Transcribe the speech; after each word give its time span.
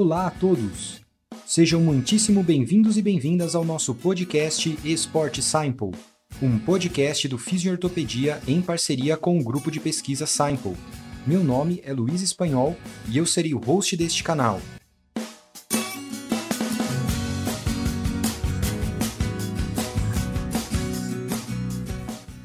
Olá 0.00 0.28
a 0.28 0.30
todos! 0.30 1.00
Sejam 1.44 1.80
muitíssimo 1.80 2.40
bem-vindos 2.40 2.96
e 2.96 3.02
bem-vindas 3.02 3.56
ao 3.56 3.64
nosso 3.64 3.92
podcast 3.92 4.78
Esporte 4.84 5.42
Simple, 5.42 5.90
um 6.40 6.56
podcast 6.56 7.26
do 7.26 7.36
Fisiortopedia 7.36 8.40
em 8.46 8.62
parceria 8.62 9.16
com 9.16 9.36
o 9.36 9.42
grupo 9.42 9.72
de 9.72 9.80
pesquisa 9.80 10.24
Simple. 10.24 10.76
Meu 11.26 11.42
nome 11.42 11.82
é 11.84 11.92
Luiz 11.92 12.22
Espanhol 12.22 12.76
e 13.08 13.18
eu 13.18 13.26
serei 13.26 13.54
o 13.54 13.58
host 13.58 13.96
deste 13.96 14.22
canal. 14.22 14.60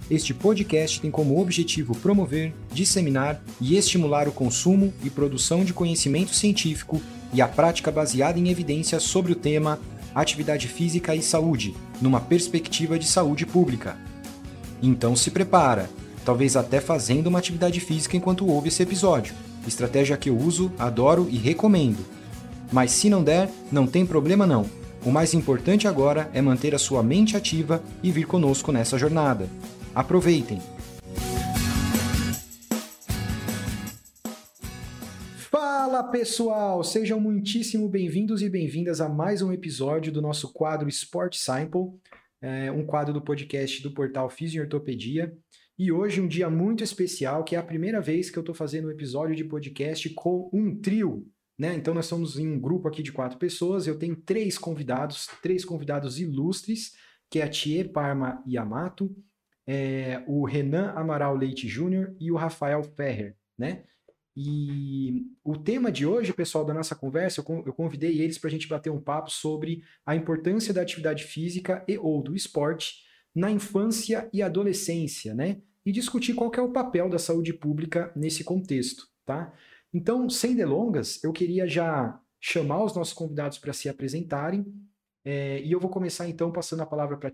Este 0.10 0.34
podcast 0.34 1.00
tem 1.00 1.12
como 1.12 1.40
objetivo 1.40 1.95
promover, 1.99 2.52
disseminar 2.73 3.44
e 3.62 3.77
estimular 3.77 4.27
o 4.27 4.31
consumo 4.31 4.91
e 5.04 5.09
produção 5.12 5.63
de 5.63 5.72
conhecimento 5.72 6.34
científico 6.34 6.99
e 7.34 7.42
a 7.42 7.48
prática 7.48 7.92
baseada 7.92 8.40
em 8.40 8.50
evidências 8.50 9.04
sobre 9.04 9.32
o 9.32 9.36
tema 9.36 9.80
atividade 10.14 10.68
física 10.68 11.16
e 11.16 11.22
saúde, 11.22 11.76
numa 12.00 12.22
perspectiva 12.22 13.00
de 13.00 13.08
saúde 13.08 13.46
pública. 13.46 13.98
Então 14.82 15.16
se 15.16 15.32
prepara, 15.32 15.90
talvez 16.24 16.55
até 16.55 16.80
fazendo 16.80 17.27
uma 17.27 17.40
atividade 17.40 17.80
física 17.80 18.16
enquanto 18.16 18.48
ouve 18.48 18.68
esse 18.68 18.84
episódio. 18.84 19.34
Estratégia 19.68 20.18
que 20.18 20.30
eu 20.30 20.38
uso, 20.38 20.72
adoro 20.77 21.27
e 21.32 21.38
recomendo. 21.38 22.05
Mas 22.72 22.91
se 22.91 23.10
não 23.10 23.24
der, 23.24 23.50
não 23.72 23.88
tem 23.88 24.05
problema 24.05 24.46
não. 24.46 24.66
O 25.05 25.12
mais 25.12 25.34
importante 25.34 25.88
agora 25.88 26.30
é 26.34 26.41
manter 26.41 26.76
a 26.76 26.80
sua 26.80 27.04
mente 27.04 27.36
ativa 27.36 27.82
e 28.02 28.12
vir 28.12 28.26
conosco 28.26 28.72
nessa 28.72 28.98
jornada. 28.98 29.50
Aproveitem! 29.94 30.73
Fala 35.94 36.10
pessoal, 36.10 36.84
sejam 36.84 37.20
muitíssimo 37.20 37.88
bem-vindos 37.88 38.41
e 38.41 38.49
bem-vindas 38.49 38.99
a 38.99 39.08
mais 39.08 39.44
um 39.44 39.54
episódio 39.54 40.12
do 40.12 40.24
nosso 40.24 40.52
quadro 40.52 40.90
Sport 40.90 41.35
Sample, 41.35 41.91
é 42.41 42.72
um 42.72 42.84
quadro 42.84 43.13
do 43.13 43.22
podcast 43.22 43.80
do 43.84 43.94
portal 43.94 44.27
Fisiortopedia. 44.27 45.32
E 45.77 45.91
hoje 45.91 46.20
um 46.20 46.27
dia 46.27 46.50
muito 46.50 46.84
especial, 46.84 47.44
que 47.44 47.55
é 47.55 47.60
a 47.60 47.63
primeira 47.63 48.02
vez 48.02 48.32
que 48.32 48.40
eu 48.40 48.41
estou 48.41 48.55
fazendo 48.55 48.88
um 48.88 48.91
episódio 48.91 49.35
de 49.35 49.44
podcast 49.44 50.10
com 50.16 50.50
um 50.52 50.76
trio, 50.82 51.27
né? 51.55 51.76
Então 51.76 51.94
nós 51.94 52.07
somos 52.07 52.40
em 52.40 52.48
um 52.48 52.60
grupo 52.60 52.88
aqui 52.88 53.04
de 53.04 53.12
quatro 53.12 53.38
pessoas. 53.38 53.85
Eu 53.85 54.00
tenho 54.00 54.16
três 54.16 54.57
convidados, 54.57 55.28
três 55.44 55.63
convidados 55.63 56.20
ilustres, 56.20 56.94
que 57.30 57.38
é 57.38 57.44
a 57.44 57.48
Thier 57.48 57.91
Parma 57.91 58.44
Yamato, 58.48 59.16
é, 59.68 60.24
o 60.26 60.44
Renan 60.44 60.90
Amaral 60.96 61.35
Leite 61.35 61.68
Júnior 61.68 62.16
e 62.20 62.32
o 62.32 62.35
Rafael 62.35 62.82
Ferrer, 62.82 63.38
né? 63.55 63.84
E 64.35 65.28
o 65.44 65.56
tema 65.56 65.91
de 65.91 66.06
hoje, 66.06 66.34
pessoal, 66.34 66.66
da 66.66 66.73
nossa 66.73 66.95
conversa, 66.95 67.41
eu 67.66 67.73
convidei 67.73 68.19
eles 68.19 68.38
para 68.38 68.47
a 68.47 68.51
gente 68.51 68.67
bater 68.67 68.89
um 68.89 69.00
papo 69.00 69.29
sobre 69.29 69.84
a 70.06 70.16
importância 70.16 70.73
da 70.73 70.81
atividade 70.81 71.23
física 71.23 71.84
e 71.88 71.97
ou 71.97 72.22
do 72.22 72.35
esporte 72.35 73.03
na 73.35 73.51
infância 73.51 74.29
e 74.34 74.41
adolescência, 74.41 75.34
né? 75.34 75.61
E 75.85 75.91
discutir 75.91 76.34
qual 76.34 76.51
é 76.56 76.61
o 76.61 76.72
papel 76.72 77.09
da 77.09 77.19
saúde 77.19 77.53
pública 77.53 78.11
nesse 78.16 78.44
contexto, 78.44 79.07
tá? 79.25 79.53
Então, 79.94 80.29
sem 80.29 80.56
delongas, 80.56 81.23
eu 81.23 81.31
queria 81.31 81.67
já 81.67 82.19
chamar 82.39 82.84
os 82.84 82.95
nossos 82.95 83.13
convidados 83.13 83.57
para 83.57 83.73
se 83.73 83.88
apresentarem, 83.88 84.66
é, 85.23 85.61
e 85.61 85.72
eu 85.72 85.79
vou 85.79 85.89
começar 85.89 86.28
então 86.28 86.51
passando 86.51 86.81
a 86.81 86.85
palavra 86.85 87.17
para 87.17 87.29
a 87.29 87.31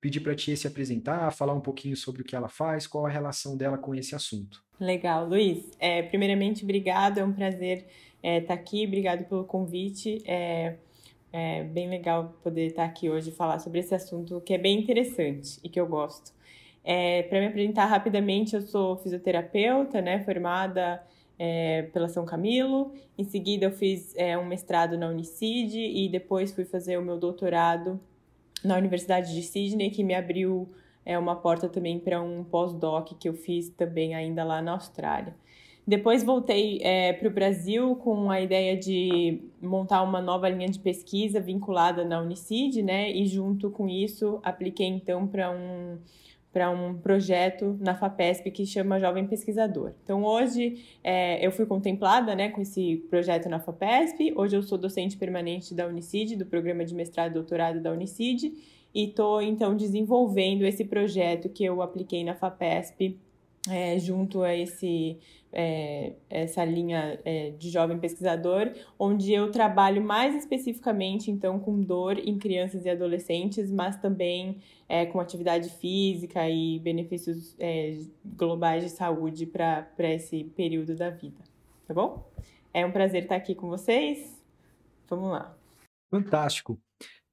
pedir 0.00 0.20
para 0.20 0.32
a 0.32 0.36
Tia 0.36 0.56
se 0.56 0.66
apresentar, 0.66 1.30
falar 1.32 1.54
um 1.54 1.60
pouquinho 1.60 1.96
sobre 1.96 2.22
o 2.22 2.24
que 2.24 2.36
ela 2.36 2.48
faz, 2.48 2.86
qual 2.86 3.06
a 3.06 3.10
relação 3.10 3.56
dela 3.56 3.76
com 3.76 3.94
esse 3.94 4.14
assunto. 4.14 4.62
Legal, 4.78 5.26
Luiz. 5.26 5.70
É, 5.78 6.02
primeiramente, 6.02 6.62
obrigado, 6.62 7.18
é 7.18 7.24
um 7.24 7.32
prazer 7.32 7.78
estar 7.78 7.88
é, 8.22 8.40
tá 8.40 8.54
aqui, 8.54 8.86
obrigado 8.86 9.24
pelo 9.24 9.44
convite. 9.44 10.22
É, 10.24 10.76
é 11.32 11.64
bem 11.64 11.88
legal 11.88 12.36
poder 12.42 12.66
estar 12.66 12.84
tá 12.84 12.88
aqui 12.88 13.10
hoje 13.10 13.30
e 13.30 13.32
falar 13.32 13.58
sobre 13.58 13.80
esse 13.80 13.94
assunto 13.94 14.40
que 14.40 14.54
é 14.54 14.58
bem 14.58 14.78
interessante 14.78 15.58
e 15.62 15.68
que 15.68 15.78
eu 15.78 15.86
gosto. 15.86 16.32
É, 16.84 17.24
para 17.24 17.40
me 17.40 17.46
apresentar 17.46 17.86
rapidamente, 17.86 18.54
eu 18.54 18.62
sou 18.62 18.96
fisioterapeuta, 18.96 20.00
né, 20.00 20.20
formada 20.24 21.02
é, 21.38 21.82
pela 21.92 22.08
São 22.08 22.24
Camilo. 22.24 22.92
Em 23.16 23.24
seguida, 23.24 23.66
eu 23.66 23.72
fiz 23.72 24.14
é, 24.16 24.38
um 24.38 24.46
mestrado 24.46 24.96
na 24.96 25.08
Unicid 25.08 25.76
e 25.76 26.08
depois 26.08 26.52
fui 26.52 26.64
fazer 26.64 26.96
o 26.96 27.02
meu 27.02 27.18
doutorado 27.18 28.00
na 28.64 28.76
Universidade 28.76 29.34
de 29.34 29.42
Sydney, 29.42 29.90
que 29.90 30.02
me 30.02 30.14
abriu 30.14 30.68
é, 31.04 31.18
uma 31.18 31.36
porta 31.36 31.68
também 31.68 31.98
para 31.98 32.20
um 32.20 32.44
pós-doc 32.44 33.12
que 33.18 33.28
eu 33.28 33.34
fiz 33.34 33.70
também 33.70 34.14
ainda 34.14 34.44
lá 34.44 34.60
na 34.60 34.72
Austrália. 34.72 35.34
Depois 35.86 36.22
voltei 36.22 36.80
é, 36.82 37.14
para 37.14 37.28
o 37.28 37.30
Brasil 37.30 37.96
com 37.96 38.30
a 38.30 38.38
ideia 38.42 38.76
de 38.76 39.40
montar 39.58 40.02
uma 40.02 40.20
nova 40.20 40.46
linha 40.46 40.68
de 40.68 40.78
pesquisa 40.78 41.40
vinculada 41.40 42.04
na 42.04 42.20
Unicid, 42.20 42.82
né? 42.82 43.10
E 43.10 43.26
junto 43.26 43.70
com 43.70 43.88
isso 43.88 44.38
apliquei 44.42 44.86
então 44.86 45.26
para 45.26 45.50
um 45.50 45.96
para 46.52 46.70
um 46.70 46.94
projeto 46.94 47.76
na 47.80 47.94
FAPESP 47.94 48.50
que 48.50 48.66
chama 48.66 48.98
Jovem 48.98 49.26
Pesquisador. 49.26 49.92
Então, 50.02 50.24
hoje 50.24 50.82
é, 51.04 51.44
eu 51.46 51.52
fui 51.52 51.66
contemplada 51.66 52.34
né, 52.34 52.48
com 52.48 52.60
esse 52.60 53.04
projeto 53.10 53.48
na 53.48 53.60
FAPESP, 53.60 54.32
hoje 54.34 54.56
eu 54.56 54.62
sou 54.62 54.78
docente 54.78 55.16
permanente 55.16 55.74
da 55.74 55.86
Unicid, 55.86 56.36
do 56.36 56.46
programa 56.46 56.84
de 56.84 56.94
mestrado 56.94 57.32
e 57.32 57.34
doutorado 57.34 57.80
da 57.80 57.92
Unicid, 57.92 58.52
e 58.94 59.04
estou, 59.04 59.42
então, 59.42 59.76
desenvolvendo 59.76 60.64
esse 60.64 60.84
projeto 60.84 61.48
que 61.48 61.64
eu 61.64 61.82
apliquei 61.82 62.24
na 62.24 62.34
FAPESP 62.34 63.18
é, 63.68 63.98
junto 63.98 64.42
a 64.42 64.54
esse 64.54 65.18
é, 65.52 66.12
essa 66.28 66.64
linha 66.64 67.18
é, 67.24 67.50
de 67.50 67.70
jovem 67.70 67.98
pesquisador, 67.98 68.72
onde 68.98 69.32
eu 69.32 69.50
trabalho 69.50 70.02
mais 70.02 70.34
especificamente 70.34 71.30
então 71.30 71.58
com 71.58 71.80
dor 71.80 72.18
em 72.18 72.38
crianças 72.38 72.84
e 72.84 72.90
adolescentes, 72.90 73.70
mas 73.70 73.96
também 73.96 74.58
é, 74.88 75.06
com 75.06 75.20
atividade 75.20 75.70
física 75.70 76.48
e 76.48 76.78
benefícios 76.78 77.54
é, 77.58 77.98
globais 78.24 78.84
de 78.84 78.90
saúde 78.90 79.46
para 79.46 79.86
esse 79.98 80.44
período 80.44 80.94
da 80.94 81.10
vida. 81.10 81.38
Tá 81.86 81.94
bom? 81.94 82.28
É 82.72 82.84
um 82.84 82.92
prazer 82.92 83.22
estar 83.22 83.36
aqui 83.36 83.54
com 83.54 83.68
vocês. 83.68 84.38
Vamos 85.08 85.30
lá. 85.30 85.56
Fantástico. 86.10 86.78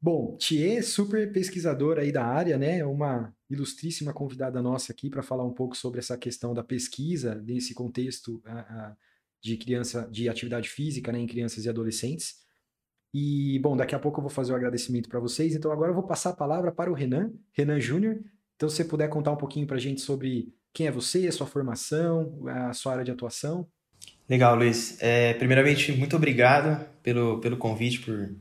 Bom, 0.06 0.38
Thier, 0.38 0.84
super 0.84 1.32
pesquisador 1.32 1.98
aí 1.98 2.12
da 2.12 2.24
área, 2.24 2.60
né? 2.60 2.86
Uma 2.86 3.34
ilustríssima 3.50 4.14
convidada 4.14 4.62
nossa 4.62 4.92
aqui 4.92 5.10
para 5.10 5.24
falar 5.24 5.44
um 5.44 5.52
pouco 5.52 5.76
sobre 5.76 5.98
essa 5.98 6.16
questão 6.16 6.54
da 6.54 6.64
pesquisa 6.64 7.42
nesse 7.44 7.74
contexto 7.74 8.40
de 9.42 9.58
criança, 9.58 10.08
de 10.12 10.30
atividade 10.30 10.70
física, 10.70 11.12
né, 11.12 11.18
em 11.18 11.26
crianças 11.26 11.66
e 11.66 11.70
adolescentes. 11.70 12.36
E, 13.12 13.58
bom, 13.64 13.76
daqui 13.76 13.96
a 13.96 14.00
pouco 14.00 14.20
eu 14.20 14.22
vou 14.22 14.30
fazer 14.30 14.52
o 14.52 14.54
um 14.54 14.58
agradecimento 14.58 15.10
para 15.10 15.20
vocês. 15.20 15.56
Então, 15.56 15.72
agora 15.72 15.90
eu 15.90 15.96
vou 15.96 16.06
passar 16.06 16.30
a 16.30 16.36
palavra 16.36 16.72
para 16.72 16.92
o 16.92 16.94
Renan, 16.94 17.34
Renan 17.52 17.80
Júnior. 17.80 18.20
Então, 18.56 18.70
se 18.70 18.76
você 18.76 18.86
puder 18.86 19.10
contar 19.10 19.32
um 19.32 19.38
pouquinho 19.38 19.66
para 19.66 19.78
a 19.78 19.82
gente 19.82 20.02
sobre 20.02 20.54
quem 20.72 20.86
é 20.86 20.92
você, 20.92 21.26
a 21.26 21.32
sua 21.32 21.48
formação, 21.48 22.48
a 22.48 22.74
sua 22.74 22.92
área 22.92 23.04
de 23.04 23.10
atuação. 23.10 23.68
Legal, 24.30 24.56
Luiz. 24.56 25.02
É, 25.02 25.34
primeiramente, 25.34 25.92
muito 25.94 26.16
obrigado 26.16 26.88
pelo, 27.02 27.40
pelo 27.40 27.58
convite, 27.58 28.02
por 28.02 28.36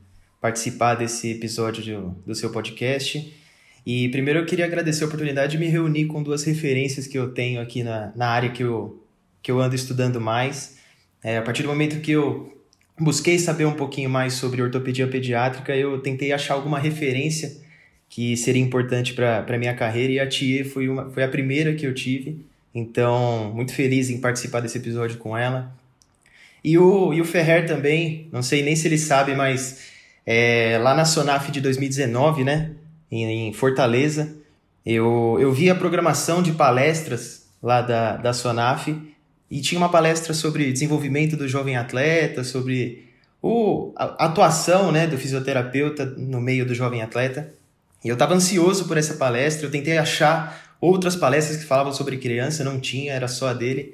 participar 0.45 0.93
desse 0.93 1.31
episódio 1.31 1.83
do, 1.83 2.09
do 2.27 2.35
seu 2.35 2.51
podcast. 2.51 3.33
E 3.83 4.09
primeiro 4.09 4.41
eu 4.41 4.45
queria 4.45 4.65
agradecer 4.65 5.03
a 5.03 5.07
oportunidade 5.07 5.53
de 5.53 5.57
me 5.57 5.65
reunir 5.65 6.05
com 6.05 6.21
duas 6.21 6.43
referências 6.43 7.07
que 7.07 7.17
eu 7.17 7.31
tenho 7.31 7.59
aqui 7.59 7.81
na, 7.81 8.11
na 8.15 8.27
área 8.27 8.51
que 8.51 8.63
eu, 8.63 9.03
que 9.41 9.49
eu 9.49 9.59
ando 9.59 9.73
estudando 9.73 10.21
mais. 10.21 10.77
É, 11.23 11.37
a 11.37 11.41
partir 11.41 11.63
do 11.63 11.69
momento 11.69 11.99
que 11.99 12.11
eu 12.11 12.55
busquei 12.99 13.39
saber 13.39 13.65
um 13.65 13.73
pouquinho 13.73 14.07
mais 14.07 14.33
sobre 14.35 14.61
ortopedia 14.61 15.07
pediátrica, 15.07 15.75
eu 15.75 15.99
tentei 15.99 16.31
achar 16.31 16.53
alguma 16.53 16.77
referência 16.77 17.51
que 18.07 18.37
seria 18.37 18.61
importante 18.61 19.13
para 19.13 19.43
a 19.47 19.57
minha 19.57 19.73
carreira 19.73 20.13
e 20.13 20.19
a 20.19 20.27
TIE 20.27 20.63
foi, 20.63 20.87
uma, 20.87 21.09
foi 21.09 21.23
a 21.23 21.27
primeira 21.27 21.73
que 21.73 21.87
eu 21.87 21.93
tive. 21.93 22.45
Então, 22.71 23.51
muito 23.51 23.73
feliz 23.73 24.11
em 24.11 24.21
participar 24.21 24.59
desse 24.59 24.77
episódio 24.77 25.17
com 25.17 25.35
ela. 25.35 25.75
E 26.63 26.77
o, 26.77 27.11
e 27.15 27.19
o 27.19 27.25
Ferrer 27.25 27.65
também, 27.65 28.27
não 28.31 28.43
sei 28.43 28.61
nem 28.61 28.75
se 28.75 28.87
ele 28.87 28.97
sabe, 28.99 29.33
mas 29.33 29.94
é, 30.25 30.79
lá 30.81 30.95
na 30.95 31.05
Sonaf 31.05 31.51
de 31.51 31.61
2019, 31.61 32.43
né, 32.43 32.71
em, 33.11 33.49
em, 33.49 33.53
Fortaleza, 33.53 34.35
eu, 34.85 35.37
eu 35.39 35.51
vi 35.51 35.69
a 35.69 35.75
programação 35.75 36.41
de 36.41 36.51
palestras 36.51 37.45
lá 37.61 37.81
da, 37.81 38.17
da 38.17 38.33
Sonaf 38.33 38.95
e 39.49 39.61
tinha 39.61 39.77
uma 39.77 39.89
palestra 39.89 40.33
sobre 40.33 40.71
desenvolvimento 40.71 41.37
do 41.37 41.47
jovem 41.47 41.77
atleta, 41.77 42.43
sobre 42.43 43.05
o, 43.41 43.93
a 43.95 44.25
atuação 44.25 44.91
né, 44.91 45.05
do 45.05 45.17
fisioterapeuta 45.17 46.05
no 46.17 46.41
meio 46.41 46.65
do 46.65 46.73
jovem 46.73 47.01
atleta. 47.01 47.53
E 48.03 48.09
eu 48.09 48.13
estava 48.13 48.33
ansioso 48.33 48.87
por 48.87 48.97
essa 48.97 49.15
palestra, 49.15 49.67
eu 49.67 49.71
tentei 49.71 49.97
achar 49.97 50.75
outras 50.81 51.15
palestras 51.15 51.57
que 51.57 51.65
falavam 51.65 51.93
sobre 51.93 52.17
criança, 52.17 52.63
não 52.63 52.79
tinha, 52.79 53.13
era 53.13 53.27
só 53.27 53.49
a 53.49 53.53
dele. 53.53 53.93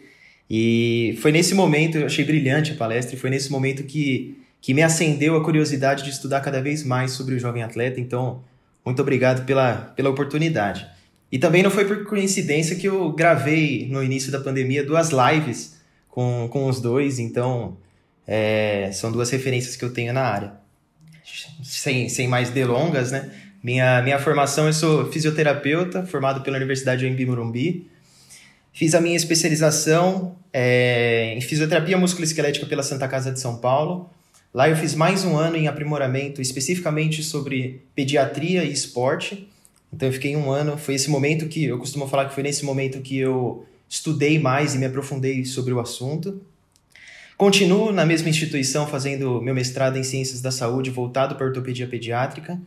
E 0.50 1.18
foi 1.22 1.32
nesse 1.32 1.54
momento, 1.54 1.98
eu 1.98 2.06
achei 2.06 2.26
brilhante 2.26 2.72
a 2.72 2.76
palestra, 2.76 3.16
e 3.16 3.20
foi 3.20 3.30
nesse 3.30 3.52
momento 3.52 3.84
que 3.84 4.38
que 4.62 4.74
me 4.74 4.84
acendeu 4.84 5.36
a 5.36 5.44
curiosidade 5.44 6.04
de 6.04 6.12
estudar 6.12 6.40
cada 6.42 6.62
vez 6.62 6.84
mais 6.84 7.12
sobre 7.12 7.36
o 7.36 7.40
jovem 7.40 7.64
atleta. 7.64 8.00
Então, 8.00 8.44
muito 8.86 9.02
obrigado 9.02 9.46
pela, 9.46 9.92
pela 9.96 10.10
oportunidade. 10.10 10.88
E 11.32 11.40
também 11.40 11.64
não 11.64 11.72
foi 11.72 11.86
por 11.86 12.06
coincidência 12.06 12.76
que 12.76 12.88
eu 12.88 13.12
gravei 13.12 13.88
no 13.90 14.04
início 14.04 14.32
da 14.32 14.40
pandemia 14.40 14.84
duas 14.86 15.10
lives 15.10 15.82
com, 16.08 16.48
com 16.52 16.68
os 16.68 16.80
dois. 16.80 17.20
Então, 17.20 17.78
É, 18.28 18.92
são 18.94 19.12
duas 19.12 19.30
referências 19.32 19.76
que 19.76 19.84
eu 19.84 19.92
tenho 19.92 20.14
na 20.14 20.22
área. 20.22 20.54
Sem, 21.64 22.08
sem 22.08 22.28
mais 22.28 22.50
delongas, 22.52 23.12
né? 23.12 23.30
Minha, 23.64 24.02
minha 24.04 24.20
formação, 24.20 24.68
eu 24.68 24.74
sou 24.74 25.12
fisioterapeuta, 25.12 26.06
formado 26.06 26.42
pela 26.42 26.56
Universidade 26.58 27.06
UMB 27.06 27.26
Morumbi. 27.26 27.90
Fiz 28.72 28.96
a 28.96 29.02
minha 29.02 29.18
especialização 29.18 30.36
é, 30.54 31.34
em 31.36 31.42
fisioterapia 31.42 31.98
musculoesquelética 31.98 32.66
pela 32.68 32.84
Santa 32.84 33.08
Casa 33.08 33.32
de 33.32 33.40
São 33.40 33.58
Paulo. 33.58 34.10
Lá 34.54 34.68
eu 34.68 34.76
fiz 34.76 34.94
mais 34.94 35.24
um 35.24 35.38
ano 35.38 35.56
em 35.56 35.70
aprimoramento 35.70 36.42
especificamente 36.42 37.24
sobre 37.24 37.82
pediatria 37.96 38.66
e 38.66 38.72
esporte. 38.72 39.48
Então 39.94 40.10
eu 40.10 40.14
fiquei 40.14 40.36
um 40.36 40.52
ano, 40.52 40.78
foi 40.78 40.96
esse 40.96 41.10
momento 41.10 41.48
que 41.48 41.64
eu 41.66 41.78
costumo 41.78 42.06
falar 42.06 42.26
que 42.26 42.34
foi 42.34 42.44
nesse 42.44 42.66
momento 42.66 43.02
que 43.02 43.18
eu 43.18 43.66
estudei 43.88 44.38
mais 44.40 44.76
e 44.76 44.78
me 44.78 44.86
aprofundei 44.86 45.46
sobre 45.46 45.74
o 45.74 45.80
assunto. 45.80 46.42
Continuo 47.38 47.94
na 47.94 48.06
mesma 48.06 48.30
instituição 48.30 48.86
fazendo 48.86 49.42
meu 49.42 49.56
mestrado 49.56 49.98
em 49.98 50.04
Ciências 50.04 50.42
da 50.42 50.52
Saúde 50.52 50.90
voltado 50.90 51.36
para 51.36 51.46
ortopedia 51.46 51.88
pediátrica 51.88 52.60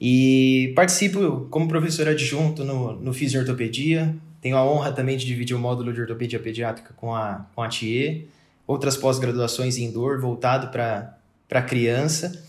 e 0.00 0.72
participo 0.74 1.46
como 1.50 1.68
professor 1.68 2.08
adjunto 2.08 2.64
no, 2.64 2.94
no 2.96 3.12
Fisiortopedia. 3.12 4.14
Tenho 4.40 4.56
a 4.56 4.64
honra 4.64 4.90
também 4.90 5.16
de 5.16 5.24
dividir 5.24 5.56
o 5.56 5.58
módulo 5.58 5.92
de 5.92 6.00
ortopedia 6.00 6.40
pediátrica 6.40 6.92
com 6.96 7.14
a, 7.14 7.46
com 7.54 7.62
a 7.62 7.68
TIE, 7.68 8.28
outras 8.66 8.96
pós-graduações 8.96 9.76
em 9.78 9.90
dor 9.90 10.20
voltado 10.20 10.68
para 10.68 11.62
criança. 11.62 12.44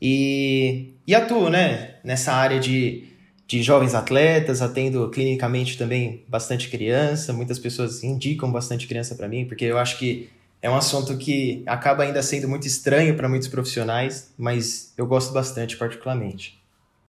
E, 0.00 0.94
e 1.06 1.14
atuo 1.14 1.50
né, 1.50 1.96
nessa 2.02 2.32
área 2.32 2.58
de 2.58 3.10
de 3.50 3.64
jovens 3.64 3.96
atletas, 3.96 4.62
atendo 4.62 5.10
clinicamente 5.10 5.76
também 5.76 6.24
bastante 6.28 6.70
criança. 6.70 7.32
Muitas 7.32 7.58
pessoas 7.58 8.04
indicam 8.04 8.52
bastante 8.52 8.86
criança 8.86 9.16
para 9.16 9.26
mim, 9.26 9.44
porque 9.44 9.64
eu 9.64 9.76
acho 9.76 9.98
que 9.98 10.30
é 10.62 10.70
um 10.70 10.76
assunto 10.76 11.18
que 11.18 11.64
acaba 11.66 12.04
ainda 12.04 12.22
sendo 12.22 12.48
muito 12.48 12.68
estranho 12.68 13.16
para 13.16 13.28
muitos 13.28 13.48
profissionais, 13.48 14.32
mas 14.38 14.94
eu 14.96 15.04
gosto 15.04 15.32
bastante, 15.32 15.76
particularmente. 15.76 16.62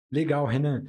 Legal, 0.09 0.45
Renan. 0.45 0.85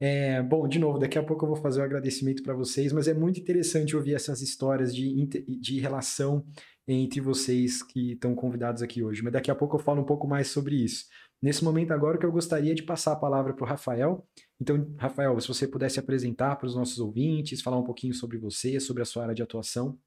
É, 0.00 0.40
bom, 0.40 0.68
de 0.68 0.78
novo, 0.78 1.00
daqui 1.00 1.18
a 1.18 1.22
pouco 1.24 1.46
eu 1.46 1.48
vou 1.48 1.56
fazer 1.60 1.80
o 1.80 1.82
um 1.82 1.86
agradecimento 1.86 2.44
para 2.44 2.54
vocês, 2.54 2.92
mas 2.92 3.08
é 3.08 3.14
muito 3.14 3.40
interessante 3.40 3.96
ouvir 3.96 4.14
essas 4.14 4.40
histórias 4.40 4.94
de, 4.94 5.26
de 5.60 5.80
relação 5.80 6.44
entre 6.86 7.20
vocês 7.20 7.82
que 7.82 8.12
estão 8.12 8.34
convidados 8.34 8.82
aqui 8.82 9.02
hoje. 9.02 9.22
Mas 9.22 9.32
daqui 9.32 9.50
a 9.50 9.54
pouco 9.54 9.76
eu 9.76 9.80
falo 9.80 10.00
um 10.00 10.06
pouco 10.06 10.26
mais 10.26 10.48
sobre 10.48 10.76
isso. 10.76 11.06
Nesse 11.40 11.64
momento 11.64 11.92
agora 11.92 12.18
que 12.18 12.26
eu 12.26 12.32
gostaria 12.32 12.74
de 12.74 12.82
passar 12.82 13.12
a 13.12 13.16
palavra 13.18 13.54
para 13.54 13.64
o 13.64 13.68
Rafael. 13.68 14.26
Então, 14.60 14.94
Rafael, 14.98 15.38
se 15.40 15.48
você 15.48 15.66
pudesse 15.66 15.98
apresentar 15.98 16.56
para 16.56 16.66
os 16.66 16.76
nossos 16.76 16.98
ouvintes, 16.98 17.62
falar 17.62 17.78
um 17.78 17.84
pouquinho 17.84 18.14
sobre 18.14 18.38
você, 18.38 18.78
sobre 18.78 19.02
a 19.02 19.06
sua 19.06 19.24
área 19.24 19.34
de 19.34 19.42
atuação. 19.42 19.98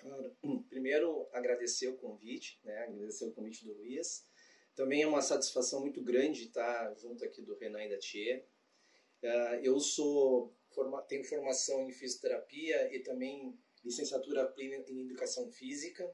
Claro. 0.00 0.36
Primeiro, 0.68 1.28
agradecer 1.32 1.88
o 1.88 1.96
convite, 1.96 2.60
né? 2.64 2.84
agradecer 2.84 3.24
o 3.24 3.32
convite 3.32 3.64
do 3.64 3.72
Luiz. 3.74 4.24
Também 4.74 5.02
é 5.02 5.06
uma 5.06 5.22
satisfação 5.22 5.80
muito 5.80 6.02
grande 6.02 6.44
estar 6.44 6.92
junto 6.96 7.24
aqui 7.24 7.40
do 7.40 7.56
Renan 7.56 7.84
e 7.84 7.90
da 7.90 7.98
Thier. 7.98 8.44
Uh, 9.22 9.54
eu 9.62 9.78
sou 9.78 10.52
tenho 11.08 11.24
formação 11.24 11.88
em 11.88 11.92
fisioterapia 11.92 12.94
e 12.94 12.98
também 13.00 13.56
licenciatura 13.84 14.46
plena 14.46 14.84
em 14.88 15.00
educação 15.02 15.50
física. 15.50 16.04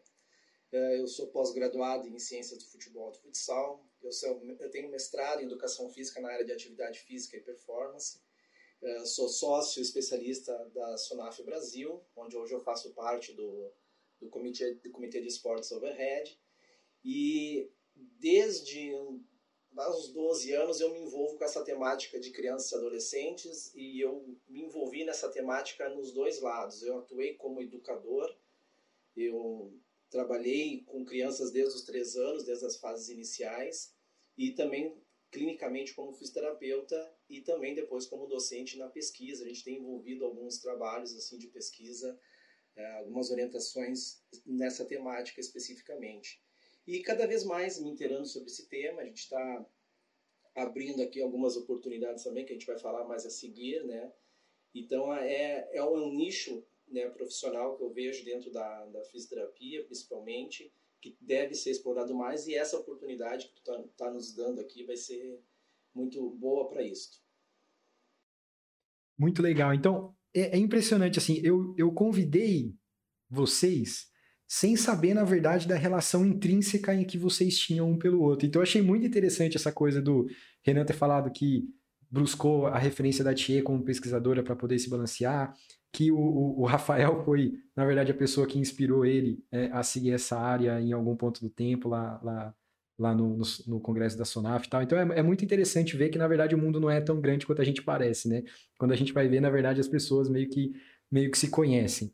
Uh, 0.72 0.96
eu 0.98 1.06
sou 1.06 1.28
pós-graduado 1.28 2.08
em 2.08 2.18
ciências 2.18 2.58
do 2.58 2.66
futebol 2.66 3.10
e 3.10 3.12
do 3.12 3.18
futsal. 3.18 3.86
Eu, 4.02 4.12
sou, 4.12 4.42
eu 4.58 4.70
tenho 4.70 4.90
mestrado 4.90 5.40
em 5.40 5.44
educação 5.44 5.88
física 5.90 6.20
na 6.20 6.30
área 6.30 6.44
de 6.44 6.52
atividade 6.52 7.00
física 7.00 7.36
e 7.36 7.40
performance. 7.40 8.20
Uh, 8.82 9.06
sou 9.06 9.28
sócio 9.28 9.82
especialista 9.82 10.52
da 10.74 10.96
Sonaf 10.96 11.42
Brasil, 11.42 12.02
onde 12.16 12.36
hoje 12.36 12.54
eu 12.54 12.60
faço 12.60 12.92
parte 12.94 13.32
do, 13.32 13.72
do, 14.20 14.28
comitê, 14.28 14.74
do 14.74 14.90
comitê 14.90 15.20
de 15.20 15.28
esportes 15.28 15.70
overhead. 15.72 16.38
E 17.04 17.70
desde 17.94 18.92
uns 19.76 20.08
12 20.08 20.52
anos 20.52 20.80
eu 20.80 20.92
me 20.92 21.00
envolvo 21.00 21.36
com 21.36 21.44
essa 21.44 21.64
temática 21.64 22.18
de 22.18 22.30
crianças 22.30 22.72
e 22.72 22.74
adolescentes 22.74 23.74
e 23.74 24.00
eu 24.00 24.38
me 24.48 24.62
envolvi 24.62 25.04
nessa 25.04 25.28
temática 25.28 25.88
nos 25.88 26.12
dois 26.12 26.40
lados. 26.40 26.82
Eu 26.82 26.98
atuei 26.98 27.34
como 27.34 27.62
educador, 27.62 28.36
eu 29.16 29.72
Trabalhei 30.10 30.82
com 30.86 31.04
crianças 31.04 31.52
desde 31.52 31.76
os 31.76 31.84
três 31.84 32.16
anos, 32.16 32.44
desde 32.44 32.66
as 32.66 32.76
fases 32.76 33.08
iniciais, 33.08 33.94
e 34.36 34.50
também 34.50 35.00
clinicamente 35.30 35.94
como 35.94 36.12
fisioterapeuta 36.12 37.14
e 37.28 37.40
também 37.40 37.76
depois 37.76 38.06
como 38.06 38.26
docente 38.26 38.76
na 38.76 38.88
pesquisa. 38.88 39.44
A 39.44 39.46
gente 39.46 39.62
tem 39.62 39.76
envolvido 39.76 40.24
alguns 40.24 40.58
trabalhos 40.58 41.14
assim 41.14 41.38
de 41.38 41.46
pesquisa, 41.46 42.18
é, 42.74 42.98
algumas 42.98 43.30
orientações 43.30 44.20
nessa 44.44 44.84
temática 44.84 45.40
especificamente. 45.40 46.42
E 46.86 47.00
cada 47.00 47.26
vez 47.26 47.44
mais 47.44 47.80
me 47.80 47.90
inteirando 47.90 48.26
sobre 48.26 48.48
esse 48.48 48.68
tema, 48.68 49.02
a 49.02 49.04
gente 49.04 49.18
está 49.18 49.66
abrindo 50.54 51.02
aqui 51.02 51.20
algumas 51.20 51.56
oportunidades 51.56 52.24
também 52.24 52.44
que 52.44 52.52
a 52.52 52.54
gente 52.54 52.66
vai 52.66 52.78
falar 52.78 53.04
mais 53.04 53.24
a 53.24 53.30
seguir, 53.30 53.84
né? 53.84 54.12
Então 54.74 55.14
é, 55.14 55.68
é 55.72 55.84
um 55.84 56.12
nicho 56.12 56.64
né, 56.88 57.08
profissional 57.08 57.76
que 57.76 57.82
eu 57.82 57.90
vejo 57.90 58.24
dentro 58.24 58.50
da, 58.50 58.86
da 58.86 59.04
fisioterapia, 59.04 59.84
principalmente, 59.84 60.72
que 61.00 61.16
deve 61.20 61.54
ser 61.54 61.70
explorado 61.70 62.14
mais 62.14 62.46
e 62.46 62.54
essa 62.54 62.78
oportunidade 62.78 63.48
que 63.48 63.54
tu 63.54 63.58
está 63.58 63.82
tá 63.96 64.10
nos 64.10 64.34
dando 64.34 64.60
aqui 64.60 64.84
vai 64.84 64.96
ser 64.96 65.40
muito 65.94 66.28
boa 66.30 66.68
para 66.68 66.82
isso. 66.82 67.22
Muito 69.18 69.42
legal. 69.42 69.74
Então, 69.74 70.16
é, 70.34 70.56
é, 70.56 70.58
impressionante, 70.58 71.18
assim, 71.18 71.40
eu, 71.44 71.74
eu 71.76 71.92
convidei 71.92 72.74
vocês 73.28 74.09
sem 74.52 74.74
saber, 74.74 75.14
na 75.14 75.22
verdade, 75.22 75.68
da 75.68 75.76
relação 75.76 76.26
intrínseca 76.26 76.92
em 76.92 77.04
que 77.04 77.16
vocês 77.16 77.56
tinham 77.56 77.88
um 77.88 77.96
pelo 77.96 78.20
outro. 78.20 78.48
Então, 78.48 78.58
eu 78.58 78.64
achei 78.64 78.82
muito 78.82 79.06
interessante 79.06 79.56
essa 79.56 79.70
coisa 79.70 80.02
do 80.02 80.26
Renan 80.64 80.84
ter 80.84 80.92
falado 80.92 81.30
que 81.30 81.68
buscou 82.10 82.66
a 82.66 82.76
referência 82.76 83.22
da 83.22 83.32
Thier 83.32 83.62
como 83.62 83.84
pesquisadora 83.84 84.42
para 84.42 84.56
poder 84.56 84.76
se 84.80 84.90
balancear 84.90 85.54
que 85.92 86.10
o, 86.10 86.18
o, 86.18 86.64
Rafael 86.64 87.22
foi, 87.24 87.60
na 87.76 87.84
verdade, 87.84 88.10
a 88.10 88.14
pessoa 88.14 88.44
que 88.44 88.58
inspirou 88.58 89.06
ele 89.06 89.38
é, 89.52 89.66
a 89.66 89.84
seguir 89.84 90.10
essa 90.10 90.36
área 90.36 90.80
em 90.80 90.92
algum 90.92 91.14
ponto 91.14 91.40
do 91.40 91.48
tempo 91.48 91.88
lá, 91.88 92.20
lá, 92.20 92.54
lá 92.98 93.14
no, 93.14 93.36
no, 93.36 93.44
no 93.68 93.80
congresso 93.80 94.18
da 94.18 94.24
Sonaf 94.24 94.66
e 94.66 94.70
tal. 94.70 94.82
Então 94.82 94.98
é, 94.98 95.20
é, 95.20 95.22
muito 95.22 95.44
interessante 95.44 95.96
ver 95.96 96.08
que, 96.08 96.18
na 96.18 96.26
verdade, 96.26 96.56
o 96.56 96.58
mundo 96.58 96.80
não 96.80 96.90
é 96.90 97.00
tão 97.00 97.20
grande 97.20 97.46
quanto 97.46 97.62
a 97.62 97.64
gente 97.64 97.82
parece, 97.82 98.28
né? 98.28 98.42
Quando 98.76 98.90
a 98.90 98.96
gente 98.96 99.12
vai 99.12 99.28
ver, 99.28 99.40
na 99.40 99.50
verdade, 99.50 99.80
as 99.80 99.88
pessoas 99.88 100.28
meio 100.28 100.48
que, 100.48 100.72
meio 101.08 101.30
que 101.30 101.38
se 101.38 101.48
conhecem. 101.48 102.12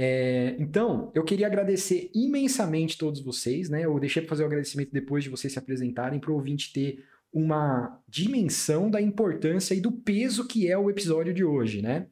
É, 0.00 0.54
então, 0.60 1.10
eu 1.12 1.24
queria 1.24 1.48
agradecer 1.48 2.08
imensamente 2.14 2.96
todos 2.96 3.20
vocês, 3.20 3.68
né? 3.68 3.84
Eu 3.84 3.98
deixei 3.98 4.22
para 4.22 4.28
fazer 4.28 4.44
o 4.44 4.46
agradecimento 4.46 4.92
depois 4.92 5.24
de 5.24 5.30
vocês 5.30 5.52
se 5.52 5.58
apresentarem, 5.58 6.20
para 6.20 6.30
o 6.30 6.34
ouvinte 6.34 6.72
ter 6.72 7.04
uma 7.32 8.00
dimensão 8.06 8.88
da 8.88 9.02
importância 9.02 9.74
e 9.74 9.80
do 9.80 9.90
peso 9.90 10.46
que 10.46 10.70
é 10.70 10.78
o 10.78 10.88
episódio 10.88 11.34
de 11.34 11.42
hoje, 11.42 11.82
né? 11.82 12.06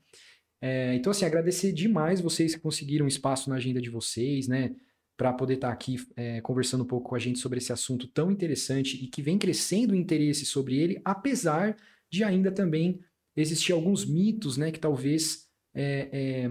É, 0.61 0.97
então, 0.97 1.13
assim, 1.13 1.25
agradecer 1.25 1.73
demais 1.73 2.21
vocês 2.21 2.57
que 2.57 2.61
conseguiram 2.61 3.07
espaço 3.07 3.49
na 3.49 3.55
agenda 3.55 3.81
de 3.81 3.89
vocês, 3.89 4.49
né? 4.49 4.75
Para 5.17 5.33
poder 5.33 5.55
estar 5.55 5.69
tá 5.69 5.73
aqui 5.73 5.97
é, 6.17 6.41
conversando 6.41 6.83
um 6.83 6.89
pouco 6.89 7.11
com 7.11 7.15
a 7.15 7.21
gente 7.21 7.39
sobre 7.39 7.59
esse 7.59 7.73
assunto 7.73 8.09
tão 8.09 8.33
interessante 8.33 8.97
e 8.97 9.07
que 9.07 9.23
vem 9.23 9.39
crescendo 9.39 9.93
o 9.93 9.97
interesse 9.97 10.45
sobre 10.45 10.77
ele, 10.77 11.01
apesar 11.05 11.77
de 12.11 12.25
ainda 12.25 12.51
também 12.51 12.99
existir 13.37 13.71
alguns 13.71 14.05
mitos, 14.05 14.57
né? 14.57 14.73
Que 14.73 14.81
talvez 14.81 15.47
é, 15.73 16.49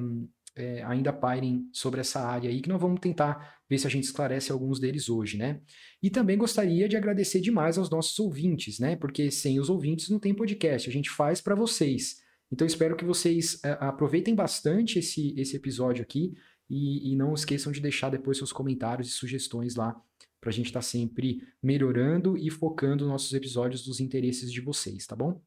é, 0.56 0.84
ainda 0.84 1.12
pairem 1.12 1.68
sobre 1.74 2.00
essa 2.00 2.22
área 2.22 2.50
aí, 2.50 2.62
que 2.62 2.70
nós 2.70 2.80
vamos 2.80 3.00
tentar 3.00 3.60
ver 3.70 3.78
se 3.78 3.88
a 3.88 3.90
gente 3.90 4.06
esclarece 4.06 4.52
alguns 4.52 4.80
deles 4.80 5.10
hoje, 5.10 5.38
né? 5.38 5.62
E 6.02 6.10
também 6.10 6.38
gostaria 6.38 6.88
de 6.88 6.96
agradecer 6.96 7.42
demais 7.42 7.78
aos 7.78 7.90
nossos 7.90 8.18
ouvintes, 8.20 8.80
né? 8.80 8.96
Porque 8.96 9.30
sem 9.30 9.60
os 9.60 9.70
ouvintes 9.70 10.10
não 10.10 10.20
tem 10.20 10.34
podcast, 10.34 10.90
a 10.90 10.94
gente 10.94 11.10
faz 11.10 11.42
para 11.42 11.56
vocês. 11.56 12.24
Então 12.52 12.66
espero 12.66 12.96
que 12.96 13.04
vocês 13.04 13.60
é, 13.64 13.78
aproveitem 13.82 14.36
bastante 14.36 15.00
esse, 15.00 15.34
esse 15.38 15.56
episódio 15.56 16.04
aqui 16.04 16.34
e, 16.70 17.12
e, 17.12 17.16
não 17.16 17.34
esqueçam 17.34 17.72
de 17.72 17.82
deixar 17.82 18.10
depois 18.10 18.38
seus 18.38 18.52
comentários 18.52 19.08
e 19.10 19.12
sugestões 19.12 19.76
lá 19.76 20.00
para 20.40 20.50
a 20.50 20.54
gente 20.54 20.68
estar 20.68 20.80
tá 20.80 20.86
sempre 20.86 21.42
melhorando 21.62 22.38
e 22.38 22.50
focando 22.50 23.08
nossos 23.08 23.34
episódios 23.34 23.88
nos 23.88 24.00
interesses 24.00 24.52
de 24.52 24.62
vocês, 24.62 25.06
tá 25.06 25.16
bom? 25.16 25.42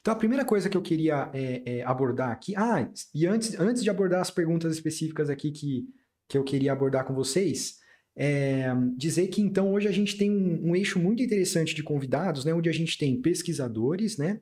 Então 0.00 0.14
a 0.14 0.16
primeira 0.16 0.44
coisa 0.44 0.68
que 0.68 0.76
eu 0.76 0.82
queria 0.82 1.30
é, 1.34 1.62
é, 1.64 1.84
abordar 1.84 2.30
aqui, 2.30 2.54
ah, 2.56 2.90
e 3.14 3.26
antes, 3.26 3.58
antes 3.58 3.82
de 3.82 3.90
abordar 3.90 4.20
as 4.20 4.30
perguntas 4.30 4.72
específicas 4.74 5.28
aqui 5.28 5.50
que, 5.50 5.86
que 6.28 6.38
eu 6.38 6.44
queria 6.44 6.72
abordar 6.72 7.04
com 7.04 7.14
vocês, 7.14 7.78
é, 8.16 8.68
dizer 8.96 9.28
que 9.28 9.42
então 9.42 9.72
hoje 9.72 9.88
a 9.88 9.92
gente 9.92 10.16
tem 10.16 10.30
um, 10.30 10.70
um, 10.70 10.76
eixo 10.76 10.98
muito 10.98 11.22
interessante 11.22 11.74
de 11.74 11.82
convidados, 11.82 12.44
né, 12.44 12.54
onde 12.54 12.68
a 12.68 12.72
gente 12.72 12.96
tem 12.96 13.20
pesquisadores, 13.20 14.16
né, 14.16 14.40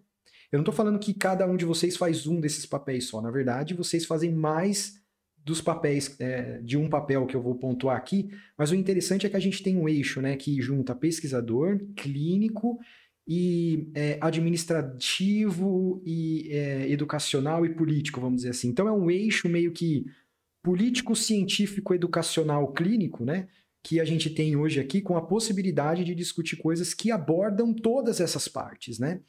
eu 0.50 0.56
não 0.56 0.62
estou 0.62 0.74
falando 0.74 0.98
que 0.98 1.12
cada 1.12 1.46
um 1.46 1.56
de 1.56 1.64
vocês 1.64 1.96
faz 1.96 2.26
um 2.26 2.40
desses 2.40 2.64
papéis 2.64 3.04
só. 3.04 3.20
Na 3.20 3.30
verdade, 3.30 3.74
vocês 3.74 4.06
fazem 4.06 4.32
mais 4.32 4.94
dos 5.44 5.60
papéis, 5.60 6.18
é, 6.20 6.60
de 6.62 6.76
um 6.76 6.88
papel 6.88 7.26
que 7.26 7.34
eu 7.34 7.42
vou 7.42 7.54
pontuar 7.54 7.96
aqui, 7.96 8.30
mas 8.56 8.70
o 8.70 8.74
interessante 8.74 9.26
é 9.26 9.30
que 9.30 9.36
a 9.36 9.40
gente 9.40 9.62
tem 9.62 9.76
um 9.76 9.88
eixo 9.88 10.20
né, 10.20 10.36
que 10.36 10.60
junta 10.60 10.94
pesquisador, 10.94 11.78
clínico 11.96 12.78
e 13.28 13.90
é, 13.94 14.18
administrativo 14.22 16.02
e 16.02 16.48
é, 16.50 16.90
educacional 16.90 17.66
e 17.66 17.74
político, 17.74 18.22
vamos 18.22 18.38
dizer 18.38 18.50
assim. 18.50 18.68
Então 18.68 18.88
é 18.88 18.92
um 18.92 19.10
eixo 19.10 19.48
meio 19.50 19.70
que 19.70 20.06
político, 20.62 21.14
científico, 21.14 21.94
educacional, 21.94 22.72
clínico, 22.72 23.24
né? 23.24 23.48
que 23.82 24.00
a 24.00 24.04
gente 24.04 24.30
tem 24.30 24.56
hoje 24.56 24.80
aqui 24.80 25.00
com 25.00 25.16
a 25.16 25.24
possibilidade 25.24 26.04
de 26.04 26.14
discutir 26.14 26.56
coisas 26.56 26.92
que 26.92 27.10
abordam 27.10 27.72
todas 27.72 28.20
essas 28.20 28.48
partes, 28.48 28.98
né? 28.98 29.20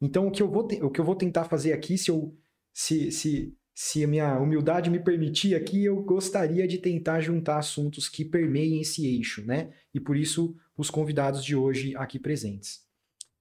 Então, 0.00 0.26
o 0.26 0.30
que 0.30 0.42
eu 0.42 0.50
vou, 0.50 0.64
o 0.82 0.90
que 0.90 1.00
eu 1.00 1.04
vou 1.04 1.14
tentar 1.14 1.44
fazer 1.44 1.72
aqui, 1.72 1.98
se, 1.98 2.10
eu, 2.10 2.34
se, 2.72 3.12
se, 3.12 3.54
se 3.74 4.02
a 4.02 4.08
minha 4.08 4.38
humildade 4.38 4.90
me 4.90 4.98
permitir 4.98 5.54
aqui, 5.54 5.84
eu 5.84 6.02
gostaria 6.02 6.66
de 6.66 6.78
tentar 6.78 7.20
juntar 7.20 7.58
assuntos 7.58 8.08
que 8.08 8.24
permeiem 8.24 8.80
esse 8.80 9.06
eixo, 9.06 9.44
né? 9.44 9.70
E 9.92 10.00
por 10.00 10.16
isso, 10.16 10.56
os 10.76 10.88
convidados 10.88 11.44
de 11.44 11.54
hoje 11.54 11.94
aqui 11.96 12.18
presentes. 12.18 12.89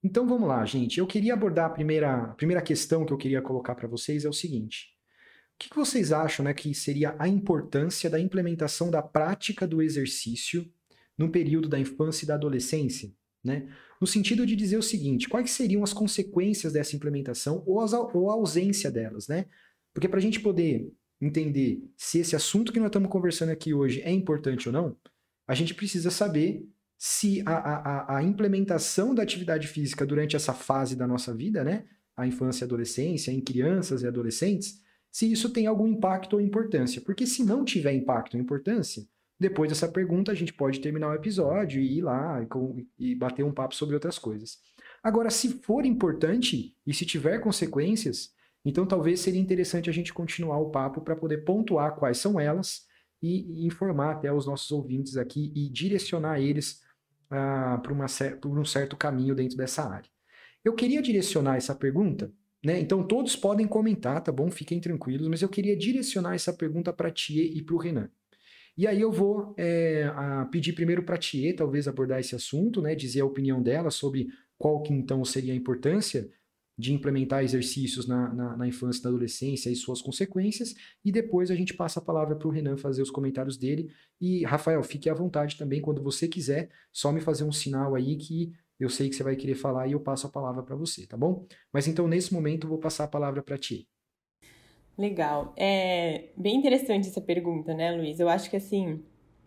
Então, 0.03 0.27
vamos 0.27 0.47
lá, 0.47 0.65
gente. 0.65 0.99
Eu 0.99 1.07
queria 1.07 1.33
abordar 1.33 1.65
a 1.65 1.69
primeira, 1.69 2.23
a 2.23 2.33
primeira 2.35 2.61
questão 2.61 3.05
que 3.05 3.11
eu 3.11 3.17
queria 3.17 3.41
colocar 3.41 3.75
para 3.75 3.87
vocês 3.87 4.25
é 4.25 4.29
o 4.29 4.33
seguinte 4.33 4.99
que, 5.59 5.69
que 5.69 5.75
vocês 5.75 6.13
acham 6.13 6.45
né, 6.45 6.53
que 6.53 6.73
seria 6.73 7.15
a 7.19 7.27
importância 7.27 8.09
da 8.09 8.19
implementação 8.19 8.89
da 8.89 9.01
prática 9.01 9.67
do 9.67 9.81
exercício 9.81 10.65
no 11.17 11.29
período 11.29 11.67
da 11.67 11.77
infância 11.77 12.23
e 12.23 12.27
da 12.27 12.35
adolescência? 12.35 13.11
Né? 13.43 13.69
No 13.99 14.07
sentido 14.07 14.45
de 14.45 14.55
dizer 14.55 14.77
o 14.77 14.83
seguinte: 14.83 15.27
quais 15.27 15.51
seriam 15.51 15.83
as 15.83 15.91
consequências 15.91 16.71
dessa 16.71 16.95
implementação 16.95 17.61
ou, 17.67 17.81
as, 17.81 17.91
ou 17.91 18.31
a 18.31 18.33
ausência 18.33 18.89
delas? 18.89 19.27
Né? 19.27 19.45
Porque 19.93 20.07
para 20.07 20.19
a 20.19 20.21
gente 20.21 20.39
poder 20.39 20.89
entender 21.21 21.83
se 21.97 22.19
esse 22.19 22.35
assunto 22.35 22.71
que 22.71 22.79
nós 22.79 22.87
estamos 22.87 23.09
conversando 23.09 23.49
aqui 23.49 23.73
hoje 23.73 24.01
é 24.01 24.11
importante 24.11 24.69
ou 24.69 24.73
não, 24.73 24.95
a 25.45 25.53
gente 25.53 25.73
precisa 25.73 26.09
saber 26.09 26.65
se 27.01 27.41
a, 27.45 27.53
a, 27.53 28.17
a 28.17 28.23
implementação 28.23 29.15
da 29.15 29.23
atividade 29.23 29.69
física 29.69 30.05
durante 30.05 30.35
essa 30.35 30.53
fase 30.53 30.97
da 30.97 31.07
nossa 31.07 31.33
vida, 31.33 31.63
né? 31.63 31.85
A 32.15 32.27
infância 32.27 32.65
e 32.65 32.67
adolescência, 32.67 33.31
em 33.31 33.39
crianças 33.39 34.01
e 34.01 34.07
adolescentes, 34.07 34.81
se 35.09 35.31
isso 35.31 35.49
tem 35.49 35.65
algum 35.65 35.87
impacto 35.87 36.33
ou 36.33 36.41
importância. 36.41 37.01
Porque 37.01 37.25
se 37.25 37.41
não 37.41 37.63
tiver 37.63 37.93
impacto 37.93 38.33
ou 38.33 38.41
importância, 38.41 39.07
depois 39.39 39.69
dessa 39.69 39.87
pergunta 39.87 40.33
a 40.33 40.35
gente 40.35 40.53
pode 40.53 40.81
terminar 40.81 41.11
o 41.11 41.13
episódio 41.13 41.81
e 41.81 41.99
ir 41.99 42.01
lá 42.01 42.45
e 42.99 43.15
bater 43.15 43.45
um 43.45 43.53
papo 43.53 43.73
sobre 43.73 43.95
outras 43.95 44.19
coisas. 44.19 44.57
Agora, 45.01 45.29
se 45.29 45.53
for 45.63 45.85
importante 45.85 46.75
e 46.85 46.93
se 46.93 47.05
tiver 47.05 47.39
consequências, 47.39 48.31
então 48.65 48.85
talvez 48.85 49.21
seria 49.21 49.39
interessante 49.39 49.89
a 49.89 49.93
gente 49.93 50.13
continuar 50.13 50.59
o 50.59 50.69
papo 50.69 50.99
para 50.99 51.15
poder 51.15 51.45
pontuar 51.45 51.95
quais 51.95 52.17
são 52.17 52.37
elas 52.37 52.81
e, 53.23 53.65
informar 53.65 54.11
até 54.11 54.33
os 54.33 54.45
nossos 54.45 54.69
ouvintes 54.69 55.15
aqui 55.15 55.53
e 55.55 55.69
direcionar 55.69 56.41
eles 56.41 56.81
ah, 57.29 57.79
para 57.81 57.93
um 58.49 58.65
certo 58.65 58.97
caminho 58.97 59.35
dentro 59.35 59.57
dessa 59.57 59.83
área. 59.83 60.09
Eu 60.63 60.73
queria 60.73 61.01
direcionar 61.01 61.57
essa 61.57 61.75
pergunta 61.75 62.31
né? 62.63 62.79
Então 62.79 63.03
todos 63.03 63.35
podem 63.35 63.67
comentar, 63.67 64.21
tá 64.21 64.31
bom? 64.31 64.51
Fiquem 64.51 64.79
tranquilos, 64.79 65.27
mas 65.27 65.41
eu 65.41 65.49
queria 65.49 65.75
direcionar 65.77 66.35
essa 66.35 66.53
pergunta 66.53 66.91
para 66.91 67.11
Tia 67.11 67.43
e 67.43 67.61
para 67.61 67.75
o 67.75 67.77
Renan. 67.77 68.09
E 68.77 68.87
aí 68.87 68.99
eu 69.01 69.11
vou 69.11 69.53
é, 69.57 70.09
pedir 70.51 70.73
primeiro 70.73 71.03
para 71.03 71.15
a 71.15 71.17
Tia, 71.17 71.55
talvez 71.55 71.87
abordar 71.87 72.19
esse 72.19 72.35
assunto, 72.35 72.81
né? 72.81 72.95
dizer 72.95 73.21
a 73.21 73.25
opinião 73.25 73.61
dela 73.61 73.89
sobre 73.89 74.27
qual 74.57 74.81
que 74.81 74.93
então 74.93 75.23
seria 75.23 75.53
a 75.53 75.55
importância 75.55 76.29
de 76.79 76.93
implementar 76.93 77.43
exercícios 77.43 78.07
na, 78.07 78.33
na, 78.33 78.55
na 78.55 78.65
infância 78.65 79.01
e 79.01 79.03
na 79.03 79.09
adolescência 79.09 79.69
e 79.69 79.75
suas 79.75 80.01
consequências, 80.01 80.73
e 81.03 81.11
depois 81.11 81.51
a 81.51 81.55
gente 81.55 81.73
passa 81.73 81.99
a 81.99 82.03
palavra 82.03 82.37
para 82.37 82.47
o 82.47 82.51
Renan 82.51 82.77
fazer 82.77 83.01
os 83.01 83.11
comentários 83.11 83.57
dele. 83.57 83.91
E, 84.19 84.45
Rafael, 84.45 84.81
fique 84.81 85.09
à 85.09 85.13
vontade 85.13 85.57
também, 85.57 85.81
quando 85.81 86.01
você 86.01 86.25
quiser, 86.25 86.69
só 86.89 87.11
me 87.11 87.19
fazer 87.19 87.43
um 87.43 87.51
sinal 87.51 87.95
aí 87.95 88.15
que 88.15 88.53
eu 88.79 88.89
sei 88.89 89.09
que 89.09 89.15
você 89.15 89.23
vai 89.23 89.35
querer 89.35 89.55
falar 89.55 89.89
e 89.89 89.91
eu 89.91 89.99
passo 89.99 90.25
a 90.25 90.29
palavra 90.29 90.63
para 90.63 90.73
você, 90.73 91.05
tá 91.05 91.17
bom? 91.17 91.45
Mas 91.73 91.85
então, 91.85 92.07
nesse 92.07 92.33
momento, 92.33 92.63
eu 92.63 92.69
vou 92.69 92.79
passar 92.79 93.03
a 93.03 93.09
palavra 93.09 93.43
para 93.43 93.57
ti. 93.57 93.85
Legal. 94.97 95.53
É 95.57 96.29
bem 96.37 96.55
interessante 96.55 97.09
essa 97.09 97.19
pergunta, 97.19 97.73
né, 97.73 97.91
Luiz? 97.91 98.21
Eu 98.21 98.29
acho 98.29 98.49
que, 98.49 98.55
assim, 98.55 99.03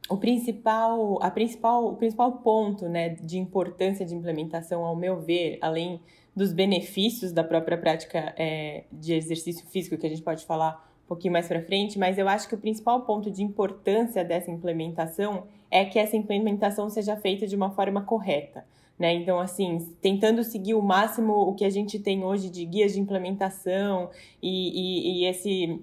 o 0.08 0.16
principal, 0.16 1.18
a 1.22 1.30
principal, 1.30 1.86
o 1.86 1.96
principal 1.96 2.32
ponto 2.38 2.88
né, 2.88 3.10
de 3.10 3.38
importância 3.38 4.04
de 4.04 4.14
implementação, 4.14 4.84
ao 4.84 4.96
meu 4.96 5.20
ver, 5.20 5.58
além 5.60 6.00
dos 6.34 6.52
benefícios 6.52 7.32
da 7.32 7.44
própria 7.44 7.78
prática 7.78 8.34
é, 8.36 8.84
de 8.90 9.14
exercício 9.14 9.66
físico, 9.66 9.96
que 9.96 10.06
a 10.06 10.10
gente 10.10 10.22
pode 10.22 10.44
falar 10.44 10.88
um 11.04 11.08
pouquinho 11.08 11.32
mais 11.32 11.46
para 11.46 11.62
frente, 11.62 11.98
mas 11.98 12.18
eu 12.18 12.28
acho 12.28 12.48
que 12.48 12.54
o 12.54 12.58
principal 12.58 13.02
ponto 13.02 13.30
de 13.30 13.42
importância 13.42 14.24
dessa 14.24 14.50
implementação 14.50 15.44
é 15.70 15.84
que 15.84 15.98
essa 15.98 16.16
implementação 16.16 16.88
seja 16.88 17.16
feita 17.16 17.46
de 17.46 17.54
uma 17.54 17.70
forma 17.70 18.02
correta. 18.02 18.64
Né? 18.98 19.14
Então, 19.14 19.40
assim, 19.40 19.78
tentando 20.00 20.44
seguir 20.44 20.74
o 20.74 20.82
máximo 20.82 21.32
o 21.32 21.54
que 21.54 21.64
a 21.64 21.70
gente 21.70 21.98
tem 21.98 22.24
hoje 22.24 22.50
de 22.50 22.64
guias 22.64 22.92
de 22.92 23.00
implementação 23.00 24.10
e, 24.42 24.50
e, 24.50 25.22
e 25.22 25.26
esse 25.26 25.80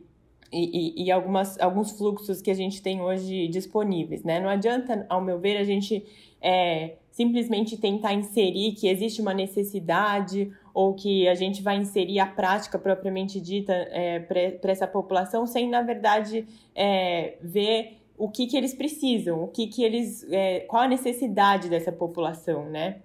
e, 0.51 1.05
e, 1.05 1.11
algumas, 1.11 1.59
alguns 1.59 1.91
fluxos 1.91 2.41
que 2.41 2.49
a 2.49 2.53
gente 2.53 2.81
tem 2.81 3.01
hoje 3.01 3.47
disponíveis, 3.47 4.23
né? 4.23 4.39
Não 4.39 4.49
adianta, 4.49 5.05
ao 5.07 5.21
meu 5.21 5.39
ver, 5.39 5.57
a 5.57 5.63
gente 5.63 6.03
é, 6.41 6.95
simplesmente 7.11 7.77
tentar 7.77 8.13
inserir 8.13 8.73
que 8.73 8.87
existe 8.87 9.21
uma 9.21 9.33
necessidade 9.33 10.51
ou 10.73 10.93
que 10.93 11.27
a 11.27 11.35
gente 11.35 11.61
vai 11.61 11.77
inserir 11.77 12.19
a 12.19 12.25
prática 12.25 12.79
propriamente 12.79 13.39
dita 13.39 13.73
é, 13.73 14.19
para 14.19 14.71
essa 14.71 14.87
população 14.87 15.45
sem, 15.45 15.69
na 15.69 15.81
verdade, 15.81 16.47
é, 16.73 17.35
ver 17.41 17.97
o 18.17 18.29
que, 18.29 18.47
que 18.47 18.57
eles 18.57 18.73
precisam, 18.73 19.43
o 19.43 19.47
que, 19.47 19.67
que 19.67 19.83
eles, 19.83 20.25
é, 20.31 20.61
qual 20.61 20.83
a 20.83 20.87
necessidade 20.87 21.69
dessa 21.69 21.91
população, 21.91 22.65
né? 22.69 23.01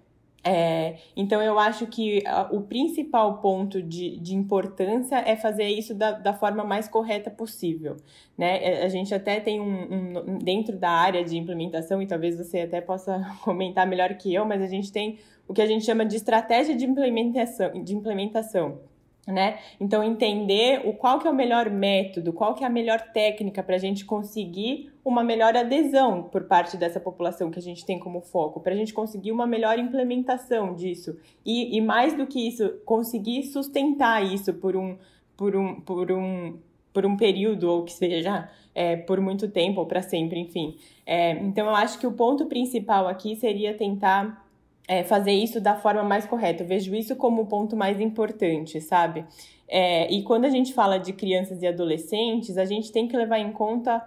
É, 0.46 0.96
então 1.16 1.40
eu 1.40 1.58
acho 1.58 1.86
que 1.86 2.22
a, 2.26 2.42
o 2.52 2.60
principal 2.60 3.38
ponto 3.38 3.82
de, 3.82 4.18
de 4.18 4.34
importância 4.34 5.16
é 5.16 5.34
fazer 5.34 5.64
isso 5.64 5.94
da, 5.94 6.12
da 6.12 6.34
forma 6.34 6.62
mais 6.62 6.86
correta 6.86 7.30
possível. 7.30 7.96
Né? 8.36 8.62
É, 8.62 8.84
a 8.84 8.88
gente 8.88 9.14
até 9.14 9.40
tem 9.40 9.58
um, 9.58 10.24
um, 10.28 10.38
dentro 10.38 10.76
da 10.76 10.90
área 10.90 11.24
de 11.24 11.38
implementação, 11.38 12.02
e 12.02 12.06
talvez 12.06 12.36
você 12.36 12.60
até 12.60 12.82
possa 12.82 13.20
comentar 13.42 13.86
melhor 13.86 14.12
que 14.14 14.34
eu, 14.34 14.44
mas 14.44 14.60
a 14.60 14.66
gente 14.66 14.92
tem 14.92 15.18
o 15.48 15.54
que 15.54 15.62
a 15.62 15.66
gente 15.66 15.84
chama 15.84 16.04
de 16.04 16.16
estratégia 16.16 16.76
de 16.76 16.84
implementação. 16.84 17.82
De 17.82 17.94
implementação 17.94 18.78
né? 19.26 19.58
Então 19.80 20.02
entender 20.04 20.82
o 20.84 20.92
qual 20.92 21.18
que 21.18 21.26
é 21.26 21.30
o 21.30 21.34
melhor 21.34 21.70
método, 21.70 22.32
qual 22.32 22.54
que 22.54 22.62
é 22.62 22.66
a 22.66 22.70
melhor 22.70 23.00
técnica 23.12 23.62
para 23.62 23.76
a 23.76 23.78
gente 23.78 24.04
conseguir 24.04 24.92
uma 25.04 25.24
melhor 25.24 25.56
adesão 25.56 26.22
por 26.24 26.44
parte 26.44 26.76
dessa 26.76 27.00
população 27.00 27.50
que 27.50 27.58
a 27.58 27.62
gente 27.62 27.84
tem 27.84 27.98
como 27.98 28.20
foco, 28.20 28.60
para 28.60 28.72
a 28.72 28.76
gente 28.76 28.92
conseguir 28.92 29.32
uma 29.32 29.46
melhor 29.46 29.78
implementação 29.78 30.74
disso 30.74 31.16
e, 31.44 31.76
e 31.76 31.80
mais 31.80 32.16
do 32.16 32.26
que 32.26 32.46
isso 32.46 32.68
conseguir 32.84 33.44
sustentar 33.44 34.22
isso 34.24 34.54
por 34.54 34.76
um 34.76 34.96
por 35.36 35.56
um 35.56 35.80
por 35.80 36.12
um 36.12 36.58
por 36.92 37.04
um 37.04 37.16
período 37.16 37.64
ou 37.70 37.84
que 37.84 37.92
seja 37.92 38.48
é, 38.74 38.96
por 38.96 39.20
muito 39.20 39.48
tempo 39.48 39.80
ou 39.80 39.86
para 39.86 40.02
sempre, 40.02 40.38
enfim. 40.38 40.76
É, 41.06 41.32
então 41.32 41.66
eu 41.66 41.74
acho 41.74 41.98
que 41.98 42.06
o 42.06 42.12
ponto 42.12 42.46
principal 42.46 43.08
aqui 43.08 43.36
seria 43.36 43.74
tentar 43.74 44.43
é, 44.86 45.02
fazer 45.02 45.32
isso 45.32 45.60
da 45.60 45.76
forma 45.76 46.02
mais 46.02 46.26
correta. 46.26 46.62
Eu 46.62 46.66
vejo 46.66 46.94
isso 46.94 47.16
como 47.16 47.42
o 47.42 47.46
ponto 47.46 47.76
mais 47.76 48.00
importante, 48.00 48.80
sabe? 48.80 49.24
É, 49.66 50.12
e 50.12 50.22
quando 50.22 50.44
a 50.44 50.50
gente 50.50 50.74
fala 50.74 50.98
de 50.98 51.12
crianças 51.12 51.62
e 51.62 51.66
adolescentes, 51.66 52.58
a 52.58 52.64
gente 52.64 52.92
tem 52.92 53.08
que 53.08 53.16
levar 53.16 53.38
em 53.38 53.50
conta, 53.52 54.06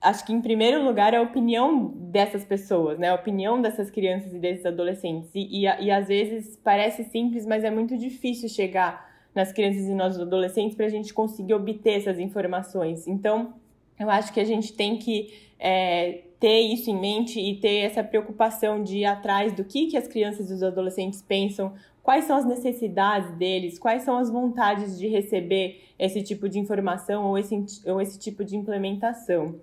acho 0.00 0.24
que 0.26 0.32
em 0.32 0.40
primeiro 0.40 0.84
lugar, 0.84 1.14
a 1.14 1.22
opinião 1.22 1.92
dessas 1.94 2.44
pessoas, 2.44 2.98
né? 2.98 3.10
A 3.10 3.14
opinião 3.14 3.62
dessas 3.62 3.90
crianças 3.90 4.34
e 4.34 4.38
desses 4.38 4.66
adolescentes. 4.66 5.30
E, 5.34 5.62
e, 5.62 5.84
e 5.84 5.90
às 5.90 6.08
vezes 6.08 6.58
parece 6.62 7.04
simples, 7.04 7.46
mas 7.46 7.62
é 7.62 7.70
muito 7.70 7.96
difícil 7.96 8.48
chegar 8.48 9.12
nas 9.34 9.52
crianças 9.52 9.86
e 9.86 9.94
nos 9.94 10.18
adolescentes 10.18 10.76
para 10.76 10.86
a 10.86 10.90
gente 10.90 11.12
conseguir 11.12 11.54
obter 11.54 11.98
essas 11.98 12.18
informações. 12.18 13.06
Então, 13.06 13.54
eu 13.98 14.10
acho 14.10 14.32
que 14.32 14.40
a 14.40 14.44
gente 14.44 14.72
tem 14.72 14.96
que 14.96 15.32
é, 15.58 16.22
ter 16.44 16.60
isso 16.60 16.90
em 16.90 17.00
mente 17.00 17.40
e 17.40 17.54
ter 17.58 17.86
essa 17.86 18.04
preocupação 18.04 18.82
de 18.82 18.98
ir 18.98 19.06
atrás 19.06 19.54
do 19.54 19.64
que, 19.64 19.86
que 19.86 19.96
as 19.96 20.06
crianças 20.06 20.50
e 20.50 20.52
os 20.52 20.62
adolescentes 20.62 21.22
pensam, 21.22 21.72
quais 22.02 22.26
são 22.26 22.36
as 22.36 22.44
necessidades 22.44 23.30
deles, 23.38 23.78
quais 23.78 24.02
são 24.02 24.18
as 24.18 24.28
vontades 24.28 24.98
de 24.98 25.08
receber 25.08 25.80
esse 25.98 26.22
tipo 26.22 26.46
de 26.46 26.58
informação 26.58 27.24
ou 27.24 27.38
esse, 27.38 27.64
ou 27.86 27.98
esse 27.98 28.18
tipo 28.18 28.44
de 28.44 28.58
implementação. 28.58 29.58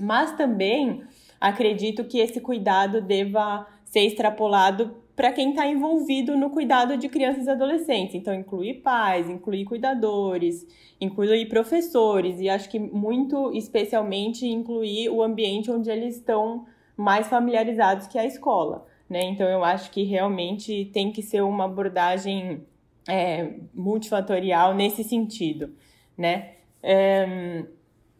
Mas 0.00 0.34
também 0.34 1.02
acredito 1.38 2.02
que 2.02 2.18
esse 2.18 2.40
cuidado 2.40 3.02
deva 3.02 3.66
ser 3.84 4.00
extrapolado 4.00 5.01
para 5.14 5.32
quem 5.32 5.50
está 5.50 5.66
envolvido 5.66 6.36
no 6.36 6.50
cuidado 6.50 6.96
de 6.96 7.08
crianças 7.08 7.46
e 7.46 7.50
adolescentes. 7.50 8.14
Então, 8.14 8.34
incluir 8.34 8.82
pais, 8.82 9.28
incluir 9.28 9.64
cuidadores, 9.64 10.66
incluir 11.00 11.48
professores 11.48 12.40
e 12.40 12.48
acho 12.48 12.68
que 12.68 12.78
muito 12.78 13.52
especialmente 13.52 14.46
incluir 14.46 15.10
o 15.10 15.22
ambiente 15.22 15.70
onde 15.70 15.90
eles 15.90 16.16
estão 16.16 16.66
mais 16.96 17.26
familiarizados 17.26 18.06
que 18.06 18.18
a 18.18 18.24
escola. 18.24 18.86
Né? 19.08 19.24
Então, 19.24 19.46
eu 19.46 19.62
acho 19.62 19.90
que 19.90 20.04
realmente 20.04 20.86
tem 20.92 21.12
que 21.12 21.22
ser 21.22 21.42
uma 21.42 21.66
abordagem 21.66 22.64
é, 23.06 23.54
multifatorial 23.74 24.74
nesse 24.74 25.04
sentido. 25.04 25.74
Né? 26.16 26.54
É, 26.82 27.64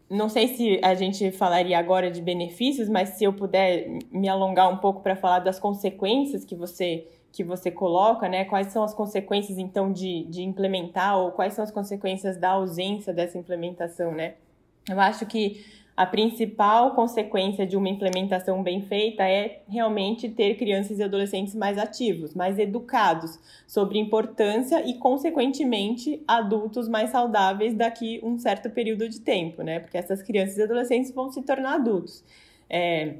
não 0.09 0.29
sei 0.29 0.49
se 0.49 0.79
a 0.83 0.93
gente 0.93 1.31
falaria 1.31 1.77
agora 1.77 2.11
de 2.11 2.21
benefícios, 2.21 2.87
mas 2.89 3.09
se 3.09 3.23
eu 3.23 3.33
puder 3.33 3.87
me 4.11 4.27
alongar 4.29 4.69
um 4.69 4.77
pouco 4.77 5.01
para 5.01 5.15
falar 5.15 5.39
das 5.39 5.59
consequências 5.59 6.45
que 6.45 6.55
você 6.55 7.07
que 7.31 7.43
você 7.43 7.71
coloca, 7.71 8.29
né? 8.29 8.45
Quais 8.45 8.67
são 8.67 8.83
as 8.83 8.93
consequências 8.93 9.57
então 9.57 9.91
de, 9.91 10.23
de 10.25 10.43
implementar 10.43 11.17
ou 11.17 11.31
quais 11.31 11.53
são 11.55 11.63
as 11.63 11.71
consequências 11.71 12.37
da 12.37 12.51
ausência 12.51 13.11
dessa 13.11 13.39
implementação, 13.39 14.11
né? 14.13 14.35
Eu 14.87 14.99
acho 14.99 15.25
que 15.25 15.65
a 15.95 16.07
principal 16.07 16.95
consequência 16.95 17.67
de 17.67 17.77
uma 17.77 17.87
implementação 17.87 18.63
bem 18.63 18.81
feita 18.81 19.23
é 19.23 19.61
realmente 19.67 20.27
ter 20.27 20.55
crianças 20.55 20.97
e 20.97 21.03
adolescentes 21.03 21.53
mais 21.53 21.77
ativos, 21.77 22.33
mais 22.33 22.57
educados 22.57 23.39
sobre 23.67 23.99
importância 23.99 24.83
e, 24.87 24.95
consequentemente, 24.95 26.23
adultos 26.27 26.87
mais 26.87 27.11
saudáveis 27.11 27.75
daqui 27.75 28.19
um 28.23 28.39
certo 28.39 28.71
período 28.71 29.07
de 29.07 29.21
tempo, 29.21 29.61
né? 29.61 29.79
Porque 29.79 29.97
essas 29.97 30.23
crianças 30.23 30.57
e 30.57 30.63
adolescentes 30.63 31.11
vão 31.11 31.31
se 31.31 31.43
tornar 31.43 31.75
adultos. 31.75 32.23
É, 32.67 33.17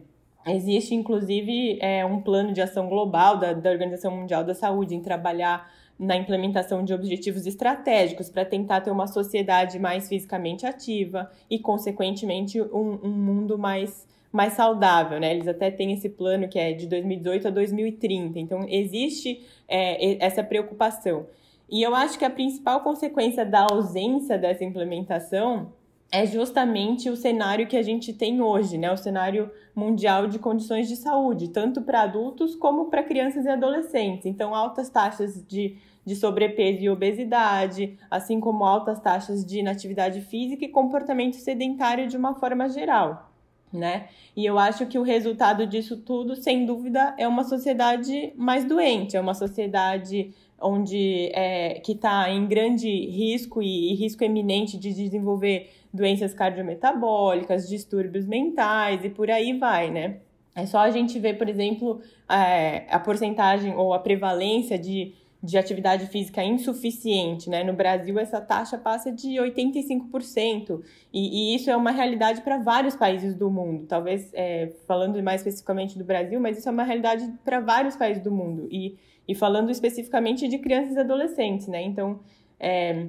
existe, 0.47 0.95
inclusive, 0.95 1.77
é, 1.79 2.03
um 2.03 2.21
plano 2.21 2.53
de 2.53 2.61
ação 2.61 2.89
global 2.89 3.37
da, 3.37 3.53
da 3.53 3.69
Organização 3.69 4.15
Mundial 4.15 4.43
da 4.43 4.55
Saúde 4.55 4.95
em 4.95 4.99
trabalhar 4.99 5.71
na 5.97 6.15
implementação 6.17 6.83
de 6.83 6.93
objetivos 6.93 7.45
estratégicos 7.45 8.29
para 8.29 8.43
tentar 8.43 8.81
ter 8.81 8.91
uma 8.91 9.07
sociedade 9.07 9.79
mais 9.79 10.09
fisicamente 10.09 10.65
ativa 10.65 11.29
e, 11.49 11.59
consequentemente, 11.59 12.59
um, 12.61 12.99
um, 13.03 13.09
mundo 13.09 13.57
mais, 13.57 14.07
mais 14.31 14.53
saudável. 14.53 15.19
Né? 15.19 15.31
Eles 15.31 15.47
até 15.47 15.69
têm 15.69 15.93
esse 15.93 16.09
plano 16.09 16.47
que 16.47 16.59
é 16.59 16.73
de 16.73 16.87
2018 16.87 17.47
a 17.47 17.51
2030. 17.51 18.39
Então, 18.39 18.65
existe 18.67 19.45
é, 19.67 20.23
essa 20.23 20.43
preocupação. 20.43 21.27
E 21.69 21.81
eu 21.81 21.95
acho 21.95 22.19
que 22.19 22.25
a 22.25 22.29
principal 22.29 22.81
consequência 22.81 23.45
da 23.45 23.65
ausência 23.71 24.37
dessa 24.37 24.63
implementação 24.63 25.71
é 26.13 26.27
justamente 26.27 27.09
o 27.09 27.15
cenário 27.15 27.65
que 27.65 27.75
a 27.75 27.81
gente 27.81 28.13
tem 28.13 28.39
hoje, 28.39 28.77
né? 28.77 28.91
O 28.91 28.95
cenário 28.95 29.49
mundial 29.75 30.27
de 30.27 30.37
condições 30.37 30.87
de 30.87 30.95
saúde, 30.95 31.47
tanto 31.47 31.81
para 31.81 32.03
adultos 32.03 32.55
como 32.55 32.85
para 32.85 33.01
crianças 33.01 33.45
e 33.45 33.49
adolescentes. 33.49 34.27
Então, 34.27 34.53
altas 34.53 34.91
taxas 34.91 35.43
de, 35.47 35.75
de 36.05 36.15
sobrepeso 36.15 36.83
e 36.83 36.89
obesidade, 36.89 37.97
assim 38.11 38.39
como 38.39 38.63
altas 38.63 38.99
taxas 38.99 39.43
de 39.43 39.61
inatividade 39.61 40.21
física 40.21 40.63
e 40.63 40.67
comportamento 40.67 41.33
sedentário 41.37 42.07
de 42.07 42.15
uma 42.15 42.35
forma 42.35 42.69
geral. 42.69 43.31
Né? 43.73 44.07
E 44.37 44.45
eu 44.45 44.59
acho 44.59 44.85
que 44.85 44.99
o 44.99 45.01
resultado 45.01 45.65
disso 45.65 45.97
tudo, 45.97 46.35
sem 46.35 46.63
dúvida, 46.63 47.15
é 47.17 47.27
uma 47.27 47.43
sociedade 47.43 48.31
mais 48.35 48.65
doente, 48.65 49.17
é 49.17 49.19
uma 49.19 49.33
sociedade 49.33 50.31
onde 50.63 51.29
é, 51.33 51.81
que 51.83 51.91
está 51.91 52.29
em 52.29 52.47
grande 52.47 52.89
risco 52.89 53.61
e, 53.61 53.91
e 53.91 53.95
risco 53.95 54.23
eminente 54.23 54.77
de 54.77 54.93
desenvolver 54.93 55.69
doenças 55.93 56.33
cardiometabólicas, 56.33 57.69
distúrbios 57.69 58.25
mentais 58.25 59.03
e 59.05 59.09
por 59.09 59.29
aí 59.29 59.57
vai, 59.57 59.91
né? 59.91 60.17
É 60.55 60.65
só 60.65 60.79
a 60.79 60.91
gente 60.91 61.17
ver, 61.19 61.37
por 61.37 61.49
exemplo, 61.49 62.01
é, 62.29 62.85
a 62.89 62.99
porcentagem 62.99 63.75
ou 63.75 63.93
a 63.93 63.99
prevalência 63.99 64.77
de, 64.77 65.13
de 65.41 65.57
atividade 65.57 66.07
física 66.07 66.43
insuficiente, 66.43 67.49
né? 67.49 67.63
No 67.63 67.73
Brasil, 67.73 68.17
essa 68.19 68.39
taxa 68.39 68.77
passa 68.77 69.11
de 69.11 69.29
85%, 69.29 70.81
e, 71.11 71.51
e 71.51 71.55
isso 71.55 71.69
é 71.69 71.75
uma 71.75 71.91
realidade 71.91 72.41
para 72.41 72.57
vários 72.57 72.95
países 72.95 73.35
do 73.35 73.49
mundo. 73.49 73.85
Talvez, 73.87 74.29
é, 74.33 74.71
falando 74.87 75.21
mais 75.23 75.41
especificamente 75.41 75.97
do 75.97 76.03
Brasil, 76.03 76.39
mas 76.39 76.57
isso 76.57 76.69
é 76.69 76.71
uma 76.71 76.83
realidade 76.83 77.31
para 77.43 77.59
vários 77.59 77.95
países 77.95 78.23
do 78.23 78.31
mundo, 78.31 78.67
e, 78.71 78.95
e 79.27 79.33
falando 79.33 79.69
especificamente 79.69 80.47
de 80.47 80.57
crianças 80.57 80.95
e 80.95 80.99
adolescentes, 80.99 81.67
né? 81.67 81.81
Então, 81.81 82.19
é, 82.59 83.07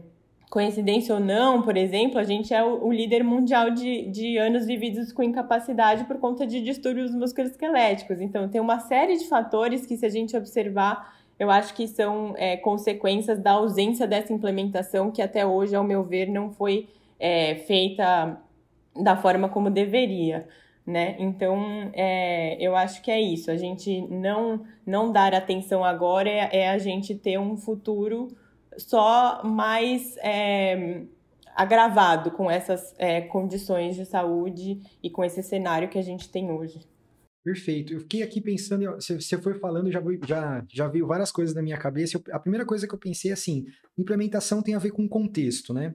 coincidência 0.51 1.15
ou 1.15 1.21
não, 1.21 1.63
por 1.63 1.77
exemplo, 1.77 2.19
a 2.19 2.25
gente 2.25 2.55
é 2.55 2.63
o, 2.63 2.87
o 2.87 2.93
líder 2.93 3.25
mundial 3.25 3.71
de, 3.71 4.09
de 4.09 4.37
anos 4.39 4.67
vividos 4.67 5.13
com 5.13 5.23
incapacidade 5.23 6.05
por 6.05 6.19
conta 6.19 6.47
de 6.47 6.61
distúrbios 6.61 7.13
musculoesqueléticos. 7.13 8.21
Então, 8.21 8.49
tem 8.49 8.61
uma 8.61 8.79
série 8.79 9.17
de 9.17 9.27
fatores 9.27 9.85
que, 9.85 9.97
se 9.97 10.07
a 10.07 10.09
gente 10.09 10.37
observar, 10.37 11.13
eu 11.39 11.51
acho 11.51 11.75
que 11.75 11.89
são 11.89 12.35
é, 12.37 12.57
consequências 12.57 13.39
da 13.41 13.53
ausência 13.53 14.07
dessa 14.07 14.33
implementação, 14.33 15.11
que 15.11 15.21
até 15.21 15.45
hoje, 15.45 15.75
ao 15.75 15.83
meu 15.83 16.05
ver, 16.05 16.29
não 16.29 16.53
foi 16.53 16.89
é, 17.19 17.57
feita 17.57 18.41
da 18.95 19.17
forma 19.17 19.49
como 19.49 19.71
deveria. 19.71 20.47
Né? 20.87 21.17
Então, 21.19 21.91
é, 21.95 22.57
eu 22.61 22.77
acho 22.77 23.01
que 23.03 23.11
é 23.11 23.21
isso. 23.21 23.51
A 23.51 23.57
gente 23.57 24.03
não, 24.09 24.67
não 24.87 25.11
dar 25.11 25.33
atenção 25.33 25.83
agora 25.83 26.29
é, 26.29 26.49
é 26.53 26.69
a 26.69 26.79
gente 26.79 27.15
ter 27.15 27.39
um 27.39 27.57
futuro 27.57 28.29
só 28.77 29.43
mais 29.45 30.17
é, 30.19 31.05
agravado 31.55 32.33
com 32.33 32.51
essas 32.51 32.95
é, 32.99 33.21
condições 33.23 33.97
de 33.97 34.05
saúde 34.05 34.81
e 35.03 35.09
com 35.09 35.25
esse 35.25 35.43
cenário 35.43 35.89
que 35.89 35.99
a 35.99 36.03
gente 36.03 36.29
tem 36.29 36.51
hoje. 36.51 36.81
Perfeito. 37.45 37.93
Eu 37.93 38.01
fiquei 38.01 38.23
aqui 38.23 38.41
pensando, 38.41 38.97
você 38.97 39.39
foi 39.41 39.55
falando, 39.59 39.93
já, 39.93 40.03
já, 40.27 40.65
já 40.71 40.89
veio 40.89 41.07
várias 41.07 41.31
coisas 41.31 41.55
na 41.55 41.61
minha 41.61 41.79
cabeça. 41.79 42.21
a 42.33 42.39
primeira 42.39 42.65
coisa 42.65 42.89
que 42.89 42.95
eu 42.95 42.99
pensei 42.99 43.31
é 43.31 43.35
assim: 43.35 43.67
implementação 43.99 44.63
tem 44.63 44.75
a 44.75 44.79
ver 44.79 44.93
com 44.93 45.07
contexto, 45.07 45.75
né? 45.75 45.95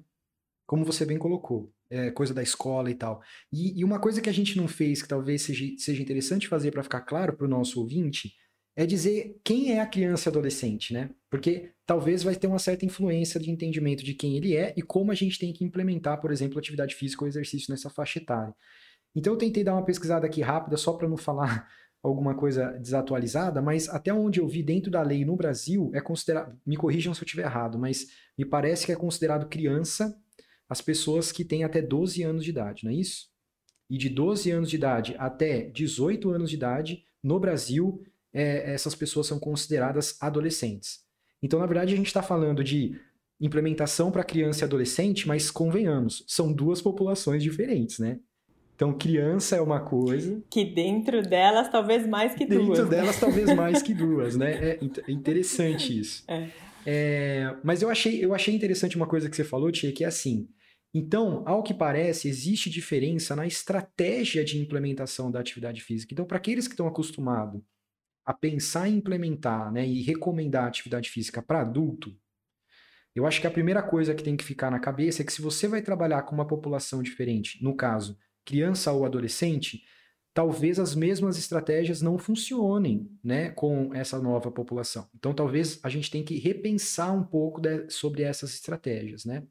Como 0.67 0.85
você 0.85 1.05
bem 1.05 1.17
colocou, 1.17 1.71
é, 1.89 2.11
coisa 2.11 2.33
da 2.33 2.43
escola 2.43 2.91
e 2.91 2.95
tal. 2.95 3.21
E, 3.51 3.79
e, 3.79 3.83
uma 3.83 3.99
coisa 3.99 4.21
que 4.21 4.29
a 4.29 4.33
gente 4.33 4.57
não 4.57 4.67
fez, 4.67 5.01
que 5.01 5.07
talvez 5.07 5.41
seja, 5.41 5.65
seja 5.77 6.01
interessante 6.01 6.47
fazer 6.47 6.71
para 6.71 6.83
ficar 6.83 7.01
claro 7.01 7.35
para 7.35 7.45
o 7.45 7.49
nosso 7.49 7.79
ouvinte, 7.79 8.33
é 8.75 8.85
dizer 8.85 9.37
quem 9.43 9.73
é 9.73 9.81
a 9.81 9.85
criança 9.85 10.29
e 10.29 10.31
adolescente, 10.31 10.93
né? 10.93 11.09
Porque 11.29 11.71
talvez 11.85 12.23
vai 12.23 12.35
ter 12.35 12.47
uma 12.47 12.59
certa 12.59 12.85
influência 12.85 13.39
de 13.39 13.51
entendimento 13.51 14.03
de 14.03 14.13
quem 14.13 14.37
ele 14.37 14.55
é 14.55 14.73
e 14.77 14.81
como 14.81 15.11
a 15.11 15.15
gente 15.15 15.37
tem 15.37 15.51
que 15.51 15.65
implementar, 15.65 16.21
por 16.21 16.31
exemplo, 16.31 16.57
atividade 16.57 16.95
física 16.95 17.23
ou 17.23 17.27
exercício 17.27 17.71
nessa 17.71 17.89
faixa 17.89 18.19
etária. 18.19 18.55
Então 19.13 19.33
eu 19.33 19.37
tentei 19.37 19.63
dar 19.63 19.73
uma 19.73 19.83
pesquisada 19.83 20.25
aqui 20.25 20.41
rápida 20.41 20.77
só 20.77 20.93
para 20.93 21.09
não 21.09 21.17
falar 21.17 21.67
alguma 22.01 22.33
coisa 22.33 22.71
desatualizada, 22.79 23.61
mas 23.61 23.89
até 23.89 24.13
onde 24.13 24.39
eu 24.39 24.47
vi 24.47 24.63
dentro 24.63 24.89
da 24.89 25.01
lei 25.01 25.25
no 25.25 25.35
Brasil 25.35 25.91
é 25.93 25.99
considerado, 25.99 26.57
me 26.65 26.77
corrijam 26.77 27.13
se 27.13 27.21
eu 27.21 27.25
estiver 27.25 27.43
errado, 27.43 27.77
mas 27.77 28.07
me 28.37 28.45
parece 28.45 28.85
que 28.85 28.93
é 28.93 28.95
considerado 28.95 29.49
criança 29.49 30.17
as 30.69 30.81
pessoas 30.81 31.31
que 31.31 31.43
têm 31.43 31.63
até 31.63 31.81
12 31.81 32.21
anos 32.23 32.43
de 32.43 32.51
idade, 32.51 32.85
não 32.85 32.91
é 32.91 32.95
isso? 32.95 33.27
E 33.89 33.97
de 33.97 34.07
12 34.07 34.51
anos 34.51 34.69
de 34.69 34.75
idade 34.75 35.15
até 35.17 35.63
18 35.63 36.29
anos 36.29 36.49
de 36.51 36.55
idade, 36.55 37.03
no 37.23 37.39
Brasil, 37.39 38.03
é, 38.31 38.71
essas 38.71 38.93
pessoas 38.93 39.25
são 39.25 39.39
consideradas 39.39 40.15
adolescentes. 40.21 40.99
Então, 41.41 41.59
na 41.59 41.65
verdade, 41.65 41.93
a 41.93 41.97
gente 41.97 42.07
está 42.07 42.21
falando 42.21 42.63
de 42.63 42.95
implementação 43.41 44.11
para 44.11 44.23
criança 44.23 44.63
e 44.63 44.65
adolescente, 44.65 45.27
mas 45.27 45.49
convenhamos, 45.49 46.23
são 46.27 46.53
duas 46.53 46.81
populações 46.81 47.41
diferentes, 47.41 47.97
né? 47.97 48.19
Então, 48.75 48.93
criança 48.93 49.55
é 49.57 49.61
uma 49.61 49.81
coisa. 49.81 50.41
Que 50.49 50.63
dentro 50.63 51.21
delas, 51.21 51.69
talvez 51.69 52.07
mais 52.07 52.33
que 52.33 52.45
dentro 52.45 52.65
duas. 52.65 52.79
Dentro 52.79 52.91
né? 52.91 52.97
delas, 53.01 53.19
talvez 53.19 53.53
mais 53.53 53.81
que 53.81 53.93
duas, 53.93 54.37
né? 54.37 54.51
É, 54.53 54.79
é 55.07 55.11
interessante 55.11 55.99
isso. 55.99 56.23
É. 56.27 56.47
É, 56.85 57.55
mas 57.63 57.81
eu 57.81 57.89
achei, 57.89 58.23
eu 58.23 58.33
achei 58.33 58.55
interessante 58.55 58.95
uma 58.95 59.07
coisa 59.07 59.29
que 59.29 59.35
você 59.35 59.43
falou, 59.43 59.71
Tia, 59.71 59.91
que 59.91 60.03
é 60.03 60.07
assim. 60.07 60.47
Então, 60.93 61.43
ao 61.45 61.61
que 61.61 61.73
parece, 61.73 62.27
existe 62.27 62.69
diferença 62.69 63.35
na 63.35 63.45
estratégia 63.45 64.43
de 64.43 64.57
implementação 64.57 65.29
da 65.29 65.39
atividade 65.39 65.81
física. 65.81 66.13
Então, 66.13 66.25
para 66.25 66.37
aqueles 66.37 66.67
que 66.67 66.73
estão 66.73 66.87
acostumados 66.87 67.61
a 68.25 68.33
pensar 68.33 68.87
em 68.87 68.97
implementar 68.97 69.71
né, 69.71 69.87
e 69.87 70.01
recomendar 70.01 70.65
atividade 70.65 71.09
física 71.09 71.41
para 71.41 71.61
adulto, 71.61 72.15
eu 73.15 73.25
acho 73.25 73.41
que 73.41 73.47
a 73.47 73.51
primeira 73.51 73.83
coisa 73.83 74.15
que 74.15 74.23
tem 74.23 74.37
que 74.37 74.43
ficar 74.43 74.71
na 74.71 74.79
cabeça 74.79 75.21
é 75.21 75.25
que 75.25 75.33
se 75.33 75.41
você 75.41 75.67
vai 75.67 75.81
trabalhar 75.81 76.23
com 76.23 76.33
uma 76.33 76.47
população 76.47 77.03
diferente, 77.03 77.61
no 77.63 77.75
caso, 77.75 78.17
criança 78.45 78.91
ou 78.91 79.05
adolescente, 79.05 79.83
talvez 80.33 80.79
as 80.79 80.95
mesmas 80.95 81.37
estratégias 81.37 82.01
não 82.01 82.17
funcionem 82.17 83.09
né, 83.23 83.49
com 83.49 83.93
essa 83.93 84.19
nova 84.19 84.51
população. 84.51 85.07
Então, 85.15 85.33
talvez 85.33 85.79
a 85.83 85.89
gente 85.89 86.09
tenha 86.09 86.23
que 86.23 86.37
repensar 86.39 87.13
um 87.13 87.23
pouco 87.23 87.59
de, 87.59 87.89
sobre 87.89 88.23
essas 88.23 88.53
estratégias. 88.53 89.25
Né? 89.25 89.43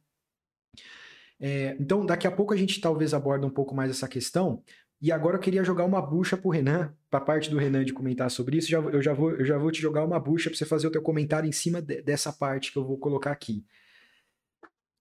É, 1.41 1.77
então, 1.79 2.05
daqui 2.05 2.27
a 2.27 2.31
pouco 2.31 2.53
a 2.53 2.57
gente 2.57 2.81
talvez 2.81 3.15
aborda 3.15 3.47
um 3.47 3.51
pouco 3.51 3.75
mais 3.75 3.91
essa 3.91 4.09
questão, 4.09 4.63
e 5.01 5.13
agora 5.13 5.37
eu 5.37 5.41
queria 5.41 5.63
jogar 5.63 5.85
uma 5.85 6.03
bucha 6.03 6.37
pro 6.37 6.51
Renan, 6.51 6.93
pra 7.09 7.21
parte 7.21 7.49
do 7.49 7.57
Renan 7.57 7.85
de 7.85 7.93
comentar 7.93 8.29
sobre 8.31 8.57
isso. 8.57 8.69
Já, 8.69 8.79
eu, 8.79 9.01
já 9.01 9.15
vou, 9.15 9.31
eu 9.31 9.45
já 9.45 9.57
vou 9.57 9.71
te 9.71 9.81
jogar 9.81 10.05
uma 10.05 10.19
bucha 10.19 10.51
para 10.51 10.59
você 10.59 10.65
fazer 10.65 10.89
o 10.89 10.91
teu 10.91 11.01
comentário 11.01 11.49
em 11.49 11.53
cima 11.53 11.81
de, 11.81 12.03
dessa 12.03 12.33
parte 12.33 12.73
que 12.73 12.79
eu 12.79 12.85
vou 12.85 12.99
colocar 12.99 13.31
aqui. 13.31 13.65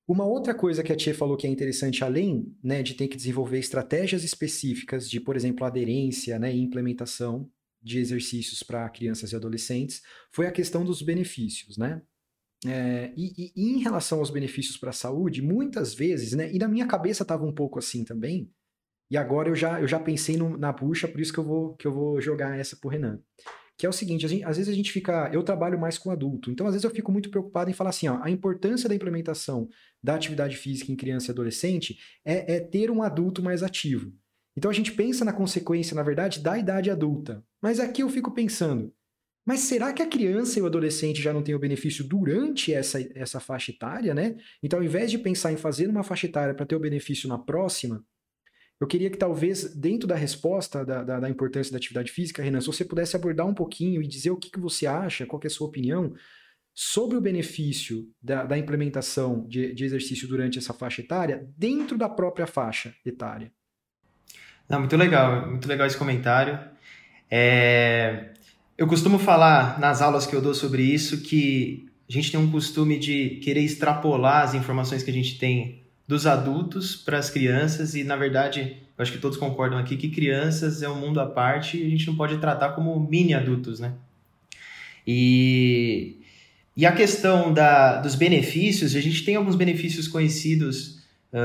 Uma 0.07 0.23
outra 0.23 0.53
coisa 0.53 0.83
que 0.83 0.93
a 0.93 0.95
Tia 0.95 1.13
falou 1.13 1.35
que 1.35 1.47
é 1.47 1.49
interessante, 1.49 2.03
além 2.03 2.55
né, 2.63 2.81
de 2.81 2.93
ter 2.93 3.07
que 3.07 3.17
desenvolver 3.17 3.57
estratégias 3.57 4.23
específicas 4.23 5.09
de, 5.09 5.19
por 5.19 5.35
exemplo, 5.35 5.65
aderência 5.65 6.39
né, 6.39 6.53
e 6.53 6.61
implementação 6.61 7.49
de 7.81 7.99
exercícios 7.99 8.63
para 8.63 8.87
crianças 8.89 9.31
e 9.31 9.35
adolescentes, 9.35 10.01
foi 10.31 10.47
a 10.47 10.51
questão 10.51 10.85
dos 10.85 11.01
benefícios, 11.01 11.77
né? 11.77 12.01
É, 12.65 13.13
e, 13.15 13.51
e, 13.55 13.71
em 13.71 13.79
relação 13.79 14.19
aos 14.19 14.29
benefícios 14.29 14.77
para 14.77 14.89
a 14.89 14.93
saúde, 14.93 15.41
muitas 15.41 15.93
vezes, 15.93 16.33
né? 16.33 16.51
E 16.51 16.57
na 16.57 16.67
minha 16.67 16.87
cabeça 16.87 17.23
estava 17.23 17.45
um 17.45 17.53
pouco 17.53 17.77
assim 17.77 18.03
também, 18.03 18.51
e 19.09 19.17
agora 19.17 19.49
eu 19.49 19.55
já, 19.55 19.79
eu 19.79 19.87
já 19.87 19.99
pensei 19.99 20.37
no, 20.37 20.57
na 20.57 20.71
bucha, 20.71 21.07
por 21.07 21.21
isso 21.21 21.31
que 21.31 21.39
eu 21.39 21.43
vou, 21.43 21.75
que 21.75 21.87
eu 21.87 21.93
vou 21.93 22.19
jogar 22.19 22.57
essa 22.57 22.75
pro 22.75 22.89
Renan. 22.89 23.19
Que 23.77 23.85
é 23.85 23.89
o 23.89 23.93
seguinte, 23.93 24.27
gente, 24.27 24.43
às 24.43 24.57
vezes 24.57 24.71
a 24.71 24.75
gente 24.75 24.91
fica. 24.91 25.29
Eu 25.31 25.43
trabalho 25.43 25.79
mais 25.79 25.99
com 25.99 26.09
adulto, 26.09 26.49
então 26.49 26.65
às 26.65 26.73
vezes 26.73 26.83
eu 26.83 26.89
fico 26.89 27.11
muito 27.11 27.29
preocupado 27.29 27.69
em 27.69 27.73
falar 27.73 27.91
assim: 27.91 28.07
ó, 28.07 28.19
a 28.23 28.29
importância 28.29 28.89
da 28.89 28.95
implementação 28.95 29.69
da 30.03 30.15
atividade 30.15 30.57
física 30.57 30.91
em 30.91 30.95
criança 30.95 31.29
e 31.29 31.31
adolescente 31.31 31.97
é, 32.25 32.55
é 32.55 32.59
ter 32.59 32.89
um 32.89 33.03
adulto 33.03 33.41
mais 33.41 33.61
ativo. 33.61 34.11
Então 34.57 34.71
a 34.71 34.73
gente 34.73 34.91
pensa 34.91 35.23
na 35.23 35.31
consequência, 35.31 35.93
na 35.93 36.01
verdade, 36.01 36.39
da 36.39 36.57
idade 36.57 36.89
adulta. 36.89 37.45
Mas 37.61 37.79
aqui 37.79 38.01
eu 38.01 38.09
fico 38.09 38.31
pensando, 38.31 38.91
mas 39.47 39.61
será 39.61 39.93
que 39.93 40.03
a 40.03 40.05
criança 40.05 40.59
e 40.59 40.61
o 40.61 40.65
adolescente 40.65 41.21
já 41.21 41.31
não 41.31 41.41
têm 41.41 41.55
o 41.55 41.59
benefício 41.59 42.03
durante 42.03 42.73
essa, 42.73 42.99
essa 43.15 43.39
faixa 43.39 43.71
etária, 43.71 44.13
né? 44.13 44.35
Então, 44.61 44.77
ao 44.77 44.83
invés 44.83 45.09
de 45.09 45.17
pensar 45.17 45.53
em 45.53 45.55
fazer 45.55 45.87
uma 45.87 46.03
faixa 46.03 46.25
etária 46.25 46.53
para 46.53 46.65
ter 46.65 46.75
o 46.75 46.79
benefício 46.81 47.29
na 47.29 47.39
próxima, 47.39 48.03
Eu 48.79 48.85
queria 48.85 49.09
que 49.09 49.17
talvez, 49.17 49.73
dentro 49.73 50.07
da 50.07 50.15
resposta 50.15 50.85
da, 50.85 51.01
da, 51.01 51.19
da, 51.21 51.29
importância 51.29 51.71
da 51.71 51.77
atividade 51.77 52.11
física, 52.11 52.43
Renan, 52.43 52.61
se 52.61 52.67
você 52.67 52.85
pudesse 52.85 53.15
abordar 53.15 53.47
um 53.47 53.53
pouquinho 53.53 54.03
e 54.03 54.07
dizer 54.07 54.29
o 54.29 54.37
que, 54.37 54.51
que 54.51 54.59
você 54.59 54.85
acha, 54.85 55.25
qual 55.25 55.41
é 55.43 55.47
a 55.47 55.49
sua 55.49 55.65
opinião 55.65 56.13
sobre 56.75 57.17
o 57.17 57.21
benefício 57.21 58.05
da, 58.21 58.43
da 58.43 58.55
implementação 58.55 59.47
de, 59.47 59.73
de, 59.73 59.83
exercício 59.83 60.27
durante 60.27 60.59
essa 60.59 60.73
faixa 60.73 61.01
etária 61.01 61.49
dentro 61.57 61.97
da 61.97 62.07
própria 62.07 62.45
faixa 62.45 62.93
etária. 63.03 63.51
Não, 64.69 64.81
muito 64.81 64.95
legal, 64.95 65.49
muito 65.49 65.67
legal 65.67 65.87
esse 65.87 65.97
comentário. 65.97 66.59
É... 67.31 68.33
Eu 68.77 68.85
costumo 68.85 69.17
falar 69.17 69.79
nas 69.79 70.03
aulas 70.03 70.27
que 70.27 70.35
eu 70.35 70.41
dou 70.41 70.53
sobre 70.53 70.83
isso 70.83 71.21
que 71.21 71.89
a 72.07 72.13
gente 72.13 72.29
tem 72.29 72.39
um 72.39 72.51
costume 72.51 72.99
de 72.99 73.39
querer 73.41 73.61
extrapolar 73.61 74.43
as 74.43 74.53
informações 74.53 75.01
que 75.01 75.09
a 75.09 75.13
gente 75.13 75.39
tem 75.39 75.81
dos 76.07 76.27
adultos 76.27 76.95
para 76.95 77.17
as 77.17 77.27
crianças 77.27 77.95
e, 77.95 78.03
na 78.03 78.15
verdade, 78.15 78.77
eu 78.95 79.01
acho 79.01 79.11
que 79.11 79.17
todos 79.17 79.35
concordam 79.35 79.79
aqui 79.79 79.97
que 79.97 80.09
crianças 80.09 80.83
é 80.83 80.89
um 80.89 80.95
mundo 80.95 81.19
à 81.19 81.25
parte 81.25 81.75
e 81.75 81.87
a 81.87 81.89
gente 81.89 82.05
não 82.05 82.15
pode 82.15 82.37
tratar 82.37 82.73
como 82.73 82.99
mini 82.99 83.33
adultos, 83.33 83.79
né? 83.79 83.93
E, 85.07 86.17
e 86.75 86.85
a 86.85 86.91
questão 86.91 87.51
da, 87.51 87.99
dos 87.99 88.13
benefícios, 88.13 88.95
a 88.95 89.01
gente 89.01 89.25
tem 89.25 89.37
alguns 89.37 89.55
benefícios 89.55 90.07
conhecidos 90.07 90.96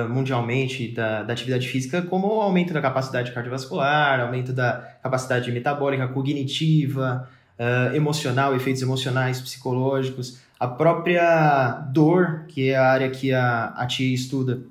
mundialmente 0.08 0.88
da, 0.88 1.22
da, 1.22 1.32
atividade 1.32 1.68
física, 1.68 2.02
como 2.02 2.28
o 2.28 2.40
aumento 2.40 2.72
da 2.72 2.80
capacidade 2.80 3.32
cardiovascular, 3.32 4.20
aumento 4.20 4.52
da 4.52 4.96
capacidade 5.02 5.50
metabólica, 5.50 6.06
cognitiva, 6.08 7.28
uh, 7.58 7.94
emocional, 7.94 8.54
efeitos 8.54 8.80
emocionais, 8.80 9.40
psicológicos, 9.40 10.40
a 10.58 10.68
própria 10.68 11.70
dor, 11.92 12.44
que 12.48 12.70
é 12.70 12.76
a 12.76 12.86
área 12.86 13.10
que 13.10 13.32
a, 13.32 13.66
a 13.76 13.86
tia 13.86 14.14
estuda, 14.14 14.62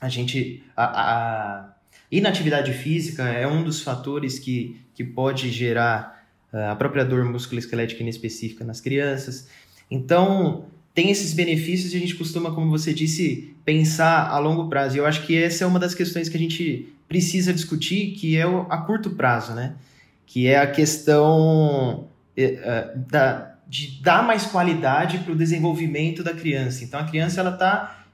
a 0.00 0.08
gente. 0.08 0.62
A, 0.76 0.84
a 0.84 1.68
inatividade 2.10 2.72
física 2.72 3.24
é 3.24 3.46
um 3.46 3.62
dos 3.62 3.82
fatores 3.82 4.38
que, 4.38 4.80
que 4.94 5.04
pode 5.04 5.50
gerar 5.50 6.18
a 6.52 6.74
própria 6.74 7.04
dor 7.04 7.24
musculoesquelética 7.24 8.02
inespecífica 8.02 8.64
nas 8.64 8.80
crianças. 8.80 9.48
Então, 9.90 10.66
tem 10.98 11.12
esses 11.12 11.32
benefícios 11.32 11.94
e 11.94 11.96
a 11.96 12.00
gente 12.00 12.16
costuma, 12.16 12.50
como 12.50 12.68
você 12.68 12.92
disse, 12.92 13.54
pensar 13.64 14.30
a 14.30 14.38
longo 14.40 14.68
prazo. 14.68 14.96
E 14.96 14.98
eu 14.98 15.06
acho 15.06 15.24
que 15.24 15.40
essa 15.40 15.62
é 15.62 15.66
uma 15.68 15.78
das 15.78 15.94
questões 15.94 16.28
que 16.28 16.36
a 16.36 16.40
gente 16.40 16.92
precisa 17.06 17.52
discutir, 17.52 18.16
que 18.16 18.36
é 18.36 18.44
o, 18.44 18.62
a 18.68 18.78
curto 18.78 19.10
prazo, 19.10 19.54
né? 19.54 19.76
Que 20.26 20.48
é 20.48 20.58
a 20.58 20.66
questão 20.66 22.08
uh, 22.36 22.98
da, 23.08 23.54
de 23.68 24.02
dar 24.02 24.26
mais 24.26 24.46
qualidade 24.46 25.18
para 25.18 25.32
o 25.32 25.36
desenvolvimento 25.36 26.24
da 26.24 26.34
criança. 26.34 26.82
Então 26.82 26.98
a 26.98 27.04
criança 27.04 27.42
ela 27.42 27.52
está 27.52 28.04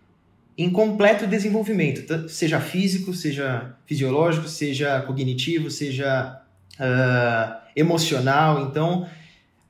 em 0.59 0.69
completo 0.69 1.27
desenvolvimento, 1.27 2.29
seja 2.29 2.61
físico, 2.61 3.15
seja 3.15 3.77
fisiológico, 3.87 4.47
seja 4.47 5.01
cognitivo, 5.01 5.71
seja 5.71 6.39
uh, 6.79 7.57
emocional. 7.75 8.69
Então 8.69 9.09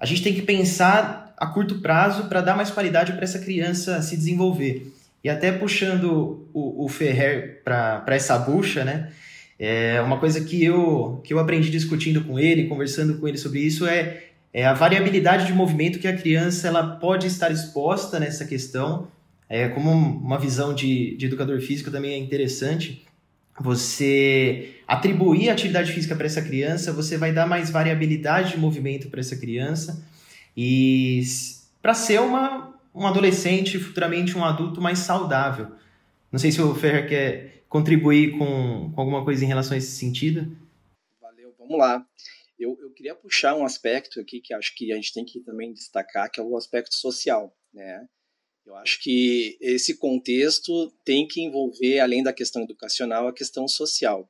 a 0.00 0.05
gente 0.05 0.20
tem 0.20 0.35
que 0.35 0.42
pensar 0.42 1.23
a 1.37 1.47
curto 1.47 1.81
prazo 1.81 2.25
para 2.25 2.40
dar 2.40 2.57
mais 2.57 2.70
qualidade 2.70 3.12
para 3.12 3.25
essa 3.25 3.38
criança 3.38 4.01
se 4.03 4.16
desenvolver. 4.16 4.92
E 5.23 5.29
até 5.29 5.53
puxando 5.53 6.49
o, 6.53 6.85
o 6.85 6.88
Ferrer 6.88 7.62
para 7.64 8.05
essa 8.09 8.38
bucha, 8.38 8.85
né? 8.85 9.11
É 9.59 10.01
uma 10.01 10.18
coisa 10.18 10.40
que 10.40 10.62
eu, 10.62 11.20
que 11.25 11.33
eu 11.33 11.38
aprendi 11.38 11.70
discutindo 11.70 12.23
com 12.25 12.38
ele, 12.38 12.66
conversando 12.66 13.18
com 13.18 13.27
ele 13.27 13.38
sobre 13.38 13.61
isso, 13.61 13.87
é 13.87 14.25
é, 14.55 14.64
a 14.64 14.73
variabilidade 14.73 15.49
de 15.49 15.53
movimento 15.53 15.99
que 15.99 16.07
a 16.07 16.16
criança 16.16 16.68
ela 16.68 16.94
pode 16.97 17.27
estar 17.27 17.51
exposta 17.51 18.20
nessa 18.20 18.44
questão. 18.44 19.09
É, 19.49 19.68
como 19.68 19.90
uma 19.90 20.38
visão 20.38 20.73
de, 20.73 21.16
de 21.16 21.27
educador 21.27 21.61
físico 21.61 21.90
também 21.90 22.12
é 22.12 22.18
interessante, 22.18 23.05
você 23.59 24.77
atribuir 24.87 25.51
atividade 25.51 25.92
física 25.92 26.14
para 26.14 26.27
essa 26.27 26.40
criança, 26.40 26.92
você 26.92 27.18
vai 27.18 27.33
dar 27.33 27.47
mais 27.47 27.68
variabilidade 27.68 28.53
de 28.53 28.59
movimento 28.59 29.09
para 29.09 29.18
essa 29.18 29.37
criança 29.37 30.05
e 30.56 31.22
para 31.82 31.94
ser 31.94 32.20
uma, 32.20 32.78
um 32.94 33.06
adolescente, 33.06 33.78
futuramente 33.78 34.36
um 34.36 34.44
adulto 34.44 34.80
mais 34.80 35.00
saudável. 35.00 35.72
Não 36.30 36.38
sei 36.38 36.50
se 36.50 36.60
o 36.60 36.74
Ferrer 36.74 37.08
quer 37.08 37.64
contribuir 37.68 38.38
com, 38.38 38.92
com 38.92 39.00
alguma 39.00 39.24
coisa 39.24 39.44
em 39.44 39.48
relação 39.48 39.74
a 39.74 39.78
esse 39.78 39.92
sentido. 39.92 40.56
Valeu, 41.20 41.54
vamos 41.58 41.78
lá. 41.78 42.06
Eu, 42.58 42.78
eu 42.80 42.90
queria 42.90 43.14
puxar 43.14 43.54
um 43.56 43.64
aspecto 43.64 44.20
aqui 44.20 44.40
que 44.40 44.54
acho 44.54 44.74
que 44.76 44.92
a 44.92 44.96
gente 44.96 45.12
tem 45.12 45.24
que 45.24 45.40
também 45.40 45.72
destacar, 45.72 46.30
que 46.30 46.40
é 46.40 46.42
o 46.42 46.56
aspecto 46.56 46.94
social, 46.94 47.54
né? 47.72 48.06
Eu 48.64 48.74
acho 48.76 49.02
que 49.02 49.58
esse 49.60 49.98
contexto 49.98 50.90
tem 51.04 51.26
que 51.26 51.42
envolver, 51.42 51.98
além 51.98 52.22
da 52.22 52.32
questão 52.32 52.62
educacional, 52.62 53.28
a 53.28 53.32
questão 53.32 53.68
social. 53.68 54.26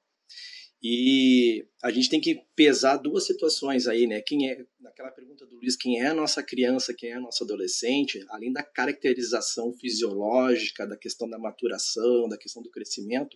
E 0.87 1.67
a 1.83 1.91
gente 1.91 2.11
tem 2.11 2.21
que 2.21 2.43
pesar 2.55 2.99
duas 2.99 3.25
situações 3.25 3.87
aí, 3.87 4.07
né? 4.07 4.21
Quem 4.21 4.51
é, 4.51 4.67
naquela 4.79 5.11
pergunta 5.11 5.47
do 5.47 5.57
Luiz, 5.57 5.77
quem 5.77 5.99
é 5.99 6.09
a 6.09 6.15
nossa 6.15 6.43
criança, 6.43 6.93
quem 6.93 7.09
é 7.09 7.15
a 7.15 7.21
nossa 7.21 7.43
adolescente, 7.43 8.23
além 8.29 8.53
da 8.53 8.63
caracterização 8.63 9.73
fisiológica, 9.73 10.87
da 10.87 10.99
questão 10.99 11.27
da 11.27 11.39
maturação, 11.39 12.29
da 12.29 12.37
questão 12.37 12.63
do 12.63 12.71
crescimento, 12.71 13.35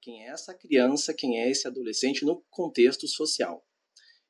quem 0.00 0.22
é 0.22 0.28
essa 0.28 0.54
criança, 0.54 1.12
quem 1.12 1.40
é 1.40 1.50
esse 1.50 1.66
adolescente 1.66 2.24
no 2.24 2.40
contexto 2.50 3.08
social. 3.08 3.66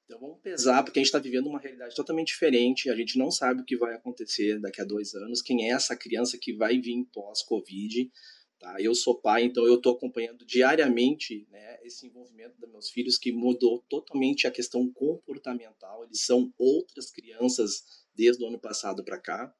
Então 0.06 0.18
vamos 0.18 0.40
pesar, 0.40 0.82
porque 0.82 0.98
a 0.98 1.02
gente 1.02 1.08
está 1.08 1.18
vivendo 1.18 1.48
uma 1.48 1.60
realidade 1.60 1.94
totalmente 1.94 2.28
diferente. 2.28 2.88
A 2.88 2.96
gente 2.96 3.18
não 3.18 3.30
sabe 3.30 3.60
o 3.60 3.64
que 3.66 3.76
vai 3.76 3.94
acontecer 3.94 4.58
daqui 4.60 4.80
a 4.80 4.84
dois 4.84 5.14
anos, 5.14 5.42
quem 5.42 5.68
é 5.68 5.74
essa 5.74 5.94
criança 5.94 6.38
que 6.40 6.54
vai 6.54 6.80
vir 6.80 7.04
pós-Covid. 7.12 8.10
Tá? 8.58 8.76
Eu 8.80 8.94
sou 8.94 9.20
pai, 9.20 9.44
então 9.44 9.66
eu 9.66 9.76
estou 9.76 9.94
acompanhando 9.94 10.44
diariamente 10.44 11.46
né, 11.50 11.78
esse 11.84 12.06
envolvimento 12.06 12.58
dos 12.58 12.70
meus 12.70 12.90
filhos, 12.90 13.18
que 13.18 13.30
mudou 13.30 13.84
totalmente 13.88 14.46
a 14.46 14.50
questão 14.50 14.90
comportamental. 14.92 16.04
Eles 16.04 16.22
são 16.22 16.52
outras 16.56 17.10
crianças 17.10 18.06
desde 18.14 18.42
o 18.42 18.48
ano 18.48 18.58
passado 18.58 19.04
para 19.04 19.20
cá. 19.20 19.54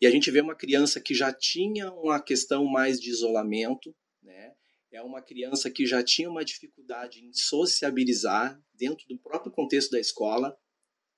E 0.00 0.06
a 0.06 0.10
gente 0.10 0.30
vê 0.30 0.40
uma 0.40 0.54
criança 0.54 1.00
que 1.00 1.14
já 1.14 1.32
tinha 1.32 1.90
uma 1.92 2.20
questão 2.20 2.64
mais 2.66 3.00
de 3.00 3.10
isolamento, 3.10 3.94
né? 4.22 4.54
é 4.96 5.02
uma 5.02 5.22
criança 5.22 5.70
que 5.70 5.86
já 5.86 6.02
tinha 6.02 6.30
uma 6.30 6.44
dificuldade 6.44 7.24
em 7.24 7.32
sociabilizar 7.32 8.60
dentro 8.74 9.06
do 9.08 9.18
próprio 9.18 9.52
contexto 9.52 9.90
da 9.90 10.00
escola. 10.00 10.56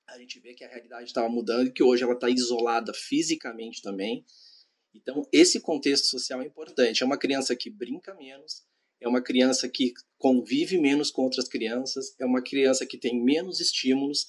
A 0.07 0.19
gente 0.19 0.41
vê 0.41 0.55
que 0.55 0.65
a 0.65 0.69
realidade 0.69 1.05
estava 1.05 1.29
mudando 1.29 1.73
que 1.73 1.83
hoje 1.83 2.03
ela 2.03 2.15
está 2.15 2.29
isolada 2.29 2.93
fisicamente 2.93 3.83
também. 3.83 4.25
Então, 4.95 5.27
esse 5.33 5.61
contexto 5.61 6.07
social 6.07 6.43
é 6.43 6.47
importante. 6.47 7.03
É 7.03 7.07
uma 7.07 7.19
criança 7.19 7.55
que 7.55 7.71
brinca 7.71 8.15
menos, 8.15 8.63
é 9.01 9.09
uma 9.09 9.23
criança 9.23 9.69
que 9.69 9.93
convive 10.17 10.79
menos 10.79 11.11
com 11.11 11.23
outras 11.23 11.49
crianças, 11.49 12.15
é 12.19 12.25
uma 12.25 12.43
criança 12.43 12.85
que 12.85 12.99
tem 12.99 13.23
menos 13.23 13.61
estímulos 13.61 14.27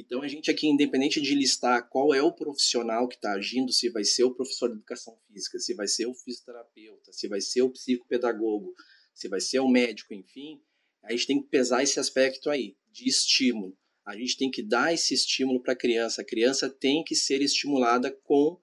então, 0.00 0.22
a 0.22 0.28
gente 0.28 0.50
aqui, 0.50 0.66
independente 0.66 1.20
de 1.20 1.34
listar 1.34 1.86
qual 1.88 2.14
é 2.14 2.22
o 2.22 2.32
profissional 2.32 3.06
que 3.06 3.16
está 3.16 3.32
agindo, 3.32 3.70
se 3.70 3.90
vai 3.90 4.02
ser 4.02 4.24
o 4.24 4.34
professor 4.34 4.68
de 4.68 4.76
educação 4.76 5.18
física, 5.26 5.58
se 5.58 5.74
vai 5.74 5.86
ser 5.86 6.06
o 6.06 6.14
fisioterapeuta, 6.14 7.12
se 7.12 7.28
vai 7.28 7.40
ser 7.40 7.62
o 7.62 7.70
psicopedagogo, 7.70 8.74
se 9.12 9.28
vai 9.28 9.40
ser 9.40 9.60
o 9.60 9.68
médico, 9.68 10.14
enfim, 10.14 10.58
a 11.02 11.12
gente 11.12 11.26
tem 11.26 11.42
que 11.42 11.48
pesar 11.48 11.82
esse 11.82 12.00
aspecto 12.00 12.48
aí, 12.48 12.76
de 12.90 13.08
estímulo. 13.08 13.76
A 14.06 14.16
gente 14.16 14.38
tem 14.38 14.50
que 14.50 14.62
dar 14.62 14.92
esse 14.94 15.12
estímulo 15.12 15.60
para 15.60 15.74
a 15.74 15.76
criança. 15.76 16.22
A 16.22 16.24
criança 16.24 16.68
tem 16.68 17.04
que 17.04 17.14
ser 17.14 17.42
estimulada 17.42 18.10
com 18.10 18.58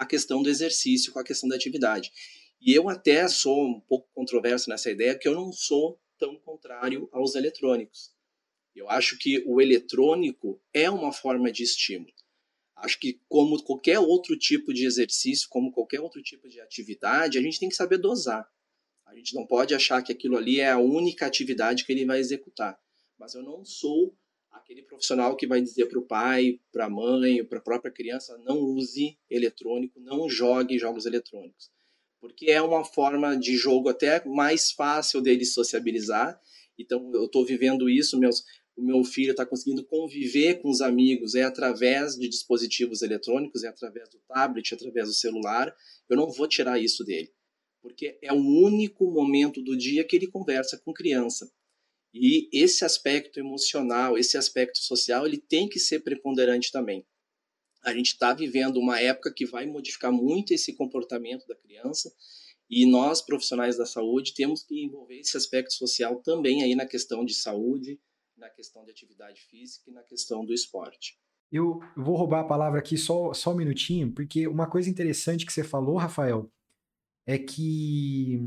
a 0.00 0.06
questão 0.06 0.42
do 0.42 0.48
exercício, 0.48 1.12
com 1.12 1.18
a 1.18 1.24
questão 1.24 1.46
da 1.46 1.56
atividade. 1.56 2.10
E 2.58 2.72
eu 2.72 2.88
até 2.88 3.28
sou 3.28 3.66
um 3.66 3.80
pouco 3.80 4.08
controverso 4.14 4.70
nessa 4.70 4.90
ideia, 4.90 5.16
que 5.16 5.28
eu 5.28 5.34
não 5.34 5.52
sou 5.52 6.00
tão 6.18 6.36
contrário 6.36 7.06
aos 7.12 7.34
eletrônicos. 7.34 8.10
Eu 8.74 8.88
acho 8.88 9.18
que 9.18 9.44
o 9.46 9.60
eletrônico 9.60 10.58
é 10.72 10.90
uma 10.90 11.12
forma 11.12 11.52
de 11.52 11.62
estímulo. 11.62 12.14
Acho 12.76 12.98
que, 12.98 13.20
como 13.28 13.62
qualquer 13.62 13.98
outro 13.98 14.38
tipo 14.38 14.72
de 14.72 14.86
exercício, 14.86 15.46
como 15.50 15.70
qualquer 15.70 16.00
outro 16.00 16.22
tipo 16.22 16.48
de 16.48 16.62
atividade, 16.62 17.36
a 17.36 17.42
gente 17.42 17.60
tem 17.60 17.68
que 17.68 17.76
saber 17.76 17.98
dosar. 17.98 18.48
A 19.04 19.14
gente 19.14 19.34
não 19.34 19.46
pode 19.46 19.74
achar 19.74 20.02
que 20.02 20.12
aquilo 20.12 20.38
ali 20.38 20.60
é 20.60 20.70
a 20.70 20.78
única 20.78 21.26
atividade 21.26 21.84
que 21.84 21.92
ele 21.92 22.06
vai 22.06 22.20
executar. 22.20 22.80
Mas 23.18 23.34
eu 23.34 23.42
não 23.42 23.66
sou 23.66 24.16
aquele 24.70 24.82
profissional 24.82 25.36
que 25.36 25.48
vai 25.48 25.60
dizer 25.60 25.86
para 25.86 25.98
o 25.98 26.06
pai, 26.06 26.60
para 26.70 26.86
a 26.86 26.90
mãe, 26.90 27.44
para 27.44 27.58
a 27.58 27.62
própria 27.62 27.92
criança: 27.92 28.38
não 28.38 28.58
use 28.60 29.18
eletrônico, 29.28 29.98
não 30.00 30.28
jogue 30.28 30.78
jogos 30.78 31.06
eletrônicos. 31.06 31.70
Porque 32.20 32.50
é 32.50 32.62
uma 32.62 32.84
forma 32.84 33.36
de 33.36 33.56
jogo 33.56 33.88
até 33.88 34.24
mais 34.26 34.70
fácil 34.70 35.20
dele 35.20 35.44
sociabilizar. 35.44 36.40
Então, 36.78 37.10
eu 37.14 37.24
estou 37.24 37.44
vivendo 37.44 37.88
isso, 37.88 38.18
meus 38.18 38.44
o 38.76 38.82
meu 38.82 39.04
filho 39.04 39.32
está 39.32 39.44
conseguindo 39.44 39.84
conviver 39.84 40.62
com 40.62 40.70
os 40.70 40.80
amigos 40.80 41.34
é 41.34 41.42
através 41.42 42.14
de 42.14 42.26
dispositivos 42.28 43.02
eletrônicos, 43.02 43.62
é 43.62 43.68
através 43.68 44.08
do 44.08 44.18
tablet, 44.20 44.72
é 44.72 44.74
através 44.74 45.08
do 45.08 45.12
celular. 45.12 45.74
Eu 46.08 46.16
não 46.16 46.30
vou 46.30 46.48
tirar 46.48 46.80
isso 46.80 47.04
dele, 47.04 47.30
porque 47.82 48.18
é 48.22 48.32
o 48.32 48.38
único 48.38 49.10
momento 49.10 49.60
do 49.60 49.76
dia 49.76 50.02
que 50.04 50.16
ele 50.16 50.28
conversa 50.28 50.80
com 50.82 50.94
criança. 50.94 51.50
E 52.12 52.48
esse 52.52 52.84
aspecto 52.84 53.38
emocional, 53.38 54.18
esse 54.18 54.36
aspecto 54.36 54.78
social, 54.78 55.26
ele 55.26 55.38
tem 55.38 55.68
que 55.68 55.78
ser 55.78 56.00
preponderante 56.00 56.72
também. 56.72 57.06
A 57.84 57.94
gente 57.94 58.08
está 58.08 58.34
vivendo 58.34 58.78
uma 58.78 59.00
época 59.00 59.32
que 59.32 59.46
vai 59.46 59.66
modificar 59.66 60.12
muito 60.12 60.52
esse 60.52 60.74
comportamento 60.74 61.46
da 61.46 61.54
criança 61.54 62.12
E 62.70 62.86
nós, 62.86 63.20
profissionais 63.20 63.76
da 63.76 63.84
saúde, 63.84 64.32
temos 64.32 64.62
que 64.62 64.84
envolver 64.84 65.18
esse 65.18 65.36
aspecto 65.36 65.74
social 65.74 66.22
também 66.22 66.62
aí 66.62 66.76
na 66.76 66.86
questão 66.86 67.24
de 67.24 67.34
saúde, 67.34 68.00
na 68.36 68.48
questão 68.48 68.84
de 68.84 68.92
atividade 68.92 69.40
física 69.40 69.90
e 69.90 69.92
na 69.92 70.04
questão 70.04 70.44
do 70.44 70.54
esporte. 70.54 71.18
Eu 71.50 71.80
vou 71.96 72.14
roubar 72.14 72.42
a 72.42 72.46
palavra 72.46 72.78
aqui 72.78 72.96
só, 72.96 73.34
só 73.34 73.52
um 73.52 73.56
minutinho, 73.56 74.12
porque 74.12 74.46
uma 74.46 74.70
coisa 74.70 74.88
interessante 74.88 75.44
que 75.44 75.52
você 75.52 75.64
falou, 75.64 75.96
Rafael, 75.96 76.48
é 77.26 77.36
que 77.36 78.38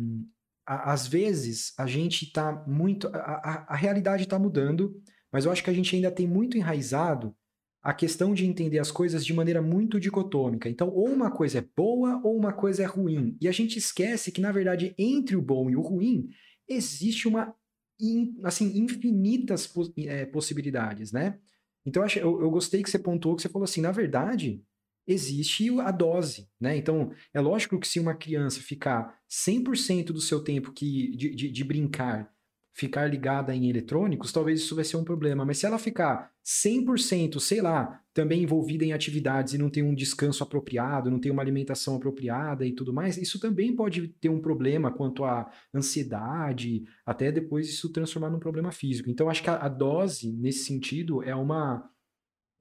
às 0.66 1.08
vezes 1.08 1.74
a 1.78 1.86
gente 1.86 2.26
está 2.26 2.64
muito. 2.68 3.08
A, 3.08 3.18
a, 3.18 3.74
a 3.74 3.76
realidade 3.76 4.24
está 4.24 4.40
mudando, 4.40 5.02
mas 5.32 5.46
eu 5.46 5.52
acho 5.52 5.64
que 5.64 5.70
a 5.70 5.74
gente 5.74 5.96
ainda 5.96 6.12
tem 6.12 6.28
muito 6.28 6.58
enraizado 6.58 7.36
a 7.82 7.94
questão 7.94 8.34
de 8.34 8.46
entender 8.46 8.80
as 8.80 8.92
coisas 8.92 9.26
de 9.26 9.34
maneira 9.34 9.62
muito 9.62 10.00
dicotômica. 10.00 10.70
Então, 10.70 10.90
ou 10.90 11.10
uma 11.10 11.30
coisa 11.30 11.60
é 11.60 11.66
boa 11.76 12.22
ou 12.24 12.38
uma 12.38 12.54
coisa 12.54 12.82
é 12.84 12.86
ruim. 12.86 13.38
E 13.42 13.48
a 13.48 13.52
gente 13.52 13.78
esquece 13.78 14.32
que, 14.32 14.40
na 14.40 14.54
verdade, 14.54 14.96
entre 14.98 15.36
o 15.36 15.42
bom 15.42 15.70
e 15.70 15.76
o 15.76 15.82
ruim, 15.82 16.30
existe 16.66 17.28
uma, 17.28 17.54
assim, 18.44 18.78
infinitas 18.78 19.70
é, 19.98 20.26
possibilidades, 20.26 21.12
né? 21.12 21.40
Então, 21.86 22.06
eu, 22.16 22.42
eu 22.42 22.50
gostei 22.50 22.82
que 22.82 22.90
você 22.90 22.98
pontuou, 22.98 23.36
que 23.36 23.42
você 23.42 23.50
falou 23.50 23.66
assim, 23.66 23.82
na 23.82 23.92
verdade, 23.92 24.64
existe 25.08 25.70
a 25.80 25.92
dose, 25.92 26.50
né? 26.60 26.78
Então, 26.78 27.12
é 27.34 27.40
lógico 27.40 27.80
que 27.80 27.88
se 27.88 28.00
uma 28.00 28.14
criança 28.14 28.60
ficar 28.60 29.18
100% 29.30 30.08
do 30.08 30.22
seu 30.22 30.44
tempo 30.44 30.72
que, 30.72 31.16
de, 31.16 31.36
de, 31.36 31.52
de 31.52 31.64
brincar 31.64 32.34
ficar 32.74 33.06
ligada 33.06 33.56
em 33.56 33.70
eletrônicos, 33.70 34.32
talvez 34.32 34.60
isso 34.60 34.76
vai 34.76 34.84
ser 34.84 34.98
um 34.98 35.04
problema. 35.04 35.46
Mas 35.46 35.60
se 35.60 35.66
ela 35.66 35.78
ficar 35.78 36.32
100%, 36.44 37.40
sei 37.40 37.62
lá, 37.62 38.02
também 38.14 38.44
envolvida 38.44 38.84
em 38.84 38.92
atividades 38.92 39.54
e 39.54 39.58
não 39.58 39.70
tem 39.70 39.84
um 39.84 39.94
descanso 39.94 40.44
apropriado, 40.44 41.10
não 41.10 41.20
tem 41.20 41.32
uma 41.32 41.42
alimentação 41.42 41.96
apropriada 41.96 42.66
e 42.66 42.74
tudo 42.74 42.92
mais, 42.92 43.18
isso 43.18 43.40
também 43.40 43.76
pode 43.76 44.08
ter 44.20 44.30
um 44.30 44.42
problema 44.42 44.92
quanto 44.92 45.24
à 45.24 45.50
ansiedade, 45.74 46.84
até 47.06 47.32
depois 47.32 47.70
isso 47.70 47.92
transformar 47.92 48.32
num 48.32 48.40
problema 48.40 48.72
físico. 48.72 49.10
Então, 49.10 49.30
acho 49.30 49.44
que 49.44 49.50
a, 49.50 49.58
a 49.58 49.70
dose, 49.70 50.32
nesse 50.34 50.66
sentido, 50.66 51.24
é 51.24 51.36
uma. 51.36 51.90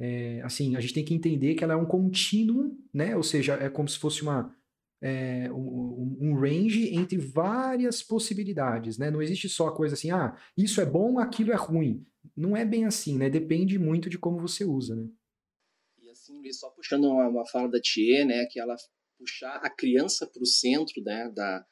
É, 0.01 0.41
assim, 0.43 0.75
a 0.77 0.81
gente 0.81 0.95
tem 0.95 1.05
que 1.05 1.15
entender 1.15 1.55
que 1.55 1.63
ela 1.63 1.75
é 1.75 1.77
um 1.77 1.87
contínuo, 1.87 2.77
né? 2.93 3.17
Ou 3.17 3.23
seja, 3.23 3.55
é 3.55 3.69
como 3.69 3.89
se 3.89 3.99
fosse 3.99 4.23
uma 4.23 4.55
é, 5.03 5.51
um, 5.53 6.17
um, 6.21 6.35
range 6.35 6.95
entre 6.95 7.19
várias 7.19 8.03
possibilidades, 8.03 8.99
né? 8.99 9.11
Não 9.11 9.21
existe 9.21 9.49
só 9.49 9.67
a 9.69 9.77
coisa 9.77 9.95
assim, 9.95 10.13
ah, 10.13 10.37
isso 10.57 10.81
é 10.81 10.87
bom, 10.87 11.19
aquilo 11.19 11.53
é 11.53 11.57
ruim. 11.57 12.07
Não 12.37 12.57
é 12.57 12.65
bem 12.65 12.85
assim, 12.85 13.19
né? 13.19 13.29
Depende 13.29 13.79
muito 13.79 14.09
de 14.09 14.17
como 14.17 14.41
você 14.41 14.65
usa, 14.65 14.95
né? 14.95 15.09
E 16.01 16.09
assim, 16.09 16.41
só 16.53 16.71
puxando 16.71 17.07
uma, 17.07 17.29
uma 17.29 17.47
fala 17.47 17.69
da 17.69 17.81
Thier, 17.81 18.25
né, 18.25 18.47
que 18.47 18.61
ela 18.61 18.77
puxar 19.19 19.57
a 19.57 19.71
criança 19.71 20.27
para 20.27 20.43
o 20.43 20.47
centro, 20.47 21.03
né, 21.03 21.31
da, 21.35 21.65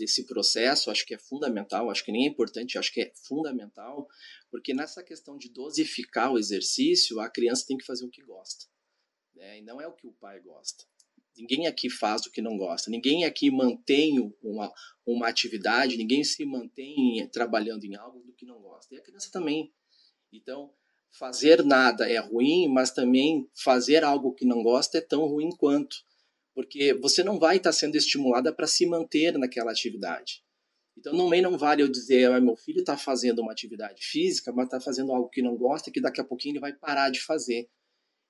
desse 0.00 0.24
processo, 0.24 0.90
acho 0.90 1.06
que 1.06 1.14
é 1.14 1.18
fundamental, 1.18 1.90
acho 1.90 2.04
que 2.04 2.10
nem 2.10 2.24
é 2.24 2.28
importante, 2.28 2.78
acho 2.78 2.92
que 2.92 3.02
é 3.02 3.12
fundamental, 3.14 4.08
porque 4.50 4.74
nessa 4.74 5.02
questão 5.02 5.36
de 5.36 5.48
dosificar 5.50 6.32
o 6.32 6.38
exercício, 6.38 7.20
a 7.20 7.28
criança 7.28 7.66
tem 7.66 7.76
que 7.76 7.84
fazer 7.84 8.04
o 8.04 8.10
que 8.10 8.22
gosta, 8.22 8.66
né? 9.34 9.58
E 9.58 9.62
não 9.62 9.80
é 9.80 9.86
o 9.86 9.92
que 9.92 10.06
o 10.06 10.12
pai 10.12 10.40
gosta. 10.40 10.84
Ninguém 11.36 11.66
aqui 11.66 11.88
faz 11.88 12.26
o 12.26 12.30
que 12.30 12.42
não 12.42 12.58
gosta. 12.58 12.90
Ninguém 12.90 13.24
aqui 13.24 13.50
mantém 13.50 14.18
uma, 14.42 14.72
uma 15.06 15.28
atividade, 15.28 15.96
ninguém 15.96 16.24
se 16.24 16.44
mantém 16.44 17.26
trabalhando 17.28 17.84
em 17.84 17.94
algo 17.94 18.20
do 18.20 18.32
que 18.32 18.44
não 18.44 18.60
gosta. 18.60 18.94
E 18.94 18.98
a 18.98 19.02
criança 19.02 19.30
também. 19.30 19.72
Então, 20.32 20.74
fazer 21.10 21.64
nada 21.64 22.10
é 22.10 22.18
ruim, 22.18 22.68
mas 22.68 22.90
também 22.90 23.48
fazer 23.54 24.04
algo 24.04 24.34
que 24.34 24.44
não 24.44 24.62
gosta 24.62 24.98
é 24.98 25.00
tão 25.00 25.26
ruim 25.26 25.50
quanto. 25.56 25.96
Porque 26.54 26.94
você 26.94 27.22
não 27.22 27.38
vai 27.38 27.56
estar 27.56 27.72
sendo 27.72 27.96
estimulada 27.96 28.52
para 28.52 28.66
se 28.66 28.86
manter 28.86 29.38
naquela 29.38 29.70
atividade. 29.70 30.42
Então, 30.96 31.16
também 31.16 31.40
não 31.40 31.56
vale 31.56 31.82
eu 31.82 31.88
dizer, 31.88 32.30
ah, 32.30 32.40
meu 32.40 32.56
filho 32.56 32.80
está 32.80 32.96
fazendo 32.96 33.40
uma 33.40 33.52
atividade 33.52 34.04
física, 34.04 34.52
mas 34.52 34.66
está 34.66 34.80
fazendo 34.80 35.12
algo 35.12 35.30
que 35.30 35.40
não 35.40 35.56
gosta, 35.56 35.90
que 35.90 36.00
daqui 36.00 36.20
a 36.20 36.24
pouquinho 36.24 36.52
ele 36.52 36.60
vai 36.60 36.72
parar 36.72 37.10
de 37.10 37.20
fazer. 37.22 37.70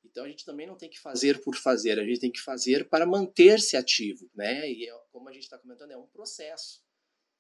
Então 0.05 0.25
a 0.25 0.29
gente 0.29 0.45
também 0.45 0.67
não 0.67 0.77
tem 0.77 0.89
que 0.89 0.99
fazer 0.99 1.41
por 1.41 1.57
fazer, 1.57 1.99
a 1.99 2.05
gente 2.05 2.21
tem 2.21 2.33
que 2.33 2.41
fazer 2.41 2.89
para 2.89 3.07
manter-se 3.07 3.77
ativo, 3.77 4.31
né? 4.35 4.71
E 4.71 4.89
é, 4.89 4.93
como 5.13 5.29
a 5.29 5.33
gente 5.33 5.45
está 5.45 5.59
comentando, 5.59 5.93
é 5.93 5.97
um 5.97 6.07
processo. 6.07 6.83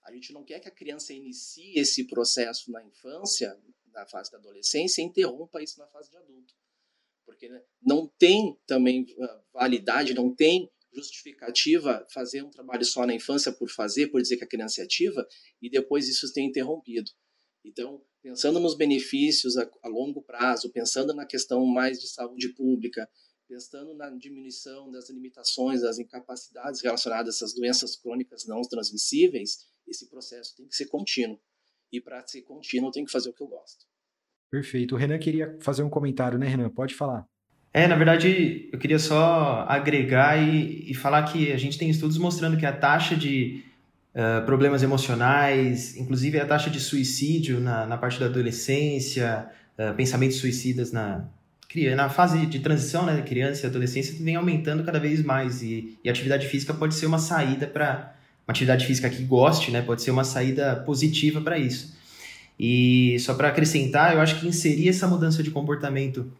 A 0.03 0.13
gente 0.13 0.33
não 0.33 0.45
quer 0.45 0.61
que 0.61 0.69
a 0.69 0.73
criança 0.73 1.13
inicie 1.13 1.79
esse 1.79 2.07
processo 2.07 2.71
na 2.71 2.83
infância, 2.85 3.59
na 3.93 4.07
fase 4.07 4.31
da 4.31 4.39
adolescência, 4.39 5.03
e 5.03 5.05
interrompa 5.05 5.63
isso 5.63 5.79
na 5.79 5.87
fase 5.89 6.11
de 6.11 6.17
adulto. 6.17 6.55
Porque 7.25 7.49
né, 7.49 7.63
não 7.83 8.07
tem 8.19 8.59
também 8.67 9.07
ah, 9.21 9.41
validade, 9.53 10.15
não 10.15 10.35
tem 10.35 10.71
justificativa 10.93 12.07
fazer 12.13 12.43
um 12.43 12.51
trabalho 12.51 12.85
só 12.85 13.07
na 13.07 13.15
infância 13.15 13.53
por 13.53 13.71
fazer, 13.71 14.09
por 14.09 14.21
dizer 14.21 14.37
que 14.37 14.45
a 14.45 14.49
criança 14.49 14.81
é 14.81 14.85
ativa, 14.85 15.27
e 15.63 15.71
depois 15.71 16.09
isso 16.09 16.33
tem 16.33 16.47
interrompido. 16.47 17.11
Então, 17.65 18.03
pensando 18.23 18.59
nos 18.59 18.77
benefícios 18.77 19.57
a, 19.57 19.71
a, 19.83 19.89
longo 19.89 20.23
prazo, 20.23 20.71
pensando 20.71 21.15
na 21.15 21.27
questão 21.27 21.65
mais 21.65 22.01
de 22.01 22.09
saúde 22.09 22.49
pública, 22.55 23.09
pensando 23.47 23.95
na 23.95 24.11
diminuição 24.11 24.91
das 24.91 25.11
limitações, 25.11 25.83
das 25.83 25.99
incapacidades 25.99 26.81
relacionadas 26.81 27.35
a 27.35 27.37
essas 27.37 27.55
doenças 27.55 27.97
crônicas 27.97 28.47
não 28.47 28.63
transmissíveis, 28.63 29.67
esse 29.87 30.09
processo 30.09 30.57
tem 30.57 30.69
que 30.69 30.77
ser 30.77 30.87
contínuo. 30.87 31.41
E 31.93 32.01
para 32.01 32.25
ser 32.27 32.43
contínuo, 32.43 32.93
tem 32.93 33.05
que 33.05 33.11
fazer 33.11 33.31
o 33.31 33.33
que 33.33 33.43
eu 33.43 33.49
gosto. 33.49 33.85
Perfeito. 34.51 34.95
O 34.95 34.99
Renan 34.99 35.19
queria 35.19 35.57
fazer 35.61 35.83
um 35.83 35.89
comentário, 35.89 36.39
né, 36.39 36.47
Renan? 36.47 36.69
Pode 36.69 36.95
falar. 36.95 37.25
É, 37.73 37.87
na 37.87 37.95
verdade, 37.95 38.69
eu 38.73 38.79
queria 38.79 38.99
só 38.99 39.65
agregar 39.69 40.37
e, 40.37 40.91
e 40.91 40.95
falar 40.95 41.23
que 41.23 41.53
a 41.53 41.57
gente 41.57 41.79
tem 41.79 41.89
estudos 41.89 42.19
mostrando 42.19 42.57
que 42.57 42.67
a 42.67 42.73
taxa 42.73 43.15
de 43.15 43.63
uh, 44.13 44.45
problemas 44.45 44.83
emocionais, 44.83 45.97
inclusive 45.97 46.41
a 46.41 46.47
taxa 46.47 46.69
de 46.69 46.81
suicídio 46.81 47.61
na, 47.61 47.87
na 47.87 47.97
parte 47.97 48.19
da 48.19 48.27
adolescência, 48.27 49.47
uh, 49.79 49.95
pensamentos 49.95 50.39
suicidas 50.39 50.91
na, 50.91 51.25
na 51.95 52.09
fase 52.09 52.45
de 52.47 52.59
transição, 52.59 53.07
né, 53.07 53.23
criança 53.23 53.67
e 53.67 53.71
adolescência, 53.71 54.17
vem 54.21 54.35
aumentando 54.35 54.83
cada 54.83 54.99
vez 54.99 55.23
mais 55.23 55.63
e, 55.63 55.97
e 56.03 56.11
atividade 56.11 56.49
física 56.49 56.75
pode 56.75 56.97
ser 56.97 57.07
uma 57.07 57.19
saída 57.19 57.69
para 57.69 58.17
uma 58.49 58.53
atividade 58.53 58.85
física 58.85 59.09
que 59.09 59.23
goste, 59.23 59.71
né, 59.71 59.81
pode 59.81 60.03
ser 60.03 60.11
uma 60.11 60.25
saída 60.25 60.75
positiva 60.75 61.41
para 61.41 61.57
isso. 61.57 62.00
E 62.63 63.19
só 63.21 63.33
para 63.33 63.49
acrescentar, 63.49 64.13
eu 64.13 64.21
acho 64.21 64.39
que 64.39 64.47
inserir 64.47 64.91
essa 64.91 65.09
mudança 65.09 65.43
de 65.43 65.51
comportamento 65.51 66.31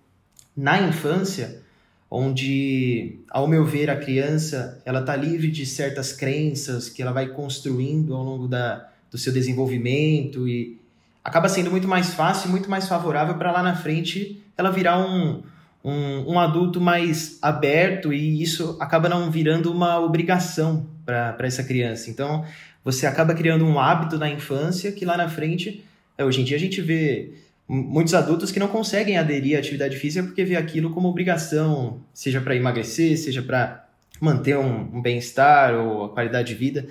na 0.55 0.79
infância 0.79 1.63
onde, 2.11 3.21
ao 3.31 3.49
meu 3.49 3.65
ver, 3.65 3.89
a 3.89 3.97
criança 3.97 4.83
ela 4.85 5.01
está 5.01 5.17
livre 5.17 5.51
de 5.51 5.65
certas 5.65 6.13
crenças 6.13 6.91
que 6.91 7.01
ela 7.01 7.11
vai 7.11 7.29
construindo 7.29 8.15
ao 8.15 8.23
longo 8.23 8.47
da, 8.47 8.87
do 9.11 9.17
seu 9.17 9.33
desenvolvimento 9.33 10.47
e 10.47 10.79
acaba 11.25 11.49
sendo 11.49 11.71
muito 11.71 11.89
mais 11.89 12.13
fácil, 12.13 12.51
muito 12.51 12.69
mais 12.69 12.87
favorável 12.87 13.37
para 13.37 13.51
lá 13.51 13.63
na 13.63 13.75
frente 13.75 14.43
ela 14.59 14.71
virar 14.71 14.99
um, 14.99 15.43
um, 15.83 16.33
um, 16.33 16.39
adulto 16.39 16.83
mais 16.83 17.39
aberto 17.41 18.13
e 18.13 18.43
isso 18.43 18.77
acaba 18.79 19.09
não 19.09 19.31
virando 19.31 19.73
uma 19.73 19.99
obrigação 19.99 20.87
para 21.07 21.47
essa 21.47 21.65
criança. 21.65 22.11
Então, 22.11 22.45
você 22.85 23.07
acaba 23.07 23.33
criando 23.35 23.65
um 23.65 23.79
hábito 23.79 24.19
na 24.19 24.29
infância 24.29 24.93
que 24.93 25.07
lá 25.07 25.17
na 25.17 25.29
frente, 25.31 25.83
hoje 26.25 26.41
em 26.41 26.45
dia 26.45 26.57
a 26.57 26.61
gente 26.61 26.81
vê 26.81 27.33
muitos 27.69 28.15
adultos 28.15 28.51
que 28.51 28.59
não 28.59 28.69
conseguem 28.69 29.17
aderir 29.17 29.57
à 29.57 29.61
atividade 29.61 29.97
física 29.97 30.27
porque 30.27 30.45
vê 30.45 30.57
aquilo 30.57 30.91
como 30.91 31.09
obrigação, 31.09 32.03
seja 32.13 32.41
para 32.41 32.57
emagrecer, 32.57 33.17
seja 33.17 33.43
para 33.43 33.89
manter 34.21 34.59
um, 34.59 34.97
um 34.97 35.01
bem-estar 35.01 35.75
ou 35.75 36.05
a 36.05 36.09
qualidade 36.11 36.49
de 36.49 36.55
vida. 36.55 36.89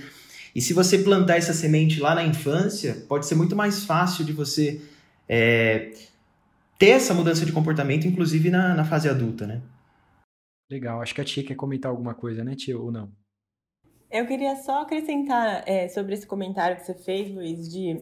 E 0.56 0.62
se 0.62 0.74
você 0.74 0.98
plantar 1.00 1.38
essa 1.38 1.54
semente 1.54 2.00
lá 2.00 2.16
na 2.16 2.24
infância, 2.24 3.06
pode 3.08 3.26
ser 3.26 3.36
muito 3.36 3.56
mais 3.56 3.84
fácil 3.84 4.26
de 4.26 4.32
você 4.32 4.82
é, 5.28 5.92
ter 6.78 6.90
essa 6.90 7.14
mudança 7.14 7.46
de 7.46 7.52
comportamento, 7.52 8.08
inclusive 8.08 8.50
na, 8.50 8.74
na 8.74 8.86
fase 8.86 9.08
adulta, 9.08 9.46
né? 9.46 9.62
Legal. 10.72 11.02
Acho 11.02 11.14
que 11.14 11.22
a 11.22 11.26
tia 11.26 11.44
quer 11.44 11.56
comentar 11.56 11.92
alguma 11.92 12.14
coisa, 12.14 12.44
né, 12.44 12.56
tia, 12.56 12.78
ou 12.78 12.92
não? 12.92 13.12
Eu 14.10 14.26
queria 14.26 14.56
só 14.56 14.82
acrescentar 14.82 15.64
é, 15.68 15.88
sobre 15.88 16.14
esse 16.14 16.26
comentário 16.26 16.78
que 16.78 16.86
você 16.86 16.96
fez, 16.96 17.30
Luiz, 17.32 17.70
de 17.72 18.02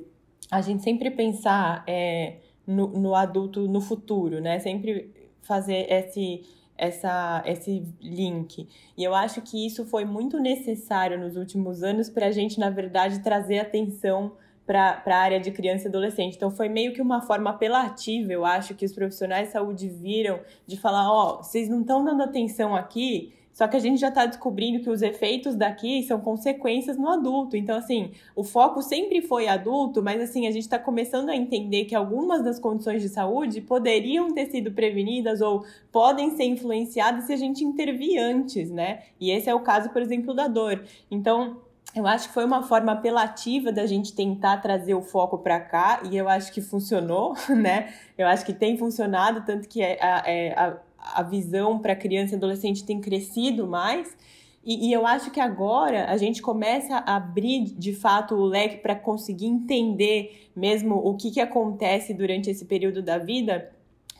a 0.49 0.61
gente 0.61 0.83
sempre 0.83 1.11
pensar 1.11 1.83
é, 1.87 2.37
no, 2.65 2.87
no 2.87 3.15
adulto 3.15 3.67
no 3.67 3.81
futuro, 3.81 4.39
né? 4.41 4.59
Sempre 4.59 5.11
fazer 5.41 5.91
esse 5.91 6.43
essa, 6.77 7.41
esse 7.45 7.83
link. 7.99 8.67
E 8.95 9.03
eu 9.03 9.15
acho 9.15 9.41
que 9.41 9.65
isso 9.65 9.83
foi 9.85 10.05
muito 10.05 10.39
necessário 10.39 11.19
nos 11.19 11.35
últimos 11.35 11.81
anos 11.81 12.09
para 12.09 12.27
a 12.27 12.31
gente, 12.31 12.59
na 12.59 12.69
verdade, 12.69 13.19
trazer 13.19 13.59
atenção 13.59 14.33
para 14.65 15.01
a 15.05 15.15
área 15.15 15.39
de 15.39 15.49
criança 15.49 15.85
e 15.85 15.87
adolescente. 15.87 16.35
Então, 16.35 16.51
foi 16.51 16.69
meio 16.69 16.93
que 16.93 17.01
uma 17.01 17.21
forma 17.21 17.49
apelativa, 17.49 18.31
eu 18.31 18.45
acho, 18.45 18.75
que 18.75 18.85
os 18.85 18.93
profissionais 18.93 19.47
de 19.47 19.53
saúde 19.53 19.87
viram 19.87 20.39
de 20.67 20.77
falar: 20.77 21.11
ó, 21.11 21.39
oh, 21.39 21.43
vocês 21.43 21.69
não 21.69 21.81
estão 21.81 22.03
dando 22.03 22.21
atenção 22.21 22.75
aqui, 22.75 23.33
só 23.57 23.67
que 23.67 23.75
a 23.75 23.79
gente 23.79 23.99
já 23.99 24.09
está 24.09 24.27
descobrindo 24.27 24.83
que 24.83 24.89
os 24.89 25.01
efeitos 25.01 25.55
daqui 25.55 26.03
são 26.03 26.19
consequências 26.19 26.95
no 26.95 27.09
adulto. 27.09 27.57
Então, 27.57 27.75
assim, 27.75 28.11
o 28.35 28.43
foco 28.43 28.83
sempre 28.83 29.19
foi 29.19 29.47
adulto, 29.47 30.03
mas 30.03 30.21
assim, 30.21 30.45
a 30.45 30.51
gente 30.51 30.61
está 30.61 30.77
começando 30.77 31.29
a 31.29 31.35
entender 31.35 31.85
que 31.85 31.95
algumas 31.95 32.43
das 32.43 32.59
condições 32.59 33.01
de 33.01 33.09
saúde 33.09 33.59
poderiam 33.59 34.31
ter 34.31 34.45
sido 34.51 34.71
prevenidas 34.71 35.41
ou 35.41 35.65
podem 35.91 36.37
ser 36.37 36.43
influenciadas 36.43 37.23
se 37.23 37.33
a 37.33 37.35
gente 37.35 37.65
intervir 37.65 38.21
antes, 38.21 38.69
né? 38.69 38.99
E 39.19 39.31
esse 39.31 39.49
é 39.49 39.55
o 39.55 39.61
caso, 39.61 39.89
por 39.89 40.03
exemplo, 40.03 40.35
da 40.35 40.47
dor. 40.47 40.83
Então, 41.09 41.57
eu 41.95 42.05
acho 42.05 42.27
que 42.27 42.35
foi 42.35 42.45
uma 42.45 42.61
forma 42.61 42.91
apelativa 42.91 43.71
da 43.71 43.87
gente 43.87 44.13
tentar 44.13 44.57
trazer 44.57 44.93
o 44.93 45.01
foco 45.01 45.39
para 45.39 45.59
cá 45.59 46.01
e 46.03 46.15
eu 46.15 46.29
acho 46.29 46.53
que 46.53 46.61
funcionou, 46.61 47.33
né? 47.49 47.91
Eu 48.15 48.27
acho 48.27 48.45
que 48.45 48.53
tem 48.53 48.77
funcionado, 48.77 49.41
tanto 49.43 49.67
que 49.67 49.81
é, 49.81 49.97
a, 49.99 50.23
é, 50.27 50.53
a, 50.53 50.77
a 51.13 51.23
visão 51.23 51.79
para 51.79 51.95
criança 51.95 52.33
e 52.33 52.37
adolescente 52.37 52.83
tem 52.83 52.99
crescido 52.99 53.67
mais. 53.67 54.15
E, 54.63 54.89
e, 54.89 54.93
eu 54.93 55.07
acho 55.07 55.31
que 55.31 55.39
agora 55.39 56.09
a 56.09 56.17
gente 56.17 56.41
começa 56.41 56.97
a 56.97 57.15
abrir 57.15 57.63
de 57.77 57.93
fato 57.93 58.35
o 58.35 58.43
leque 58.43 58.77
para 58.77 58.95
conseguir 58.95 59.45
entender 59.45 60.49
mesmo 60.53 60.95
o 60.95 61.15
que, 61.15 61.31
que 61.31 61.39
acontece 61.39 62.13
durante 62.13 62.49
esse 62.49 62.65
período 62.65 63.01
da 63.01 63.17
vida 63.17 63.71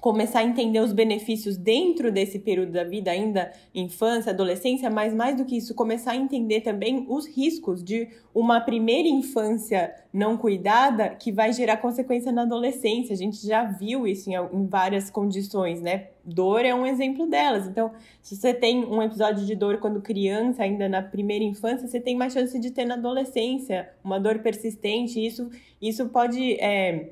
começar 0.07 0.39
a 0.39 0.43
entender 0.45 0.79
os 0.79 0.93
benefícios 0.93 1.57
dentro 1.57 2.09
desse 2.09 2.39
período 2.39 2.71
da 2.71 2.85
vida, 2.85 3.11
ainda 3.11 3.51
infância, 3.75 4.31
adolescência, 4.31 4.89
mas 4.89 5.13
mais 5.13 5.35
do 5.35 5.43
que 5.43 5.57
isso, 5.57 5.75
começar 5.75 6.11
a 6.11 6.15
entender 6.15 6.61
também 6.61 7.05
os 7.09 7.27
riscos 7.27 7.83
de 7.83 8.07
uma 8.33 8.61
primeira 8.61 9.09
infância 9.09 9.93
não 10.13 10.37
cuidada 10.37 11.09
que 11.09 11.29
vai 11.29 11.51
gerar 11.51 11.75
consequência 11.75 12.31
na 12.31 12.43
adolescência. 12.43 13.13
A 13.13 13.17
gente 13.17 13.45
já 13.45 13.65
viu 13.65 14.07
isso 14.07 14.29
em, 14.29 14.35
em 14.35 14.65
várias 14.65 15.09
condições, 15.09 15.81
né? 15.81 16.07
Dor 16.23 16.63
é 16.63 16.73
um 16.73 16.85
exemplo 16.85 17.27
delas. 17.27 17.67
Então, 17.67 17.91
se 18.21 18.37
você 18.37 18.53
tem 18.53 18.85
um 18.85 19.03
episódio 19.03 19.45
de 19.45 19.55
dor 19.55 19.79
quando 19.79 20.01
criança, 20.01 20.63
ainda 20.63 20.87
na 20.87 21.01
primeira 21.01 21.43
infância, 21.43 21.85
você 21.85 21.99
tem 21.99 22.15
mais 22.15 22.31
chance 22.31 22.57
de 22.57 22.71
ter 22.71 22.85
na 22.85 22.93
adolescência 22.93 23.89
uma 24.01 24.19
dor 24.19 24.39
persistente. 24.39 25.19
Isso, 25.25 25.49
isso 25.81 26.07
pode 26.07 26.53
é, 26.61 27.09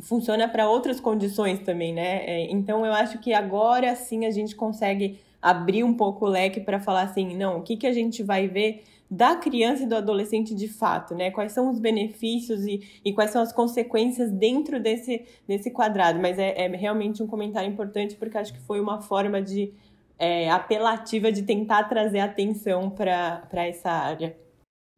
funciona 0.00 0.48
para 0.48 0.68
outras 0.68 1.00
condições 1.00 1.60
também, 1.60 1.92
né? 1.92 2.24
É, 2.26 2.50
então 2.50 2.84
eu 2.84 2.92
acho 2.92 3.18
que 3.18 3.32
agora 3.32 3.94
sim 3.96 4.26
a 4.26 4.30
gente 4.30 4.54
consegue 4.54 5.20
abrir 5.40 5.84
um 5.84 5.94
pouco 5.94 6.24
o 6.24 6.28
leque 6.28 6.60
para 6.60 6.80
falar 6.80 7.02
assim, 7.02 7.36
não, 7.36 7.58
o 7.58 7.62
que, 7.62 7.76
que 7.76 7.86
a 7.86 7.92
gente 7.92 8.22
vai 8.22 8.48
ver 8.48 8.82
da 9.10 9.36
criança 9.36 9.82
e 9.82 9.86
do 9.86 9.94
adolescente 9.94 10.54
de 10.54 10.66
fato, 10.66 11.14
né? 11.14 11.30
Quais 11.30 11.52
são 11.52 11.70
os 11.70 11.78
benefícios 11.78 12.64
e, 12.66 13.00
e 13.04 13.12
quais 13.12 13.30
são 13.30 13.42
as 13.42 13.52
consequências 13.52 14.30
dentro 14.30 14.80
desse, 14.80 15.24
desse 15.46 15.70
quadrado. 15.70 16.18
Mas 16.18 16.38
é, 16.38 16.64
é 16.64 16.68
realmente 16.68 17.22
um 17.22 17.26
comentário 17.26 17.70
importante 17.70 18.16
porque 18.16 18.38
acho 18.38 18.52
que 18.52 18.60
foi 18.60 18.80
uma 18.80 19.00
forma 19.00 19.40
de 19.40 19.72
é, 20.18 20.50
apelativa 20.50 21.30
de 21.30 21.42
tentar 21.42 21.84
trazer 21.84 22.20
atenção 22.20 22.90
para 22.90 23.46
essa 23.52 23.90
área. 23.90 24.36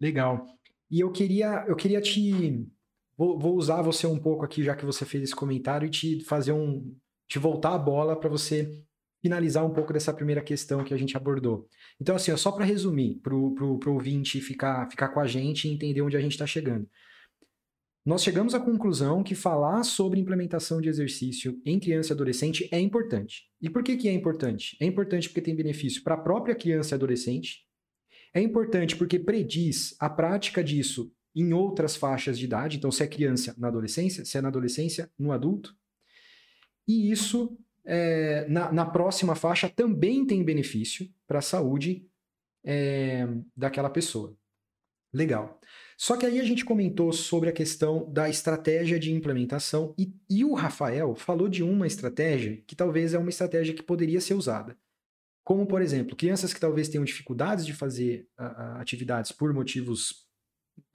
Legal. 0.01 0.47
E 0.91 1.01
eu 1.01 1.11
queria, 1.11 1.65
eu 1.67 1.75
queria 1.75 2.01
te 2.01 2.69
Vou, 3.17 3.39
vou 3.39 3.57
usar 3.57 3.83
você 3.83 4.07
um 4.07 4.19
pouco 4.19 4.45
aqui, 4.45 4.63
já 4.63 4.77
que 4.77 4.85
você 4.85 5.05
fez 5.05 5.23
esse 5.25 5.35
comentário, 5.35 5.87
e 5.87 5.91
te 5.91 6.25
fazer 6.25 6.53
um. 6.53 6.95
te 7.29 7.39
voltar 7.39 7.75
a 7.75 7.79
bola 7.79 8.19
para 8.19 8.29
você 8.29 8.85
finalizar 9.23 9.65
um 9.65 9.73
pouco 9.73 9.93
dessa 9.93 10.13
primeira 10.13 10.43
questão 10.43 10.85
que 10.85 10.95
a 10.95 10.97
gente 10.97 11.17
abordou. 11.17 11.67
Então, 12.01 12.15
assim, 12.15 12.37
só 12.37 12.53
para 12.53 12.65
resumir, 12.65 13.19
para 13.23 13.35
o 13.35 13.81
ouvinte 13.87 14.41
ficar, 14.41 14.89
ficar 14.89 15.09
com 15.09 15.19
a 15.19 15.27
gente 15.27 15.67
e 15.67 15.73
entender 15.73 16.03
onde 16.03 16.17
a 16.17 16.21
gente 16.21 16.33
está 16.33 16.47
chegando. 16.47 16.89
Nós 18.05 18.23
chegamos 18.23 18.55
à 18.55 18.61
conclusão 18.61 19.25
que 19.25 19.35
falar 19.35 19.83
sobre 19.83 20.21
implementação 20.21 20.81
de 20.81 20.89
exercício 20.89 21.61
em 21.65 21.81
criança 21.81 22.13
e 22.13 22.15
adolescente 22.15 22.69
é 22.71 22.79
importante. 22.79 23.43
E 23.61 23.69
por 23.69 23.83
que, 23.83 23.97
que 23.97 24.09
é 24.09 24.13
importante? 24.13 24.77
É 24.81 24.87
importante 24.87 25.29
porque 25.29 25.41
tem 25.41 25.57
benefício 25.57 26.05
para 26.05 26.15
a 26.15 26.21
própria 26.21 26.55
criança 26.55 26.95
e 26.95 26.97
adolescente. 26.97 27.67
É 28.33 28.41
importante 28.41 28.95
porque 28.95 29.19
prediz 29.19 29.97
a 29.99 30.09
prática 30.09 30.63
disso 30.63 31.11
em 31.37 31.53
outras 31.53 31.95
faixas 31.95 32.39
de 32.39 32.47
idade, 32.47 32.79
então 32.79 32.91
se 32.91 33.03
é 33.03 33.07
criança 33.07 33.55
na 33.59 33.69
adolescência, 33.69 34.25
se 34.25 34.39
é 34.39 34.41
na 34.41 34.49
adolescência 34.49 35.11
no 35.19 35.33
adulto. 35.33 35.77
E 36.89 37.11
isso, 37.13 37.59
é, 37.85 38.49
na, 38.49 38.73
na, 38.73 38.87
próxima 38.87 39.35
faixa, 39.35 39.69
também 39.69 40.27
tem 40.27 40.43
benefício 40.43 41.07
para 41.27 41.41
a 41.41 41.43
saúde 41.43 42.09
é, 42.65 43.29
daquela 43.55 43.91
pessoa. 43.91 44.35
Legal. 45.13 45.61
Só 45.97 46.17
que 46.17 46.25
aí 46.25 46.41
a 46.41 46.45
gente 46.45 46.65
comentou 46.65 47.13
sobre 47.13 47.49
a 47.51 47.53
questão 47.53 48.11
da 48.11 48.29
estratégia 48.29 48.99
de 48.99 49.13
implementação 49.13 49.95
e, 49.99 50.13
e 50.29 50.45
o 50.45 50.55
Rafael 50.55 51.15
falou 51.15 51.49
de 51.49 51.63
uma 51.63 51.87
estratégia 51.87 52.63
que 52.67 52.75
talvez 52.75 53.15
é 53.15 53.19
uma 53.19 53.31
estratégia 53.31 53.75
que 53.75 53.83
poderia 53.83 54.21
ser 54.21 54.35
usada. 54.35 54.77
Como, 55.45 55.67
por 55.67 55.81
exemplo, 55.81 56.17
crianças 56.17 56.53
que 56.53 56.61
talvez 56.61 56.89
tenham 56.89 57.05
dificuldades 57.05 57.65
de 57.65 57.73
fazer 57.73 58.29
a, 58.37 58.47
a, 58.47 58.81
atividades 58.81 59.33
por 59.33 59.53
motivos 59.55 60.26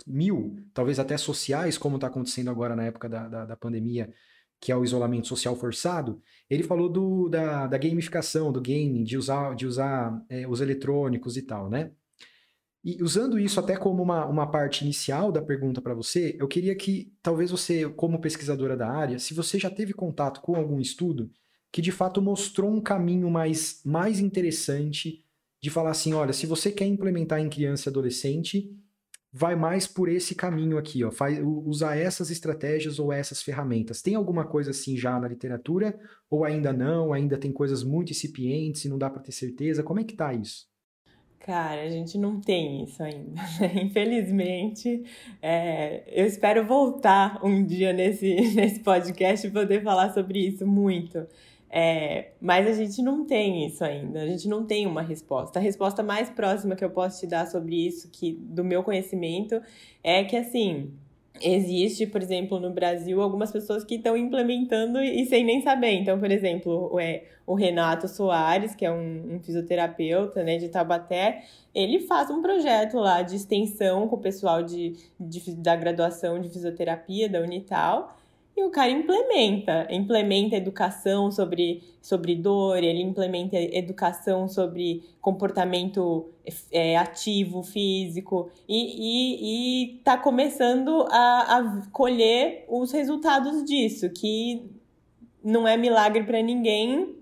mil, 0.05 0.55
talvez 0.73 0.99
até 0.99 1.17
sociais, 1.17 1.77
como 1.77 1.95
está 1.95 2.07
acontecendo 2.07 2.49
agora 2.49 2.75
na 2.75 2.85
época 2.85 3.07
da, 3.07 3.27
da, 3.27 3.45
da, 3.45 3.55
pandemia, 3.55 4.13
que 4.59 4.71
é 4.71 4.75
o 4.75 4.83
isolamento 4.83 5.27
social 5.27 5.55
forçado, 5.55 6.21
ele 6.49 6.63
falou 6.63 6.89
do, 6.89 7.29
da, 7.29 7.67
da 7.67 7.77
gamificação, 7.77 8.51
do 8.51 8.61
gaming, 8.61 9.03
de 9.03 9.17
usar, 9.17 9.55
de 9.55 9.65
usar 9.65 10.23
é, 10.29 10.47
os 10.47 10.61
eletrônicos 10.61 11.37
e 11.37 11.41
tal, 11.41 11.69
né? 11.69 11.91
E 12.83 13.01
usando 13.03 13.37
isso 13.37 13.59
até 13.59 13.77
como 13.77 14.01
uma, 14.01 14.25
uma 14.25 14.49
parte 14.49 14.83
inicial 14.83 15.31
da 15.31 15.41
pergunta 15.41 15.81
para 15.81 15.93
você, 15.93 16.35
eu 16.39 16.47
queria 16.47 16.75
que 16.75 17.13
talvez 17.21 17.51
você, 17.51 17.87
como 17.89 18.19
pesquisadora 18.19 18.75
da 18.75 18.89
área, 18.89 19.19
se 19.19 19.35
você 19.35 19.59
já 19.59 19.69
teve 19.69 19.93
contato 19.93 20.41
com 20.41 20.55
algum 20.55 20.79
estudo 20.79 21.29
que 21.71 21.81
de 21.81 21.91
fato 21.91 22.21
mostrou 22.21 22.69
um 22.71 22.81
caminho 22.81 23.29
mais, 23.29 23.81
mais 23.85 24.19
interessante 24.19 25.23
de 25.61 25.69
falar 25.69 25.91
assim, 25.91 26.13
olha, 26.13 26.33
se 26.33 26.45
você 26.47 26.71
quer 26.71 26.85
implementar 26.85 27.39
em 27.39 27.49
criança 27.49 27.87
e 27.87 27.91
adolescente, 27.91 28.75
vai 29.33 29.55
mais 29.55 29.87
por 29.87 30.09
esse 30.09 30.35
caminho 30.35 30.77
aqui, 30.77 31.03
ó, 31.03 31.11
faz, 31.11 31.39
usar 31.41 31.95
essas 31.95 32.29
estratégias 32.29 32.99
ou 32.99 33.13
essas 33.13 33.41
ferramentas. 33.41 34.01
Tem 34.01 34.15
alguma 34.15 34.45
coisa 34.45 34.71
assim 34.71 34.97
já 34.97 35.17
na 35.19 35.27
literatura 35.27 35.97
ou 36.29 36.43
ainda 36.43 36.73
não? 36.73 37.13
Ainda 37.13 37.37
tem 37.37 37.51
coisas 37.51 37.83
muito 37.83 38.11
incipientes 38.11 38.83
e 38.83 38.89
não 38.89 38.97
dá 38.97 39.09
para 39.09 39.21
ter 39.21 39.31
certeza? 39.31 39.83
Como 39.83 39.99
é 39.99 40.03
que 40.03 40.15
tá 40.15 40.33
isso? 40.33 40.69
Cara, 41.39 41.81
a 41.81 41.89
gente 41.89 42.17
não 42.19 42.39
tem 42.39 42.83
isso 42.83 43.01
ainda. 43.01 43.31
Né? 43.31 43.71
Infelizmente, 43.83 45.03
é, 45.41 46.03
eu 46.07 46.25
espero 46.25 46.65
voltar 46.65 47.43
um 47.43 47.65
dia 47.65 47.91
nesse, 47.93 48.35
nesse 48.53 48.81
podcast 48.81 49.47
e 49.47 49.51
poder 49.51 49.81
falar 49.81 50.13
sobre 50.13 50.45
isso 50.45 50.67
muito. 50.67 51.25
É, 51.73 52.31
mas 52.41 52.67
a 52.67 52.73
gente 52.73 53.01
não 53.01 53.25
tem 53.25 53.65
isso 53.65 53.81
ainda, 53.81 54.23
a 54.23 54.27
gente 54.27 54.45
não 54.49 54.65
tem 54.65 54.85
uma 54.85 55.01
resposta. 55.01 55.57
A 55.57 55.61
resposta 55.61 56.03
mais 56.03 56.29
próxima 56.29 56.75
que 56.75 56.83
eu 56.83 56.89
posso 56.89 57.21
te 57.21 57.27
dar 57.27 57.47
sobre 57.47 57.87
isso, 57.87 58.09
que 58.11 58.33
do 58.33 58.61
meu 58.61 58.83
conhecimento, 58.83 59.61
é 60.03 60.21
que 60.25 60.35
assim, 60.35 60.91
existe, 61.41 62.05
por 62.05 62.21
exemplo, 62.21 62.59
no 62.59 62.71
Brasil, 62.71 63.21
algumas 63.21 63.53
pessoas 63.53 63.85
que 63.85 63.95
estão 63.95 64.17
implementando 64.17 65.01
e 65.01 65.25
sem 65.25 65.45
nem 65.45 65.61
saber. 65.61 65.93
Então, 65.93 66.19
por 66.19 66.29
exemplo, 66.29 66.99
é, 66.99 67.23
o 67.47 67.53
Renato 67.53 68.05
Soares, 68.05 68.75
que 68.75 68.85
é 68.85 68.91
um, 68.91 69.35
um 69.35 69.39
fisioterapeuta 69.39 70.43
né, 70.43 70.57
de 70.57 70.67
Tabaté, 70.67 71.45
ele 71.73 72.01
faz 72.01 72.29
um 72.29 72.41
projeto 72.41 72.97
lá 72.97 73.21
de 73.21 73.37
extensão 73.37 74.09
com 74.09 74.17
o 74.17 74.19
pessoal 74.19 74.61
de, 74.61 74.97
de 75.17 75.55
da 75.55 75.77
graduação 75.77 76.37
de 76.41 76.49
fisioterapia 76.49 77.29
da 77.29 77.39
Unital 77.39 78.17
e 78.55 78.63
o 78.63 78.69
cara 78.69 78.91
implementa, 78.91 79.87
implementa 79.89 80.55
educação 80.55 81.31
sobre, 81.31 81.83
sobre 82.01 82.35
dor, 82.35 82.77
ele 82.83 83.01
implementa 83.01 83.57
educação 83.57 84.47
sobre 84.47 85.03
comportamento 85.21 86.29
é, 86.71 86.97
ativo, 86.97 87.63
físico, 87.63 88.49
e 88.67 89.97
está 89.97 90.17
começando 90.17 91.05
a, 91.09 91.57
a 91.57 91.87
colher 91.91 92.65
os 92.67 92.91
resultados 92.91 93.63
disso, 93.63 94.09
que 94.09 94.69
não 95.43 95.67
é 95.67 95.77
milagre 95.77 96.23
para 96.23 96.41
ninguém, 96.41 97.15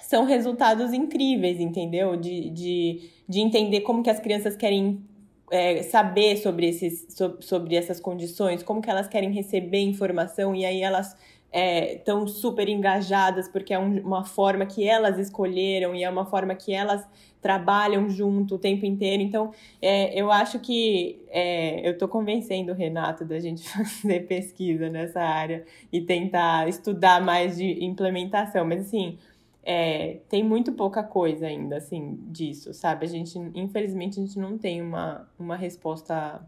são 0.00 0.24
resultados 0.24 0.92
incríveis, 0.92 1.60
entendeu? 1.60 2.16
De, 2.16 2.48
de, 2.50 3.10
de 3.28 3.40
entender 3.40 3.80
como 3.80 4.02
que 4.02 4.10
as 4.10 4.20
crianças 4.20 4.56
querem 4.56 5.02
é, 5.50 5.82
saber 5.82 6.36
sobre, 6.38 6.68
esses, 6.68 7.06
sobre, 7.40 7.76
essas 7.76 8.00
condições, 8.00 8.62
como 8.62 8.82
que 8.82 8.90
elas 8.90 9.08
querem 9.08 9.30
receber 9.30 9.80
informação 9.80 10.54
e 10.54 10.64
aí 10.64 10.82
elas 10.82 11.16
estão 11.52 12.24
é, 12.24 12.26
super 12.26 12.68
engajadas 12.68 13.48
porque 13.48 13.72
é 13.72 13.78
um, 13.78 13.98
uma 14.00 14.24
forma 14.24 14.66
que 14.66 14.86
elas 14.86 15.18
escolheram 15.18 15.94
e 15.94 16.02
é 16.02 16.10
uma 16.10 16.26
forma 16.26 16.54
que 16.54 16.72
elas 16.72 17.06
trabalham 17.40 18.10
junto 18.10 18.56
o 18.56 18.58
tempo 18.58 18.84
inteiro. 18.84 19.22
Então, 19.22 19.52
é, 19.80 20.20
eu 20.20 20.32
acho 20.32 20.58
que 20.58 21.22
é, 21.28 21.86
eu 21.86 21.92
estou 21.92 22.08
convencendo 22.08 22.72
o 22.72 22.74
Renato 22.74 23.24
da 23.24 23.38
gente 23.38 23.62
fazer 23.70 24.26
pesquisa 24.26 24.88
nessa 24.90 25.20
área 25.20 25.64
e 25.92 26.00
tentar 26.00 26.68
estudar 26.68 27.22
mais 27.22 27.56
de 27.56 27.84
implementação. 27.84 28.64
Mas, 28.64 28.88
assim, 28.88 29.16
é, 29.68 30.20
tem 30.28 30.44
muito 30.44 30.72
pouca 30.72 31.02
coisa 31.02 31.48
ainda, 31.48 31.78
assim, 31.78 32.16
disso, 32.28 32.72
sabe? 32.72 33.04
A 33.04 33.08
gente, 33.08 33.36
infelizmente, 33.52 34.20
a 34.20 34.22
gente 34.22 34.38
não 34.38 34.56
tem 34.56 34.80
uma, 34.80 35.28
uma 35.36 35.56
resposta 35.56 36.40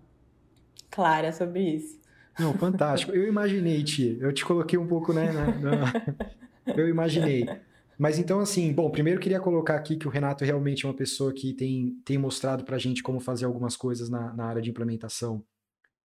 clara 0.89 1.33
sobre 1.33 1.63
isso. 1.63 1.99
Não, 2.39 2.55
fantástico. 2.55 3.11
Eu 3.11 3.27
imaginei, 3.27 3.83
Tia. 3.83 4.17
Eu 4.21 4.33
te 4.33 4.45
coloquei 4.45 4.79
um 4.79 4.87
pouco, 4.87 5.13
né? 5.13 5.33
Na, 5.33 5.47
na... 5.59 5.93
Eu 6.77 6.89
imaginei. 6.89 7.45
Mas 7.99 8.21
então, 8.21 8.39
assim, 8.39 8.73
bom, 8.73 8.89
primeiro 8.89 9.19
queria 9.19 9.41
colocar 9.41 9.75
aqui 9.75 9.97
que 9.97 10.07
o 10.07 10.11
Renato 10.11 10.45
realmente 10.45 10.87
é 10.87 10.89
uma 10.89 10.95
pessoa 10.95 11.33
que 11.35 11.53
tem, 11.53 12.01
tem 12.05 12.17
mostrado 12.17 12.63
pra 12.63 12.79
gente 12.79 13.03
como 13.03 13.19
fazer 13.19 13.47
algumas 13.47 13.77
coisas 13.77 14.09
na, 14.09 14.33
na 14.33 14.45
área 14.45 14.63
de 14.63 14.71
implementação 14.71 15.45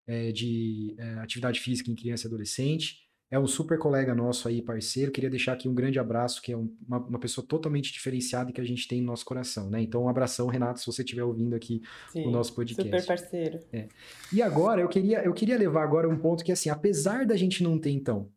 é, 0.04 0.32
de 0.32 0.96
é, 0.98 1.14
atividade 1.20 1.60
física 1.60 1.92
em 1.92 1.94
criança 1.94 2.26
e 2.26 2.28
adolescente. 2.28 3.03
É 3.34 3.38
um 3.38 3.48
super 3.48 3.76
colega 3.80 4.14
nosso 4.14 4.46
aí, 4.46 4.62
parceiro. 4.62 5.10
Queria 5.10 5.28
deixar 5.28 5.54
aqui 5.54 5.68
um 5.68 5.74
grande 5.74 5.98
abraço, 5.98 6.40
que 6.40 6.52
é 6.52 6.56
uma, 6.56 6.98
uma 6.98 7.18
pessoa 7.18 7.44
totalmente 7.44 7.92
diferenciada 7.92 8.52
que 8.52 8.60
a 8.60 8.64
gente 8.64 8.86
tem 8.86 9.00
no 9.00 9.08
nosso 9.08 9.24
coração, 9.24 9.68
né? 9.68 9.82
Então, 9.82 10.04
um 10.04 10.08
abração, 10.08 10.46
Renato, 10.46 10.78
se 10.78 10.86
você 10.86 11.02
estiver 11.02 11.24
ouvindo 11.24 11.56
aqui 11.56 11.82
Sim, 12.12 12.28
o 12.28 12.30
nosso 12.30 12.54
podcast. 12.54 12.84
Super 12.84 13.04
parceiro. 13.04 13.58
É. 13.72 13.88
E 14.32 14.40
agora, 14.40 14.80
eu 14.80 14.88
queria, 14.88 15.24
eu 15.24 15.34
queria 15.34 15.58
levar 15.58 15.82
agora 15.82 16.08
um 16.08 16.16
ponto 16.16 16.44
que, 16.44 16.52
assim, 16.52 16.70
apesar 16.70 17.26
da 17.26 17.36
gente 17.36 17.60
não 17.60 17.76
ter, 17.76 17.90
então, 17.90 18.30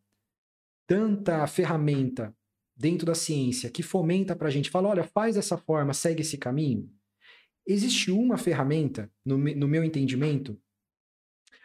tanta 0.84 1.46
ferramenta 1.46 2.34
dentro 2.76 3.06
da 3.06 3.14
ciência 3.14 3.70
que 3.70 3.84
fomenta 3.84 4.34
para 4.34 4.48
a 4.48 4.50
gente, 4.50 4.68
fala, 4.68 4.88
olha, 4.88 5.04
faz 5.04 5.36
dessa 5.36 5.56
forma, 5.56 5.94
segue 5.94 6.22
esse 6.22 6.36
caminho, 6.36 6.90
existe 7.64 8.10
uma 8.10 8.36
ferramenta, 8.36 9.08
no, 9.24 9.38
no 9.38 9.68
meu 9.68 9.84
entendimento, 9.84 10.60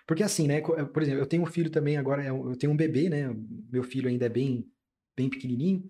porque 0.06 0.24
assim, 0.24 0.47
né? 0.47 0.62
Por 0.62 1.01
exemplo, 1.01 1.22
eu 1.22 1.26
tenho 1.26 1.43
um 1.43 1.47
filho 1.47 1.70
também 1.70 1.97
agora, 1.97 2.24
é 2.24 2.30
eu 2.30 2.56
tenho 2.58 2.74
um 2.74 2.78
bebê, 2.78 3.10
né? 3.10 3.34
Meu 3.72 3.84
filho 3.84 4.10
ainda 4.10 4.26
é 4.26 4.30
bem, 4.30 4.68
bem 5.16 5.30
pequenininho. 5.30 5.89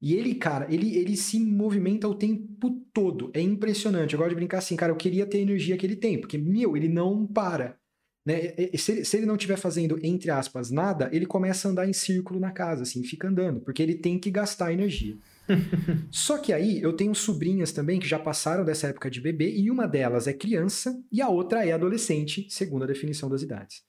E 0.00 0.14
ele, 0.14 0.34
cara, 0.36 0.72
ele, 0.72 0.96
ele 0.96 1.16
se 1.16 1.40
movimenta 1.40 2.06
o 2.06 2.14
tempo 2.14 2.70
todo. 2.92 3.30
É 3.34 3.40
impressionante. 3.40 4.14
Eu 4.14 4.18
gosto 4.18 4.30
de 4.30 4.36
brincar 4.36 4.58
assim, 4.58 4.76
cara, 4.76 4.92
eu 4.92 4.96
queria 4.96 5.26
ter 5.26 5.38
a 5.38 5.42
energia 5.42 5.76
que 5.76 5.84
ele 5.84 5.96
tem, 5.96 6.20
porque, 6.20 6.38
meu, 6.38 6.76
ele 6.76 6.88
não 6.88 7.26
para. 7.26 7.76
Né? 8.24 8.54
Se, 8.76 8.92
ele, 8.92 9.04
se 9.04 9.16
ele 9.16 9.26
não 9.26 9.34
estiver 9.34 9.56
fazendo, 9.56 9.98
entre 10.02 10.30
aspas, 10.30 10.70
nada, 10.70 11.08
ele 11.12 11.26
começa 11.26 11.66
a 11.66 11.70
andar 11.72 11.88
em 11.88 11.92
círculo 11.92 12.38
na 12.38 12.52
casa, 12.52 12.82
assim, 12.82 13.02
fica 13.02 13.26
andando, 13.26 13.60
porque 13.60 13.82
ele 13.82 13.94
tem 13.94 14.20
que 14.20 14.30
gastar 14.30 14.72
energia. 14.72 15.16
Só 16.10 16.38
que 16.38 16.52
aí 16.52 16.80
eu 16.80 16.92
tenho 16.92 17.14
sobrinhas 17.14 17.72
também 17.72 17.98
que 17.98 18.06
já 18.06 18.18
passaram 18.18 18.64
dessa 18.64 18.88
época 18.88 19.10
de 19.10 19.20
bebê 19.20 19.50
e 19.50 19.70
uma 19.70 19.86
delas 19.86 20.26
é 20.26 20.32
criança 20.32 21.02
e 21.10 21.20
a 21.20 21.28
outra 21.28 21.66
é 21.66 21.72
adolescente, 21.72 22.46
segundo 22.50 22.84
a 22.84 22.86
definição 22.86 23.28
das 23.28 23.42
idades. 23.42 23.82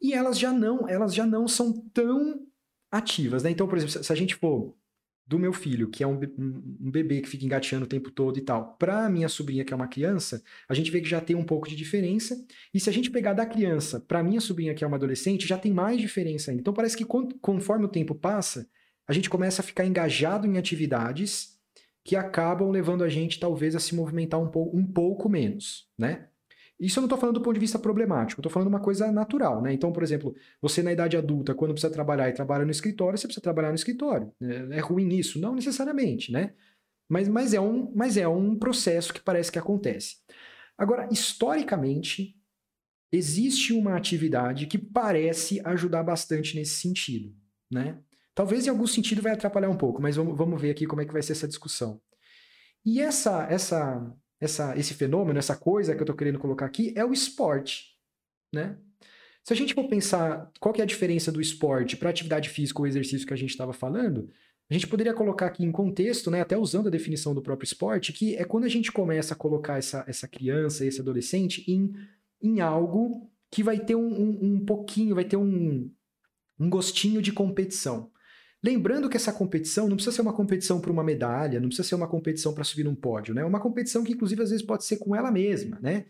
E 0.00 0.12
elas 0.12 0.38
já 0.38 0.52
não, 0.52 0.88
elas 0.88 1.14
já 1.14 1.26
não 1.26 1.48
são 1.48 1.72
tão 1.92 2.46
ativas, 2.90 3.42
né? 3.42 3.50
Então, 3.50 3.66
por 3.66 3.78
exemplo, 3.78 4.02
se 4.02 4.12
a 4.12 4.16
gente 4.16 4.34
for 4.34 4.74
do 5.26 5.38
meu 5.40 5.52
filho, 5.52 5.90
que 5.90 6.04
é 6.04 6.06
um, 6.06 6.16
bebê 6.16 7.20
que 7.20 7.28
fica 7.28 7.44
engateando 7.44 7.84
o 7.84 7.88
tempo 7.88 8.12
todo 8.12 8.38
e 8.38 8.42
tal, 8.42 8.76
para 8.76 9.08
minha 9.10 9.28
sobrinha, 9.28 9.64
que 9.64 9.72
é 9.72 9.76
uma 9.76 9.88
criança, 9.88 10.40
a 10.68 10.74
gente 10.74 10.90
vê 10.90 11.00
que 11.00 11.08
já 11.08 11.20
tem 11.20 11.34
um 11.34 11.42
pouco 11.42 11.68
de 11.68 11.74
diferença. 11.74 12.40
E 12.72 12.78
se 12.78 12.88
a 12.88 12.92
gente 12.92 13.10
pegar 13.10 13.32
da 13.32 13.44
criança 13.44 13.98
para 13.98 14.22
minha 14.22 14.40
sobrinha, 14.40 14.72
que 14.72 14.84
é 14.84 14.86
uma 14.86 14.96
adolescente, 14.96 15.48
já 15.48 15.58
tem 15.58 15.72
mais 15.72 16.00
diferença 16.00 16.50
ainda. 16.50 16.60
Então 16.60 16.72
parece 16.72 16.96
que 16.96 17.04
conforme 17.04 17.84
o 17.84 17.88
tempo 17.88 18.14
passa, 18.14 18.68
a 19.08 19.12
gente 19.12 19.30
começa 19.30 19.62
a 19.62 19.64
ficar 19.64 19.84
engajado 19.84 20.46
em 20.46 20.58
atividades 20.58 21.56
que 22.04 22.14
acabam 22.14 22.70
levando 22.70 23.02
a 23.02 23.08
gente, 23.08 23.40
talvez, 23.40 23.74
a 23.74 23.80
se 23.80 23.94
movimentar 23.94 24.40
um 24.40 24.48
pouco, 24.48 24.76
um 24.76 24.86
pouco 24.86 25.28
menos, 25.28 25.88
né? 25.98 26.28
Isso 26.78 26.98
eu 26.98 27.02
não 27.02 27.06
estou 27.06 27.18
falando 27.18 27.36
do 27.36 27.42
ponto 27.42 27.54
de 27.54 27.60
vista 27.60 27.78
problemático, 27.78 28.40
estou 28.40 28.52
falando 28.52 28.68
uma 28.68 28.80
coisa 28.80 29.10
natural, 29.10 29.62
né? 29.62 29.72
Então, 29.72 29.90
por 29.92 30.02
exemplo, 30.02 30.34
você 30.60 30.82
na 30.82 30.92
idade 30.92 31.16
adulta, 31.16 31.54
quando 31.54 31.72
precisa 31.72 31.92
trabalhar 31.92 32.28
e 32.28 32.34
trabalha 32.34 32.64
no 32.64 32.70
escritório, 32.70 33.18
você 33.18 33.26
precisa 33.26 33.42
trabalhar 33.42 33.70
no 33.70 33.74
escritório. 33.74 34.30
É, 34.40 34.76
é 34.76 34.80
ruim 34.80 35.08
isso? 35.08 35.40
Não 35.40 35.54
necessariamente, 35.54 36.30
né? 36.30 36.52
Mas, 37.08 37.28
mas, 37.28 37.54
é 37.54 37.60
um, 37.60 37.92
mas 37.94 38.16
é 38.16 38.28
um 38.28 38.58
processo 38.58 39.14
que 39.14 39.20
parece 39.20 39.50
que 39.50 39.58
acontece. 39.58 40.16
Agora, 40.76 41.08
historicamente, 41.10 42.36
existe 43.10 43.72
uma 43.72 43.96
atividade 43.96 44.66
que 44.66 44.76
parece 44.76 45.60
ajudar 45.64 46.02
bastante 46.02 46.54
nesse 46.56 46.74
sentido, 46.74 47.34
né? 47.70 47.98
Talvez 48.36 48.66
em 48.66 48.70
algum 48.70 48.86
sentido 48.86 49.22
vai 49.22 49.32
atrapalhar 49.32 49.70
um 49.70 49.78
pouco, 49.78 50.02
mas 50.02 50.16
vamos, 50.16 50.60
ver 50.60 50.70
aqui 50.70 50.84
como 50.86 51.00
é 51.00 51.06
que 51.06 51.12
vai 51.12 51.22
ser 51.22 51.32
essa 51.32 51.48
discussão. 51.48 51.98
E 52.84 53.00
essa, 53.00 53.46
essa, 53.50 54.14
essa, 54.38 54.78
esse 54.78 54.92
fenômeno, 54.92 55.38
essa 55.38 55.56
coisa 55.56 55.94
que 55.94 56.00
eu 56.00 56.04
estou 56.04 56.14
querendo 56.14 56.38
colocar 56.38 56.66
aqui 56.66 56.92
é 56.94 57.02
o 57.02 57.14
esporte, 57.14 57.96
né? 58.52 58.76
Se 59.42 59.54
a 59.54 59.56
gente 59.56 59.72
for 59.72 59.88
pensar 59.88 60.52
qual 60.60 60.74
que 60.74 60.82
é 60.82 60.84
a 60.84 60.86
diferença 60.86 61.32
do 61.32 61.40
esporte 61.40 61.96
para 61.96 62.10
atividade 62.10 62.50
física 62.50 62.78
ou 62.78 62.86
exercício 62.86 63.26
que 63.26 63.32
a 63.32 63.38
gente 63.38 63.50
estava 63.52 63.72
falando, 63.72 64.28
a 64.68 64.74
gente 64.74 64.86
poderia 64.86 65.14
colocar 65.14 65.46
aqui 65.46 65.64
em 65.64 65.72
contexto, 65.72 66.30
né, 66.30 66.42
até 66.42 66.58
usando 66.58 66.88
a 66.88 66.90
definição 66.90 67.34
do 67.34 67.40
próprio 67.40 67.64
esporte, 67.64 68.12
que 68.12 68.36
é 68.36 68.44
quando 68.44 68.64
a 68.64 68.68
gente 68.68 68.92
começa 68.92 69.32
a 69.32 69.36
colocar 69.36 69.78
essa, 69.78 70.04
essa 70.06 70.28
criança, 70.28 70.84
esse 70.84 71.00
adolescente 71.00 71.64
em, 71.70 71.94
em 72.42 72.60
algo 72.60 73.30
que 73.50 73.62
vai 73.62 73.78
ter 73.78 73.94
um, 73.94 74.08
um, 74.08 74.38
um 74.42 74.64
pouquinho, 74.66 75.14
vai 75.14 75.24
ter 75.24 75.38
um, 75.38 75.90
um 76.60 76.68
gostinho 76.68 77.22
de 77.22 77.32
competição. 77.32 78.10
Lembrando 78.64 79.08
que 79.08 79.16
essa 79.16 79.32
competição 79.32 79.88
não 79.88 79.96
precisa 79.96 80.16
ser 80.16 80.22
uma 80.22 80.32
competição 80.32 80.80
para 80.80 80.90
uma 80.90 81.04
medalha, 81.04 81.60
não 81.60 81.68
precisa 81.68 81.88
ser 81.88 81.94
uma 81.94 82.08
competição 82.08 82.52
para 82.52 82.64
subir 82.64 82.84
num 82.84 82.94
pódio, 82.94 83.34
né? 83.34 83.42
É 83.42 83.44
uma 83.44 83.60
competição 83.60 84.02
que, 84.02 84.12
inclusive, 84.12 84.42
às 84.42 84.50
vezes 84.50 84.64
pode 84.64 84.84
ser 84.84 84.96
com 84.96 85.14
ela 85.14 85.30
mesma, 85.30 85.78
né? 85.80 86.06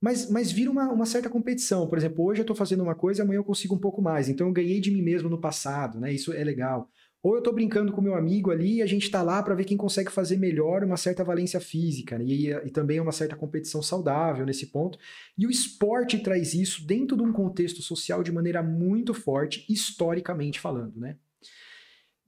Mas, 0.00 0.30
mas 0.30 0.50
vira 0.50 0.70
uma, 0.70 0.90
uma 0.90 1.04
certa 1.04 1.28
competição. 1.28 1.86
Por 1.86 1.98
exemplo, 1.98 2.24
hoje 2.24 2.40
eu 2.40 2.44
estou 2.44 2.56
fazendo 2.56 2.82
uma 2.82 2.94
coisa, 2.94 3.22
amanhã 3.22 3.38
eu 3.38 3.44
consigo 3.44 3.74
um 3.74 3.78
pouco 3.78 4.00
mais. 4.00 4.28
Então 4.28 4.46
eu 4.46 4.52
ganhei 4.52 4.80
de 4.80 4.90
mim 4.90 5.02
mesmo 5.02 5.28
no 5.28 5.38
passado, 5.38 6.00
né? 6.00 6.10
Isso 6.12 6.32
é 6.32 6.42
legal. 6.42 6.88
Ou 7.22 7.34
eu 7.34 7.38
estou 7.38 7.52
brincando 7.52 7.92
com 7.92 8.00
meu 8.00 8.14
amigo 8.14 8.50
ali 8.50 8.76
e 8.76 8.82
a 8.82 8.86
gente 8.86 9.02
está 9.04 9.22
lá 9.22 9.42
para 9.42 9.54
ver 9.54 9.64
quem 9.64 9.76
consegue 9.76 10.10
fazer 10.10 10.38
melhor 10.38 10.82
uma 10.82 10.96
certa 10.96 11.22
valência 11.22 11.60
física. 11.60 12.18
Né? 12.18 12.24
E, 12.24 12.50
e 12.50 12.70
também 12.70 12.96
é 12.96 13.02
uma 13.02 13.12
certa 13.12 13.36
competição 13.36 13.82
saudável 13.82 14.46
nesse 14.46 14.68
ponto. 14.68 14.98
E 15.36 15.46
o 15.46 15.50
esporte 15.50 16.18
traz 16.20 16.54
isso 16.54 16.86
dentro 16.86 17.18
de 17.18 17.22
um 17.22 17.32
contexto 17.32 17.82
social 17.82 18.22
de 18.22 18.32
maneira 18.32 18.62
muito 18.62 19.12
forte, 19.12 19.66
historicamente 19.68 20.58
falando, 20.58 20.98
né? 20.98 21.16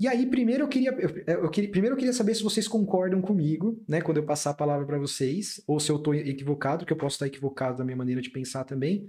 E 0.00 0.08
aí, 0.08 0.26
primeiro 0.26 0.64
eu 0.64 0.68
queria, 0.68 0.90
eu, 1.26 1.44
eu 1.44 1.50
queria, 1.50 1.70
primeiro 1.70 1.94
eu 1.94 1.98
queria 1.98 2.12
saber 2.12 2.34
se 2.34 2.42
vocês 2.42 2.66
concordam 2.66 3.20
comigo, 3.22 3.80
né, 3.86 4.00
quando 4.00 4.16
eu 4.16 4.24
passar 4.24 4.50
a 4.50 4.54
palavra 4.54 4.84
para 4.84 4.98
vocês, 4.98 5.62
ou 5.66 5.78
se 5.78 5.90
eu 5.90 5.96
estou 5.96 6.14
equivocado, 6.14 6.84
que 6.84 6.92
eu 6.92 6.96
posso 6.96 7.14
estar 7.14 7.26
equivocado 7.26 7.78
da 7.78 7.84
minha 7.84 7.96
maneira 7.96 8.20
de 8.20 8.30
pensar 8.30 8.64
também. 8.64 9.06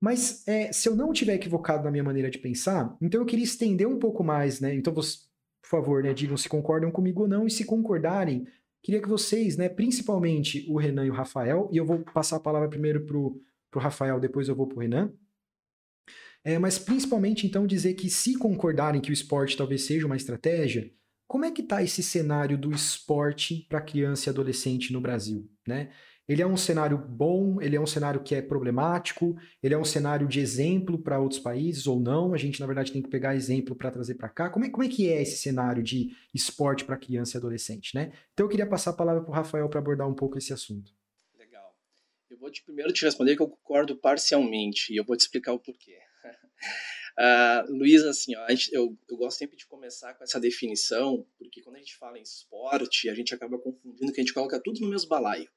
Mas 0.00 0.46
é, 0.46 0.72
se 0.72 0.88
eu 0.88 0.94
não 0.94 1.12
estiver 1.12 1.34
equivocado 1.34 1.82
na 1.84 1.90
minha 1.90 2.04
maneira 2.04 2.30
de 2.30 2.38
pensar, 2.38 2.96
então 3.00 3.20
eu 3.20 3.26
queria 3.26 3.44
estender 3.44 3.88
um 3.88 3.98
pouco 3.98 4.22
mais, 4.22 4.60
né? 4.60 4.72
Então, 4.74 4.94
vocês, 4.94 5.28
por 5.60 5.68
favor, 5.68 6.02
né, 6.02 6.14
digam 6.14 6.36
se 6.36 6.48
concordam 6.48 6.90
comigo 6.90 7.22
ou 7.22 7.28
não, 7.28 7.46
e 7.46 7.50
se 7.50 7.64
concordarem, 7.64 8.46
queria 8.82 9.02
que 9.02 9.08
vocês, 9.08 9.56
né, 9.56 9.68
principalmente 9.68 10.64
o 10.70 10.78
Renan 10.78 11.06
e 11.06 11.10
o 11.10 11.14
Rafael, 11.14 11.68
e 11.72 11.76
eu 11.76 11.84
vou 11.84 11.98
passar 11.98 12.36
a 12.36 12.40
palavra 12.40 12.68
primeiro 12.68 13.04
para 13.04 13.16
o 13.16 13.40
Rafael, 13.74 14.20
depois 14.20 14.48
eu 14.48 14.54
vou 14.54 14.68
para 14.68 14.76
o 14.76 14.80
Renan, 14.80 15.12
é, 16.44 16.58
mas 16.58 16.78
principalmente, 16.78 17.46
então, 17.46 17.66
dizer 17.66 17.94
que 17.94 18.08
se 18.08 18.36
concordarem 18.36 19.00
que 19.00 19.10
o 19.10 19.12
esporte 19.12 19.56
talvez 19.56 19.82
seja 19.82 20.06
uma 20.06 20.16
estratégia, 20.16 20.90
como 21.26 21.44
é 21.44 21.50
que 21.50 21.60
está 21.60 21.82
esse 21.82 22.02
cenário 22.02 22.56
do 22.56 22.70
esporte 22.70 23.66
para 23.68 23.82
criança 23.82 24.28
e 24.28 24.30
adolescente 24.30 24.92
no 24.92 25.00
Brasil? 25.00 25.46
Né? 25.66 25.90
Ele 26.26 26.40
é 26.40 26.46
um 26.46 26.56
cenário 26.56 26.96
bom, 26.98 27.60
ele 27.60 27.76
é 27.76 27.80
um 27.80 27.86
cenário 27.86 28.22
que 28.22 28.34
é 28.34 28.40
problemático, 28.40 29.36
ele 29.62 29.74
é 29.74 29.78
um 29.78 29.84
cenário 29.84 30.26
de 30.26 30.40
exemplo 30.40 30.98
para 30.98 31.20
outros 31.20 31.40
países 31.40 31.86
ou 31.86 31.98
não? 32.00 32.32
A 32.32 32.38
gente, 32.38 32.60
na 32.60 32.66
verdade, 32.66 32.92
tem 32.92 33.02
que 33.02 33.08
pegar 33.08 33.34
exemplo 33.34 33.76
para 33.76 33.90
trazer 33.90 34.14
para 34.14 34.28
cá. 34.28 34.48
Como 34.48 34.64
é, 34.64 34.70
como 34.70 34.84
é 34.84 34.88
que 34.88 35.08
é 35.08 35.20
esse 35.20 35.38
cenário 35.38 35.82
de 35.82 36.08
esporte 36.34 36.84
para 36.84 36.96
criança 36.96 37.36
e 37.36 37.38
adolescente? 37.38 37.94
Né? 37.94 38.12
Então, 38.32 38.46
eu 38.46 38.50
queria 38.50 38.66
passar 38.66 38.90
a 38.90 38.94
palavra 38.94 39.22
para 39.22 39.30
o 39.30 39.34
Rafael 39.34 39.68
para 39.68 39.80
abordar 39.80 40.08
um 40.08 40.14
pouco 40.14 40.38
esse 40.38 40.52
assunto. 40.52 40.92
Legal. 41.38 41.74
Eu 42.30 42.38
vou 42.38 42.50
te, 42.50 42.62
primeiro 42.62 42.92
te 42.92 43.04
responder 43.04 43.36
que 43.36 43.42
eu 43.42 43.48
concordo 43.48 43.96
parcialmente 43.96 44.92
e 44.92 44.96
eu 44.96 45.04
vou 45.04 45.16
te 45.16 45.20
explicar 45.20 45.52
o 45.52 45.58
porquê. 45.58 45.98
Uh, 47.18 47.70
Luiz, 47.72 48.02
assim, 48.04 48.36
ó, 48.36 48.48
gente, 48.48 48.72
eu, 48.72 48.96
eu 49.08 49.16
gosto 49.16 49.38
sempre 49.38 49.56
de 49.56 49.66
começar 49.66 50.14
com 50.14 50.24
essa 50.24 50.40
definição, 50.40 51.26
porque 51.38 51.62
quando 51.62 51.76
a 51.76 51.78
gente 51.80 51.96
fala 51.96 52.18
em 52.18 52.22
esporte, 52.22 53.08
a 53.08 53.14
gente 53.14 53.34
acaba 53.34 53.58
confundindo 53.58 54.12
que 54.12 54.20
a 54.20 54.24
gente 54.24 54.34
coloca 54.34 54.60
tudo 54.62 54.80
no 54.80 54.88
mesmo 54.88 55.08
balaio. 55.08 55.50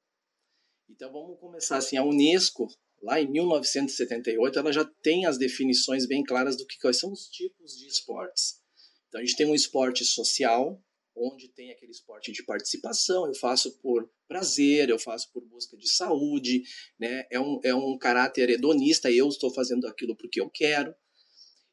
Então 0.88 1.12
vamos 1.12 1.38
começar 1.38 1.76
assim, 1.76 1.96
a 1.96 2.04
Unesco, 2.04 2.68
lá 3.02 3.20
em 3.20 3.30
1978, 3.30 4.58
ela 4.58 4.72
já 4.72 4.84
tem 4.84 5.26
as 5.26 5.38
definições 5.38 6.06
bem 6.06 6.22
claras 6.22 6.56
do 6.56 6.66
que 6.66 6.78
quais 6.78 6.98
são 6.98 7.12
os 7.12 7.28
tipos 7.28 7.78
de 7.78 7.86
esportes. 7.86 8.60
Então 9.08 9.20
a 9.20 9.24
gente 9.24 9.36
tem 9.36 9.46
um 9.46 9.54
esporte 9.54 10.04
social, 10.04 10.82
onde 11.14 11.48
tem 11.48 11.70
aquele 11.70 11.92
esporte 11.92 12.32
de 12.32 12.42
participação, 12.44 13.26
eu 13.26 13.34
faço 13.34 13.78
por 13.78 14.10
prazer, 14.26 14.88
eu 14.88 14.98
faço 14.98 15.30
por 15.32 15.44
busca 15.44 15.76
de 15.76 15.88
saúde, 15.88 16.62
né? 16.98 17.26
é, 17.30 17.38
um, 17.38 17.60
é 17.62 17.74
um 17.74 17.98
caráter 17.98 18.50
hedonista, 18.50 19.10
eu 19.10 19.28
estou 19.28 19.52
fazendo 19.52 19.86
aquilo 19.86 20.16
porque 20.16 20.40
eu 20.40 20.48
quero. 20.48 20.94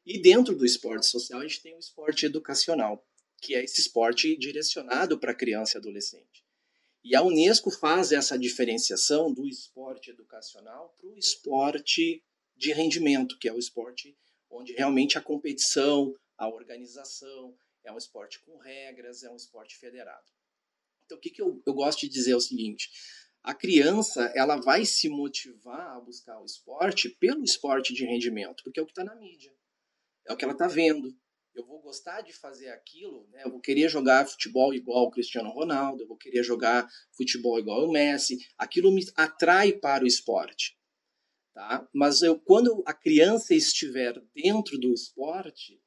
E 0.04 0.20
dentro 0.20 0.54
do 0.54 0.64
esporte 0.64 1.06
social, 1.06 1.40
a 1.40 1.42
gente 1.42 1.62
tem 1.62 1.74
o 1.74 1.78
esporte 1.78 2.26
educacional, 2.26 3.06
que 3.40 3.54
é 3.54 3.64
esse 3.64 3.80
esporte 3.80 4.36
direcionado 4.36 5.18
para 5.18 5.34
criança 5.34 5.76
e 5.76 5.78
adolescente. 5.78 6.44
E 7.02 7.16
a 7.16 7.22
Unesco 7.22 7.70
faz 7.70 8.12
essa 8.12 8.38
diferenciação 8.38 9.32
do 9.32 9.46
esporte 9.48 10.10
educacional 10.10 10.94
para 10.98 11.08
o 11.08 11.16
esporte 11.16 12.22
de 12.56 12.72
rendimento, 12.72 13.38
que 13.38 13.48
é 13.48 13.52
o 13.52 13.58
esporte 13.58 14.14
onde 14.50 14.72
realmente 14.72 15.16
a 15.16 15.22
competição, 15.22 16.14
a 16.36 16.48
organização, 16.48 17.56
é 17.84 17.92
um 17.92 17.98
esporte 17.98 18.40
com 18.40 18.58
regras, 18.58 19.22
é 19.22 19.30
um 19.30 19.36
esporte 19.36 19.76
federado. 19.76 20.26
Então, 21.04 21.18
o 21.18 21.20
que, 21.20 21.30
que 21.30 21.42
eu, 21.42 21.62
eu 21.66 21.74
gosto 21.74 22.00
de 22.00 22.08
dizer 22.08 22.32
é 22.32 22.36
o 22.36 22.40
seguinte: 22.40 22.90
a 23.42 23.54
criança 23.54 24.32
ela 24.34 24.56
vai 24.56 24.84
se 24.84 25.08
motivar 25.08 25.96
a 25.96 26.00
buscar 26.00 26.40
o 26.40 26.44
esporte 26.44 27.08
pelo 27.08 27.42
esporte 27.42 27.94
de 27.94 28.04
rendimento, 28.04 28.62
porque 28.62 28.78
é 28.78 28.82
o 28.82 28.86
que 28.86 28.92
está 28.92 29.04
na 29.04 29.16
mídia, 29.16 29.54
é 30.26 30.32
o 30.32 30.36
que 30.36 30.44
ela 30.44 30.52
está 30.52 30.66
vendo. 30.66 31.16
Eu 31.52 31.66
vou 31.66 31.80
gostar 31.80 32.20
de 32.20 32.32
fazer 32.32 32.68
aquilo, 32.68 33.26
né? 33.30 33.42
eu 33.44 33.50
vou 33.50 33.60
querer 33.60 33.88
jogar 33.88 34.24
futebol 34.26 34.72
igual 34.72 35.06
o 35.06 35.10
Cristiano 35.10 35.50
Ronaldo, 35.50 36.02
eu 36.02 36.06
vou 36.06 36.16
querer 36.16 36.44
jogar 36.44 36.88
futebol 37.16 37.58
igual 37.58 37.88
o 37.88 37.90
Messi, 37.90 38.38
aquilo 38.56 38.92
me 38.92 39.04
atrai 39.16 39.72
para 39.72 40.04
o 40.04 40.06
esporte. 40.06 40.78
Tá? 41.52 41.88
Mas 41.92 42.22
eu, 42.22 42.38
quando 42.38 42.82
a 42.86 42.94
criança 42.94 43.52
estiver 43.52 44.22
dentro 44.32 44.78
do 44.78 44.94
esporte, 44.94 45.82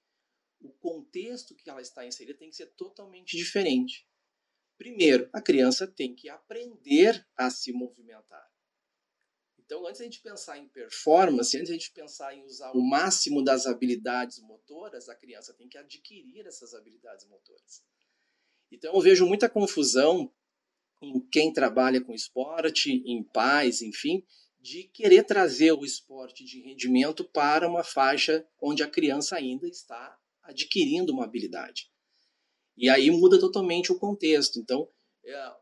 o 0.63 0.71
contexto 0.71 1.55
que 1.55 1.69
ela 1.69 1.81
está 1.81 2.05
inserida 2.05 2.39
tem 2.39 2.49
que 2.49 2.55
ser 2.55 2.67
totalmente 2.67 3.35
diferente. 3.35 4.07
Primeiro, 4.77 5.29
a 5.33 5.41
criança 5.41 5.85
tem 5.85 6.15
que 6.15 6.29
aprender 6.29 7.25
a 7.35 7.49
se 7.49 7.71
movimentar. 7.71 8.51
Então, 9.59 9.85
antes 9.87 10.01
a 10.01 10.03
gente 10.03 10.21
pensar 10.21 10.57
em 10.57 10.67
performance, 10.67 11.57
antes 11.57 11.69
a 11.69 11.73
gente 11.73 11.91
pensar 11.91 12.35
em 12.35 12.43
usar 12.43 12.71
o 12.71 12.81
máximo 12.81 13.43
das 13.43 13.65
habilidades 13.65 14.39
motoras, 14.39 15.09
a 15.09 15.15
criança 15.15 15.53
tem 15.53 15.69
que 15.69 15.77
adquirir 15.77 16.45
essas 16.45 16.73
habilidades 16.73 17.25
motoras. 17.27 17.83
Então, 18.71 18.93
eu 18.93 19.01
vejo 19.01 19.25
muita 19.25 19.49
confusão 19.49 20.33
em 21.01 21.19
quem 21.29 21.51
trabalha 21.51 22.01
com 22.01 22.13
esporte, 22.13 22.91
em 23.05 23.23
pais, 23.23 23.81
enfim, 23.81 24.25
de 24.59 24.85
querer 24.85 25.23
trazer 25.23 25.73
o 25.73 25.83
esporte 25.83 26.43
de 26.45 26.61
rendimento 26.61 27.23
para 27.23 27.67
uma 27.67 27.83
faixa 27.83 28.47
onde 28.61 28.81
a 28.81 28.89
criança 28.89 29.35
ainda 29.35 29.67
está 29.67 30.17
adquirindo 30.43 31.13
uma 31.13 31.25
habilidade. 31.25 31.89
E 32.75 32.89
aí 32.89 33.09
muda 33.11 33.39
totalmente 33.39 33.91
o 33.91 33.99
contexto. 33.99 34.59
Então, 34.59 34.89
é, 35.25 35.53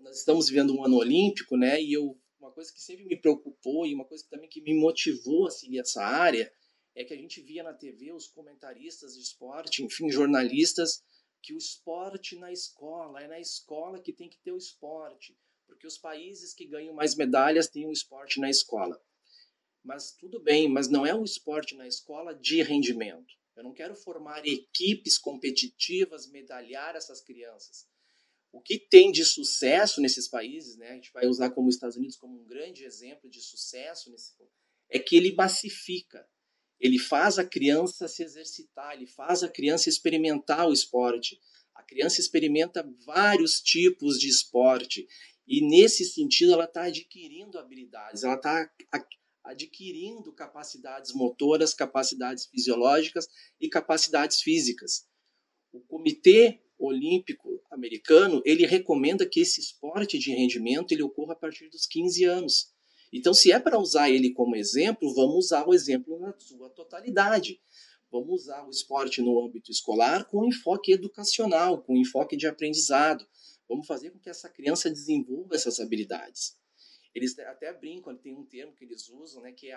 nós 0.00 0.18
estamos 0.18 0.48
vivendo 0.48 0.74
um 0.74 0.84
ano 0.84 0.96
olímpico, 0.96 1.56
né? 1.56 1.80
E 1.80 1.92
eu, 1.92 2.18
uma 2.38 2.52
coisa 2.52 2.72
que 2.72 2.80
sempre 2.80 3.04
me 3.04 3.20
preocupou 3.20 3.86
e 3.86 3.94
uma 3.94 4.04
coisa 4.04 4.24
também 4.30 4.48
que 4.48 4.62
me 4.62 4.74
motivou 4.74 5.46
a 5.46 5.50
seguir 5.50 5.80
essa 5.80 6.02
área 6.02 6.52
é 6.94 7.04
que 7.04 7.14
a 7.14 7.16
gente 7.16 7.40
via 7.40 7.62
na 7.62 7.72
TV 7.72 8.12
os 8.12 8.26
comentaristas 8.26 9.14
de 9.14 9.20
esporte, 9.20 9.84
enfim, 9.84 10.10
jornalistas, 10.10 11.02
que 11.42 11.54
o 11.54 11.58
esporte 11.58 12.36
na 12.36 12.52
escola, 12.52 13.20
é 13.22 13.28
na 13.28 13.40
escola 13.40 14.00
que 14.00 14.12
tem 14.12 14.28
que 14.28 14.38
ter 14.38 14.52
o 14.52 14.58
esporte 14.58 15.36
porque 15.70 15.86
os 15.86 15.96
países 15.96 16.52
que 16.52 16.66
ganham 16.66 16.92
mais 16.92 17.14
medalhas 17.14 17.68
têm 17.68 17.86
o 17.86 17.92
esporte 17.92 18.40
na 18.40 18.50
escola. 18.50 19.00
Mas 19.82 20.12
tudo 20.12 20.40
bem, 20.42 20.68
mas 20.68 20.90
não 20.90 21.06
é 21.06 21.14
um 21.14 21.24
esporte 21.24 21.76
na 21.76 21.86
escola 21.86 22.34
de 22.34 22.60
rendimento. 22.62 23.32
Eu 23.56 23.64
não 23.64 23.72
quero 23.72 23.94
formar 23.94 24.46
equipes 24.46 25.18
competitivas, 25.18 26.30
medalhar 26.30 26.96
essas 26.96 27.20
crianças. 27.20 27.86
O 28.52 28.60
que 28.60 28.78
tem 28.78 29.12
de 29.12 29.24
sucesso 29.24 30.00
nesses 30.00 30.26
países, 30.26 30.76
né, 30.76 30.90
a 30.90 30.94
gente 30.94 31.12
vai 31.12 31.26
usar 31.26 31.50
como 31.50 31.68
os 31.68 31.74
Estados 31.74 31.96
Unidos 31.96 32.16
como 32.16 32.40
um 32.40 32.44
grande 32.44 32.84
exemplo 32.84 33.30
de 33.30 33.40
sucesso 33.40 34.10
nesse 34.10 34.34
é 34.88 34.98
que 34.98 35.16
ele 35.16 35.32
massifica. 35.34 36.26
Ele 36.80 36.98
faz 36.98 37.38
a 37.38 37.44
criança 37.44 38.08
se 38.08 38.24
exercitar, 38.24 38.94
ele 38.94 39.06
faz 39.06 39.42
a 39.42 39.48
criança 39.48 39.88
experimentar 39.88 40.68
o 40.68 40.72
esporte. 40.72 41.38
A 41.74 41.82
criança 41.82 42.20
experimenta 42.20 42.82
vários 43.04 43.60
tipos 43.60 44.18
de 44.18 44.28
esporte 44.28 45.06
e 45.50 45.60
nesse 45.60 46.04
sentido, 46.04 46.52
ela 46.52 46.64
está 46.64 46.84
adquirindo 46.84 47.58
habilidades, 47.58 48.22
ela 48.22 48.36
está 48.36 48.70
adquirindo 49.44 50.32
capacidades 50.32 51.12
motoras, 51.12 51.74
capacidades 51.74 52.46
fisiológicas 52.46 53.26
e 53.60 53.68
capacidades 53.68 54.40
físicas. 54.40 55.06
O 55.72 55.80
Comitê 55.80 56.60
Olímpico 56.78 57.62
Americano 57.70 58.42
ele 58.44 58.66
recomenda 58.66 59.26
que 59.26 59.40
esse 59.40 59.60
esporte 59.60 60.18
de 60.18 60.32
rendimento 60.32 60.92
ele 60.92 61.02
ocorra 61.02 61.34
a 61.34 61.36
partir 61.36 61.68
dos 61.68 61.86
15 61.86 62.24
anos. 62.24 62.72
Então, 63.12 63.34
se 63.34 63.50
é 63.50 63.58
para 63.58 63.78
usar 63.78 64.08
ele 64.08 64.32
como 64.32 64.56
exemplo, 64.56 65.12
vamos 65.14 65.46
usar 65.46 65.66
o 65.66 65.74
exemplo 65.74 66.18
na 66.18 66.32
sua 66.38 66.70
totalidade. 66.70 67.60
Vamos 68.10 68.42
usar 68.42 68.66
o 68.66 68.70
esporte 68.70 69.20
no 69.20 69.44
âmbito 69.44 69.70
escolar 69.70 70.24
com 70.24 70.44
enfoque 70.44 70.92
educacional, 70.92 71.82
com 71.82 71.96
enfoque 71.96 72.36
de 72.36 72.46
aprendizado. 72.46 73.26
Vamos 73.68 73.86
fazer 73.86 74.10
com 74.10 74.18
que 74.18 74.30
essa 74.30 74.48
criança 74.48 74.90
desenvolva 74.90 75.54
essas 75.54 75.78
habilidades. 75.78 76.56
Eles 77.14 77.38
até 77.38 77.72
brincam, 77.72 78.16
tem 78.16 78.34
um 78.34 78.46
termo 78.46 78.74
que 78.74 78.84
eles 78.84 79.08
usam, 79.08 79.42
né, 79.42 79.52
que 79.52 79.68
é 79.68 79.74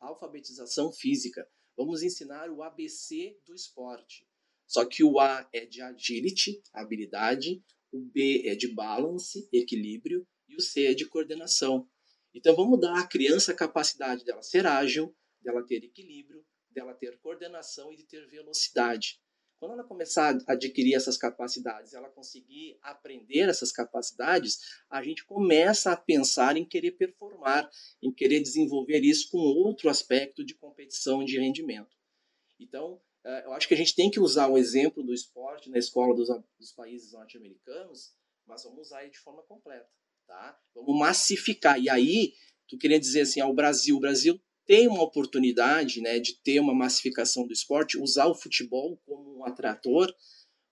alfabetização 0.00 0.92
física. 0.92 1.46
Vamos 1.76 2.02
ensinar 2.02 2.50
o 2.50 2.62
ABC 2.62 3.38
do 3.44 3.54
esporte. 3.54 4.26
Só 4.66 4.84
que 4.84 5.04
o 5.04 5.20
A 5.20 5.48
é 5.52 5.66
de 5.66 5.82
agility, 5.82 6.62
habilidade, 6.72 7.62
o 7.92 8.00
B 8.00 8.42
é 8.46 8.54
de 8.54 8.68
balance, 8.68 9.48
equilíbrio, 9.52 10.26
e 10.48 10.56
o 10.56 10.60
C 10.60 10.86
é 10.86 10.94
de 10.94 11.06
coordenação. 11.06 11.88
Então 12.34 12.56
vamos 12.56 12.80
dar 12.80 12.98
à 12.98 13.06
criança 13.06 13.52
a 13.52 13.56
capacidade 13.56 14.24
dela 14.24 14.42
ser 14.42 14.66
ágil, 14.66 15.14
dela 15.40 15.64
ter 15.66 15.84
equilíbrio, 15.84 16.44
dela 16.70 16.94
ter 16.94 17.18
coordenação 17.20 17.92
e 17.92 17.96
de 17.96 18.04
ter 18.04 18.26
velocidade. 18.28 19.21
Quando 19.62 19.74
ela 19.74 19.84
começar 19.84 20.36
a 20.48 20.54
adquirir 20.54 20.96
essas 20.96 21.16
capacidades, 21.16 21.94
ela 21.94 22.08
conseguir 22.08 22.76
aprender 22.82 23.48
essas 23.48 23.70
capacidades, 23.70 24.58
a 24.90 25.00
gente 25.04 25.24
começa 25.24 25.92
a 25.92 25.96
pensar 25.96 26.56
em 26.56 26.64
querer 26.64 26.90
performar, 26.90 27.70
em 28.02 28.12
querer 28.12 28.40
desenvolver 28.40 28.98
isso 29.04 29.30
com 29.30 29.38
outro 29.38 29.88
aspecto 29.88 30.44
de 30.44 30.56
competição 30.56 31.24
de 31.24 31.38
rendimento. 31.38 31.96
Então, 32.58 33.00
eh, 33.22 33.44
eu 33.44 33.52
acho 33.52 33.68
que 33.68 33.74
a 33.74 33.76
gente 33.76 33.94
tem 33.94 34.10
que 34.10 34.18
usar 34.18 34.48
o 34.48 34.58
exemplo 34.58 35.00
do 35.00 35.14
esporte 35.14 35.70
na 35.70 35.78
escola 35.78 36.12
dos, 36.12 36.28
dos 36.58 36.72
países 36.72 37.12
norte-americanos, 37.12 38.16
mas 38.44 38.64
vamos 38.64 38.88
usar 38.88 39.02
ele 39.02 39.12
de 39.12 39.20
forma 39.20 39.44
completa, 39.44 39.88
tá? 40.26 40.60
Vamos 40.74 40.98
massificar. 40.98 41.80
E 41.80 41.88
aí, 41.88 42.34
tu 42.66 42.76
queria 42.76 42.98
dizer 42.98 43.20
assim, 43.20 43.40
ao 43.40 43.54
Brasil, 43.54 43.96
o 43.96 44.00
Brasil 44.00 44.42
tem 44.66 44.88
uma 44.88 45.02
oportunidade 45.02 46.00
né, 46.00 46.18
de 46.18 46.34
ter 46.40 46.60
uma 46.60 46.74
massificação 46.74 47.46
do 47.46 47.52
esporte, 47.52 47.98
usar 47.98 48.26
o 48.26 48.34
futebol 48.34 49.00
como 49.04 49.38
um 49.38 49.44
atrator, 49.44 50.12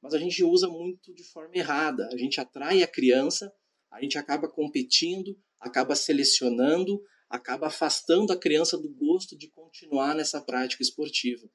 mas 0.03 0.15
a 0.15 0.19
gente 0.19 0.43
usa 0.43 0.69
muito 0.69 1.13
de 1.15 1.25
forma 1.25 1.57
errada. 1.57 2.09
A 2.13 2.17
gente 2.17 2.41
atrai 2.41 2.83
a 2.83 2.87
criança, 2.87 3.53
a 3.91 4.01
gente 4.01 4.17
acaba 4.17 4.49
competindo, 4.49 5.39
acaba 5.61 5.95
selecionando, 5.95 7.03
acaba 7.29 7.67
afastando 7.67 8.33
a 8.33 8.39
criança 8.39 8.79
do 8.79 8.89
gosto 8.89 9.37
de 9.37 9.49
continuar 9.49 10.15
nessa 10.15 10.41
prática 10.41 10.83
esportiva. 10.83 11.49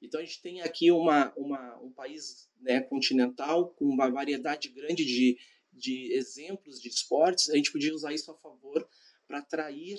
Então 0.00 0.20
a 0.20 0.24
gente 0.24 0.40
tem 0.40 0.60
aqui 0.60 0.92
uma, 0.92 1.34
uma, 1.36 1.80
um 1.82 1.92
país 1.92 2.48
né, 2.60 2.80
continental 2.80 3.70
com 3.70 3.84
uma 3.86 4.08
variedade 4.08 4.68
grande 4.68 5.04
de, 5.04 5.36
de 5.72 6.12
exemplos 6.14 6.80
de 6.80 6.88
esportes. 6.88 7.50
A 7.50 7.56
gente 7.56 7.72
podia 7.72 7.92
usar 7.92 8.12
isso 8.12 8.30
a 8.30 8.36
favor 8.36 8.88
para 9.26 9.38
atrair 9.38 9.98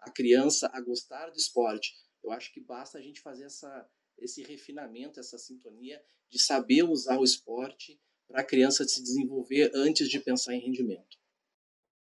a 0.00 0.10
criança 0.10 0.70
a 0.72 0.80
gostar 0.80 1.30
do 1.30 1.36
esporte. 1.36 1.94
Eu 2.22 2.30
acho 2.32 2.52
que 2.52 2.60
basta 2.60 2.98
a 2.98 3.00
gente 3.00 3.20
fazer 3.20 3.44
essa, 3.44 3.88
esse 4.18 4.42
refinamento, 4.42 5.20
essa 5.20 5.38
sintonia 5.38 6.00
de 6.30 6.38
saber 6.38 6.82
usar 6.82 7.18
o 7.18 7.24
esporte 7.24 8.00
para 8.28 8.42
a 8.42 8.44
criança 8.44 8.84
se 8.84 9.02
desenvolver 9.02 9.70
antes 9.74 10.08
de 10.08 10.20
pensar 10.20 10.54
em 10.54 10.60
rendimento. 10.60 11.16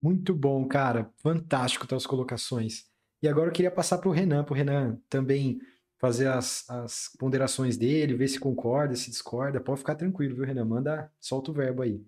Muito 0.03 0.35
bom, 0.35 0.67
cara. 0.67 1.13
Fantástico 1.19 1.87
tuas 1.87 2.07
colocações. 2.07 2.85
E 3.23 3.29
agora 3.29 3.49
eu 3.49 3.53
queria 3.53 3.71
passar 3.71 3.99
para 3.99 4.09
o 4.09 4.13
Renan, 4.13 4.45
para 4.45 4.53
o 4.53 4.57
Renan 4.57 5.01
também 5.09 5.59
fazer 5.99 6.29
as, 6.29 6.69
as 6.69 7.11
ponderações 7.19 7.77
dele, 7.77 8.15
ver 8.15 8.29
se 8.29 8.39
concorda, 8.39 8.95
se 8.95 9.11
discorda. 9.11 9.61
Pode 9.61 9.79
ficar 9.79 9.95
tranquilo, 9.95 10.37
viu, 10.37 10.45
Renan? 10.45 10.65
Manda, 10.65 11.11
solta 11.19 11.51
o 11.51 11.55
verbo 11.55 11.83
aí. 11.83 12.05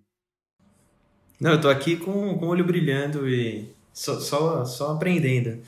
Não, 1.40 1.52
eu 1.52 1.60
tô 1.60 1.68
aqui 1.68 1.96
com, 1.96 2.36
com 2.36 2.46
o 2.46 2.48
olho 2.48 2.66
brilhando 2.66 3.28
e 3.28 3.74
só, 3.98 4.20
só, 4.20 4.64
só 4.64 4.92
aprendendo. 4.92 5.58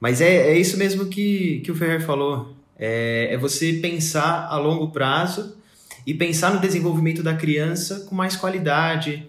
Mas 0.00 0.20
é, 0.20 0.50
é 0.50 0.58
isso 0.58 0.76
mesmo 0.76 1.06
que, 1.06 1.60
que 1.60 1.70
o 1.70 1.74
Ferrer 1.74 2.04
falou. 2.04 2.56
É, 2.76 3.28
é 3.30 3.36
você 3.36 3.74
pensar 3.74 4.48
a 4.48 4.58
longo 4.58 4.90
prazo 4.90 5.56
e 6.04 6.12
pensar 6.12 6.52
no 6.52 6.60
desenvolvimento 6.60 7.22
da 7.22 7.34
criança 7.34 8.00
com 8.00 8.14
mais 8.14 8.34
qualidade, 8.34 9.28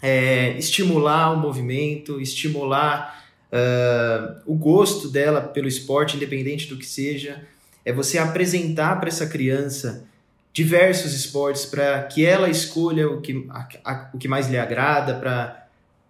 é, 0.00 0.56
estimular 0.56 1.32
o 1.32 1.40
movimento, 1.40 2.20
estimular 2.20 3.24
uh, 3.52 4.40
o 4.46 4.54
gosto 4.54 5.08
dela 5.08 5.40
pelo 5.40 5.66
esporte, 5.66 6.16
independente 6.16 6.68
do 6.68 6.76
que 6.76 6.86
seja. 6.86 7.44
É 7.84 7.92
você 7.92 8.18
apresentar 8.18 9.00
para 9.00 9.08
essa 9.08 9.26
criança 9.26 10.06
diversos 10.52 11.12
esportes 11.12 11.66
para 11.66 12.04
que 12.04 12.24
ela 12.24 12.48
escolha 12.48 13.08
o 13.08 13.20
que, 13.20 13.46
a, 13.50 13.68
a, 13.84 14.10
o 14.14 14.18
que 14.18 14.28
mais 14.28 14.48
lhe 14.48 14.58
agrada, 14.58 15.14
para 15.14 15.65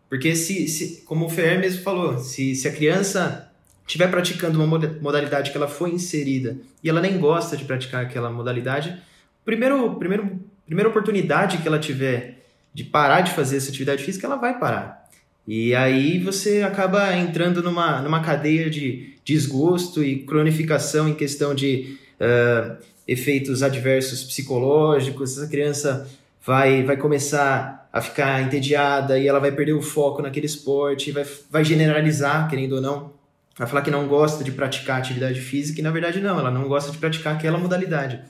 porque 0.08 0.34
se, 0.36 0.68
se, 0.68 1.02
como 1.04 1.26
o 1.26 1.28
Ferrer 1.28 1.58
mesmo 1.58 1.82
falou, 1.82 2.18
se, 2.18 2.54
se 2.54 2.68
a 2.68 2.72
criança 2.72 3.50
estiver 3.86 4.08
praticando 4.08 4.62
uma 4.62 4.78
modalidade 5.00 5.50
que 5.50 5.56
ela 5.56 5.68
foi 5.68 5.90
inserida 5.90 6.56
e 6.82 6.88
ela 6.88 7.00
nem 7.00 7.18
gosta 7.18 7.56
de 7.56 7.64
praticar 7.64 8.04
aquela 8.04 8.30
modalidade, 8.30 8.96
primeiro, 9.44 9.94
primeiro, 9.96 10.40
primeira 10.64 10.88
oportunidade 10.88 11.58
que 11.58 11.68
ela 11.68 11.78
tiver 11.78 12.44
de 12.74 12.84
parar 12.84 13.22
de 13.22 13.32
fazer 13.32 13.56
essa 13.56 13.70
atividade 13.70 14.04
física, 14.04 14.26
ela 14.26 14.36
vai 14.36 14.58
parar. 14.58 15.06
E 15.46 15.74
aí 15.74 16.18
você 16.18 16.62
acaba 16.62 17.16
entrando 17.16 17.62
numa, 17.62 18.02
numa 18.02 18.20
cadeia 18.20 18.68
de 18.68 19.14
desgosto 19.24 20.02
e 20.02 20.24
cronificação 20.24 21.08
em 21.08 21.14
questão 21.14 21.54
de 21.54 21.96
uh, 22.20 22.76
efeitos 23.06 23.62
adversos 23.62 24.24
psicológicos. 24.24 25.38
Essa 25.38 25.48
criança 25.48 26.10
vai, 26.46 26.84
vai 26.84 26.96
começar 26.96 27.88
a 27.92 28.00
ficar 28.00 28.40
entediada 28.42 29.18
e 29.18 29.26
ela 29.26 29.40
vai 29.40 29.50
perder 29.50 29.72
o 29.72 29.82
foco 29.82 30.22
naquele 30.22 30.46
esporte, 30.46 31.10
vai, 31.10 31.26
vai 31.50 31.64
generalizar, 31.64 32.48
querendo 32.48 32.76
ou 32.76 32.80
não, 32.80 33.12
vai 33.58 33.66
falar 33.66 33.82
que 33.82 33.90
não 33.90 34.06
gosta 34.06 34.44
de 34.44 34.52
praticar 34.52 34.98
atividade 34.98 35.40
física 35.40 35.80
e 35.80 35.82
na 35.82 35.90
verdade 35.90 36.20
não, 36.20 36.38
ela 36.38 36.50
não 36.50 36.68
gosta 36.68 36.92
de 36.92 36.98
praticar 36.98 37.34
aquela 37.34 37.58
modalidade. 37.58 38.20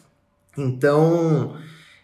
Então, 0.56 1.56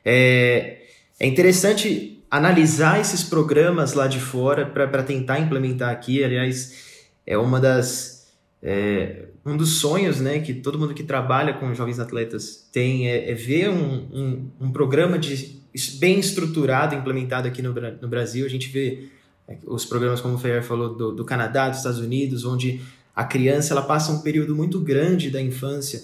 é, 0.04 0.82
é 1.18 1.26
interessante 1.26 2.22
analisar 2.30 3.00
esses 3.00 3.24
programas 3.24 3.94
lá 3.94 4.06
de 4.06 4.20
fora 4.20 4.66
para 4.66 5.02
tentar 5.02 5.38
implementar 5.38 5.90
aqui. 5.90 6.22
Aliás, 6.22 7.08
é 7.26 7.38
uma 7.38 7.58
das 7.58 8.30
é, 8.62 9.28
um 9.44 9.56
dos 9.56 9.80
sonhos 9.80 10.20
né, 10.20 10.38
que 10.40 10.54
todo 10.54 10.78
mundo 10.78 10.94
que 10.94 11.02
trabalha 11.02 11.52
com 11.54 11.74
jovens 11.74 11.98
atletas 11.98 12.68
tem 12.72 13.08
é, 13.08 13.30
é 13.30 13.34
ver 13.34 13.70
um, 13.70 14.08
um, 14.12 14.50
um, 14.60 14.72
programa 14.72 15.18
de, 15.18 15.61
bem 15.98 16.18
estruturado 16.18 16.94
implementado 16.94 17.48
aqui 17.48 17.62
no, 17.62 17.72
no 17.72 18.08
Brasil. 18.08 18.44
A 18.44 18.48
gente 18.48 18.68
vê 18.68 19.08
é, 19.48 19.56
os 19.66 19.84
programas, 19.84 20.20
como 20.20 20.34
o 20.34 20.38
Ferrer 20.38 20.62
falou, 20.62 20.94
do, 20.94 21.12
do 21.12 21.24
Canadá, 21.24 21.68
dos 21.68 21.78
Estados 21.78 21.98
Unidos, 21.98 22.44
onde 22.44 22.80
a 23.14 23.24
criança 23.24 23.74
ela 23.74 23.82
passa 23.82 24.12
um 24.12 24.20
período 24.20 24.54
muito 24.54 24.80
grande 24.80 25.30
da 25.30 25.40
infância, 25.40 26.02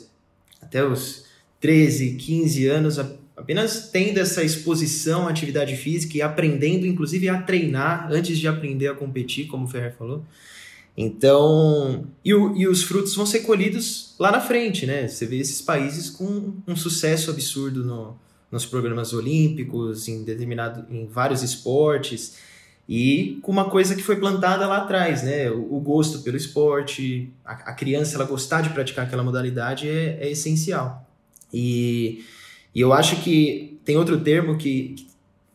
até 0.60 0.84
os 0.84 1.24
13, 1.60 2.16
15 2.16 2.66
anos, 2.66 2.98
apenas 3.36 3.88
tendo 3.90 4.18
essa 4.18 4.42
exposição 4.42 5.26
à 5.26 5.30
atividade 5.30 5.76
física 5.76 6.16
e 6.16 6.22
aprendendo, 6.22 6.86
inclusive, 6.86 7.28
a 7.28 7.40
treinar 7.40 8.08
antes 8.10 8.38
de 8.38 8.46
aprender 8.46 8.88
a 8.88 8.94
competir, 8.94 9.46
como 9.46 9.64
o 9.64 9.68
Ferrer 9.68 9.94
falou. 9.96 10.24
Então, 10.96 12.06
e, 12.24 12.34
o, 12.34 12.56
e, 12.56 12.66
os 12.66 12.82
frutos 12.82 13.14
vão 13.14 13.24
ser 13.24 13.40
colhidos 13.40 14.16
lá 14.18 14.32
na 14.32 14.40
frente, 14.40 14.84
né? 14.84 15.06
Você 15.06 15.26
vê 15.26 15.38
esses 15.38 15.62
países 15.62 16.10
com 16.10 16.54
um 16.66 16.74
sucesso 16.74 17.30
absurdo 17.30 17.84
no, 17.84 18.18
nos 18.50 18.64
programas 18.64 19.12
olímpicos, 19.12 20.08
em 20.08 20.24
determinado, 20.24 20.86
em 20.90 21.06
vários 21.06 21.42
esportes, 21.42 22.36
e 22.88 23.38
com 23.42 23.52
uma 23.52 23.68
coisa 23.68 23.94
que 23.94 24.02
foi 24.02 24.16
plantada 24.16 24.66
lá 24.66 24.78
atrás, 24.78 25.22
né? 25.22 25.50
O, 25.50 25.76
o 25.76 25.80
gosto 25.80 26.20
pelo 26.20 26.38
esporte, 26.38 27.30
a, 27.44 27.52
a, 27.52 27.72
criança 27.74 28.16
ela 28.16 28.24
gostar 28.24 28.62
de 28.62 28.70
praticar 28.70 29.06
aquela 29.06 29.22
modalidade 29.22 29.86
é, 29.86 30.18
é 30.20 30.30
essencial. 30.30 31.06
E, 31.52 32.24
e 32.74 32.80
eu 32.80 32.94
acho 32.94 33.16
que 33.16 33.78
tem 33.84 33.98
outro 33.98 34.18
termo 34.20 34.56
que, 34.56 34.96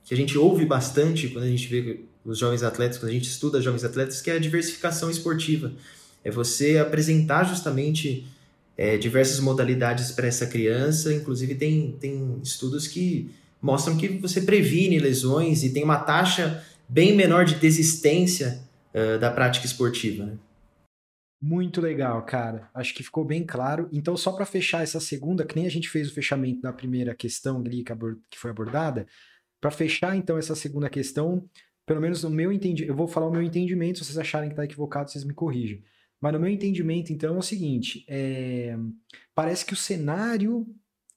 que 0.06 0.14
a 0.14 0.18
gente 0.18 0.38
ouve 0.38 0.64
bastante 0.64 1.28
quando 1.30 1.46
a 1.46 1.50
gente 1.50 1.68
vê 1.68 2.02
os 2.24 2.38
jovens 2.38 2.62
atletas, 2.62 3.00
quando 3.00 3.10
a 3.10 3.14
gente 3.14 3.28
estuda 3.28 3.60
jovens 3.60 3.84
atletas, 3.84 4.22
que 4.22 4.30
é 4.30 4.36
a 4.36 4.40
diversificação 4.40 5.10
esportiva. 5.10 5.72
É 6.24 6.30
você 6.30 6.78
apresentar 6.78 7.46
justamente 7.46 8.28
é, 8.78 8.98
diversas 8.98 9.40
modalidades 9.40 10.12
para 10.12 10.28
essa 10.28 10.48
criança. 10.48 11.14
Inclusive, 11.14 11.56
tem, 11.56 11.92
tem 12.00 12.40
estudos 12.44 12.88
que 12.88 13.32
mostram 13.62 13.98
que 13.98 14.08
você 14.08 14.42
previne 14.42 15.00
lesões 15.00 15.64
e 15.64 15.72
tem 15.72 15.84
uma 15.84 16.00
taxa 16.00 16.64
bem 16.88 17.16
menor 17.16 17.46
de 17.46 17.56
desistência 17.56 18.62
uh, 18.94 19.18
da 19.20 19.32
prática 19.32 19.66
esportiva. 19.66 20.26
Né? 20.26 20.38
Muito 21.42 21.82
legal, 21.82 22.22
cara. 22.26 22.70
Acho 22.74 22.94
que 22.94 23.04
ficou 23.04 23.26
bem 23.26 23.46
claro. 23.46 23.90
Então, 23.92 24.16
só 24.16 24.32
para 24.32 24.46
fechar 24.46 24.84
essa 24.84 25.00
segunda, 25.00 25.46
que 25.46 25.56
nem 25.56 25.66
a 25.66 25.70
gente 25.70 25.90
fez 25.90 26.10
o 26.10 26.14
fechamento 26.14 26.62
da 26.62 26.74
primeira 26.74 27.16
questão 27.16 27.62
ali 27.62 27.84
que 28.30 28.38
foi 28.38 28.52
abordada, 28.52 29.08
para 29.60 29.72
fechar 29.72 30.16
então 30.16 30.38
essa 30.38 30.56
segunda 30.56 30.90
questão, 30.90 31.48
pelo 31.86 32.02
menos 32.02 32.24
no 32.24 32.30
meu 32.30 32.52
entendimento, 32.52 32.92
eu 32.92 32.96
vou 32.96 33.08
falar 33.08 33.28
o 33.28 33.32
meu 33.32 33.42
entendimento, 33.42 34.00
se 34.00 34.06
vocês 34.06 34.18
acharem 34.18 34.50
que 34.50 34.54
está 34.54 34.66
equivocado, 34.66 35.10
vocês 35.10 35.24
me 35.24 35.34
corrijam. 35.34 35.80
Mas 36.24 36.32
no 36.32 36.40
meu 36.40 36.50
entendimento, 36.50 37.12
então, 37.12 37.36
é 37.36 37.38
o 37.38 37.42
seguinte: 37.42 38.06
é... 38.08 38.78
parece 39.36 39.66
que 39.66 39.74
o 39.74 39.78
cenário 39.78 40.66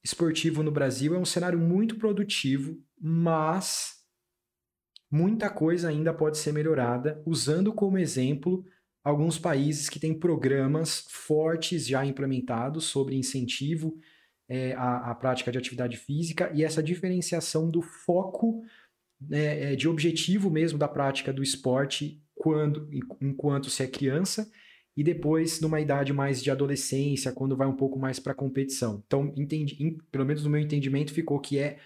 esportivo 0.03 0.65
no 0.65 0.73
Brasil 0.73 1.15
é 1.15 1.19
um 1.19 1.25
cenário 1.25 1.61
muito 1.61 1.95
produtivo, 1.95 2.77
mas 3.01 4.01
muita 5.09 5.49
coisa 5.49 5.91
ainda 5.91 6.13
pode 6.13 6.39
ser 6.39 6.53
melhorada, 6.53 7.23
usando 7.25 7.73
como 7.73 7.99
exemplo 7.99 8.65
alguns 9.05 9.39
países 9.39 9.89
que 9.89 10.01
têm 10.01 10.13
programas 10.13 11.05
fortes 11.09 11.87
já 11.87 12.05
implementados 12.05 12.87
sobre 12.87 13.15
incentivo 13.15 13.97
é, 14.49 14.73
à, 14.73 15.13
à 15.13 15.15
prática 15.15 15.53
de 15.53 15.59
atividade 15.59 15.97
física 15.97 16.51
e 16.53 16.65
essa 16.65 16.83
diferenciação 16.83 17.71
do 17.71 17.81
foco 17.81 18.65
né, 19.21 19.73
é, 19.73 19.77
de 19.77 19.89
objetivo 19.89 20.51
mesmo 20.51 20.77
da 20.77 20.89
prática 20.89 21.33
do 21.33 21.45
esporte 21.45 22.21
quando, 22.35 22.89
enquanto 23.21 23.71
se 23.71 23.85
é 23.85 23.87
criança 23.87 24.51
e 24.97 25.05
depois 25.05 25.61
numa 25.61 25.81
idade 25.81 26.13
mais 26.13 26.43
de 26.43 26.51
adolescência, 26.51 27.33
quando 27.33 27.57
vai 27.57 27.69
um 27.69 27.77
pouco 27.77 27.99
mais 27.99 28.19
para 28.19 28.35
competição. 28.35 29.03
Então, 29.07 29.33
entendi, 29.37 29.99
pelo 30.11 30.25
menos 30.25 30.43
no 30.43 30.51
meu 30.51 30.61
entendimento, 30.61 31.13
ficou 31.13 31.39
que 31.39 31.59
é 31.59 31.79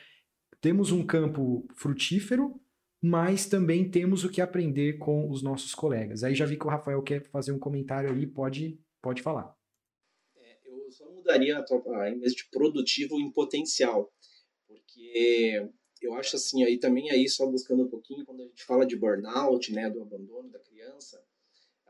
temos 0.60 0.92
um 0.92 1.04
campo 1.04 1.66
frutífero, 1.74 2.60
mas 3.02 3.46
também 3.46 3.90
temos 3.90 4.24
o 4.24 4.30
que 4.30 4.40
aprender 4.40 4.98
com 4.98 5.28
os 5.28 5.42
nossos 5.42 5.74
colegas. 5.74 6.22
Aí 6.22 6.34
já 6.34 6.44
vi 6.44 6.56
que 6.56 6.66
o 6.66 6.70
Rafael 6.70 7.02
quer 7.02 7.22
fazer 7.30 7.50
um 7.50 7.58
comentário 7.58 8.10
ali, 8.10 8.26
pode, 8.26 8.78
pode 9.02 9.22
falar. 9.22 9.56
É, 10.36 10.58
eu 10.66 10.90
só 10.90 11.10
mudaria 11.10 11.58
a, 11.58 12.10
em 12.10 12.18
vez 12.18 12.34
de 12.34 12.48
produtivo 12.50 13.18
em 13.18 13.32
potencial, 13.32 14.12
porque 14.68 15.66
eu 16.00 16.14
acho 16.14 16.36
assim, 16.36 16.62
aí 16.62 16.78
também 16.78 17.10
aí 17.10 17.28
só 17.28 17.46
buscando 17.50 17.84
um 17.84 17.88
pouquinho, 17.88 18.24
quando 18.24 18.42
a 18.42 18.44
gente 18.44 18.62
fala 18.64 18.86
de 18.86 18.96
burnout, 18.96 19.72
né, 19.72 19.88
do 19.88 20.02
abandono 20.02 20.50
da 20.50 20.60
criança, 20.60 21.24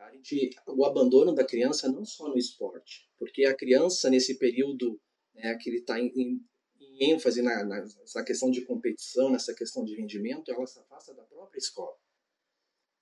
a 0.01 0.13
gente, 0.13 0.51
o 0.67 0.85
abandono 0.85 1.35
da 1.35 1.45
criança 1.45 1.89
não 1.89 2.05
só 2.05 2.29
no 2.29 2.39
esporte, 2.39 3.09
porque 3.19 3.45
a 3.45 3.55
criança 3.55 4.09
nesse 4.09 4.39
período 4.39 5.01
né, 5.35 5.57
que 5.57 5.69
ele 5.69 5.79
está 5.79 6.01
em, 6.01 6.13
em, 6.17 7.13
ênfase 7.13 7.41
na, 7.43 7.65
na, 7.65 7.81
nessa 7.81 8.23
questão 8.23 8.51
de 8.51 8.63
competição, 8.63 9.31
nessa 9.31 9.55
questão 9.55 9.85
de 9.85 9.95
rendimento, 9.95 10.51
ela 10.51 10.67
se 10.67 10.79
afasta 10.79 11.15
da 11.15 11.23
própria 11.25 11.59
escola. 11.59 11.97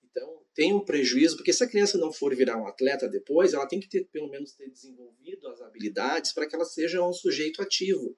Então, 0.03 0.41
tem 0.53 0.73
um 0.73 0.83
prejuízo, 0.83 1.35
porque 1.35 1.53
se 1.53 1.63
a 1.63 1.69
criança 1.69 1.97
não 1.97 2.11
for 2.11 2.35
virar 2.35 2.57
um 2.57 2.67
atleta 2.67 3.07
depois, 3.07 3.53
ela 3.53 3.67
tem 3.67 3.79
que 3.79 3.89
ter, 3.89 4.05
pelo 4.05 4.29
menos 4.29 4.53
ter 4.53 4.69
desenvolvido 4.69 5.47
as 5.47 5.61
habilidades 5.61 6.33
para 6.33 6.47
que 6.47 6.55
ela 6.55 6.65
seja 6.65 7.05
um 7.05 7.13
sujeito 7.13 7.61
ativo. 7.61 8.17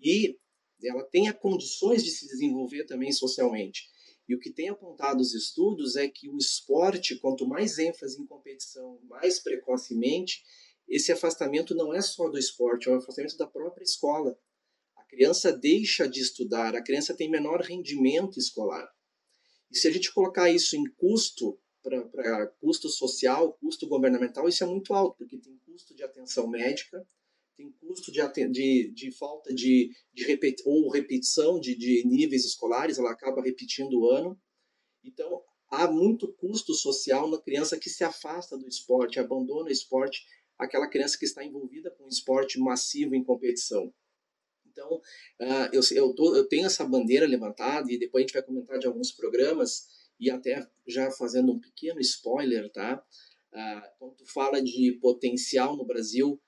E 0.00 0.38
ela 0.82 1.04
tenha 1.04 1.32
condições 1.32 2.02
de 2.02 2.10
se 2.10 2.26
desenvolver 2.26 2.84
também 2.84 3.12
socialmente. 3.12 3.88
E 4.28 4.34
o 4.34 4.40
que 4.40 4.50
tem 4.50 4.68
apontado 4.68 5.20
os 5.20 5.34
estudos 5.34 5.96
é 5.96 6.08
que 6.08 6.28
o 6.28 6.38
esporte, 6.38 7.16
quanto 7.16 7.46
mais 7.46 7.78
ênfase 7.78 8.20
em 8.20 8.26
competição, 8.26 8.98
mais 9.04 9.38
precocemente, 9.38 10.42
esse 10.88 11.12
afastamento 11.12 11.74
não 11.74 11.94
é 11.94 12.00
só 12.00 12.28
do 12.28 12.38
esporte, 12.38 12.88
é 12.88 12.92
um 12.92 12.96
afastamento 12.96 13.36
da 13.36 13.46
própria 13.46 13.84
escola. 13.84 14.38
A 14.96 15.04
criança 15.04 15.52
deixa 15.52 16.08
de 16.08 16.20
estudar, 16.20 16.74
a 16.74 16.82
criança 16.82 17.14
tem 17.14 17.30
menor 17.30 17.60
rendimento 17.60 18.38
escolar. 18.38 18.88
E 19.70 19.76
se 19.76 19.88
a 19.88 19.90
gente 19.90 20.12
colocar 20.12 20.50
isso 20.50 20.76
em 20.76 20.84
custo, 20.92 21.58
para 21.82 22.46
custo 22.60 22.88
social, 22.88 23.52
custo 23.54 23.86
governamental, 23.86 24.48
isso 24.48 24.64
é 24.64 24.66
muito 24.66 24.94
alto, 24.94 25.18
porque 25.18 25.36
tem 25.36 25.58
custo 25.66 25.94
de 25.94 26.02
atenção 26.02 26.48
médica, 26.48 27.06
tem 27.56 27.72
custo 27.72 28.10
de, 28.10 28.20
de, 28.50 28.92
de 28.92 29.10
falta 29.12 29.54
de, 29.54 29.90
de 30.12 30.56
ou 30.64 30.90
repetição 30.90 31.58
de, 31.60 31.76
de 31.76 32.06
níveis 32.06 32.44
escolares, 32.44 32.98
ela 32.98 33.10
acaba 33.10 33.42
repetindo 33.42 34.00
o 34.00 34.10
ano. 34.10 34.38
Então, 35.04 35.42
há 35.70 35.90
muito 35.90 36.32
custo 36.34 36.74
social 36.74 37.28
na 37.28 37.40
criança 37.40 37.78
que 37.78 37.90
se 37.90 38.04
afasta 38.04 38.56
do 38.56 38.66
esporte, 38.66 39.20
abandona 39.20 39.68
o 39.68 39.72
esporte, 39.72 40.24
aquela 40.58 40.88
criança 40.88 41.18
que 41.18 41.24
está 41.24 41.44
envolvida 41.44 41.90
com 41.90 42.08
esporte 42.08 42.58
massivo 42.58 43.14
em 43.14 43.24
competição. 43.24 43.92
Então, 44.66 44.96
uh, 44.96 45.68
eu, 45.72 45.80
eu, 45.92 46.14
tô, 46.14 46.34
eu 46.34 46.48
tenho 46.48 46.66
essa 46.66 46.84
bandeira 46.84 47.26
levantada 47.26 47.92
e 47.92 47.98
depois 47.98 48.22
a 48.22 48.26
gente 48.26 48.34
vai 48.34 48.42
comentar 48.42 48.78
de 48.78 48.86
alguns 48.86 49.12
programas 49.12 49.86
e 50.18 50.30
até 50.30 50.66
já 50.86 51.10
fazendo 51.12 51.52
um 51.52 51.60
pequeno 51.60 52.00
spoiler, 52.00 52.70
tá? 52.72 53.04
Uh, 53.52 53.98
quando 53.98 54.16
tu 54.16 54.26
fala 54.32 54.60
de 54.60 54.98
potencial 55.00 55.76
no 55.76 55.86
Brasil, 55.86 56.40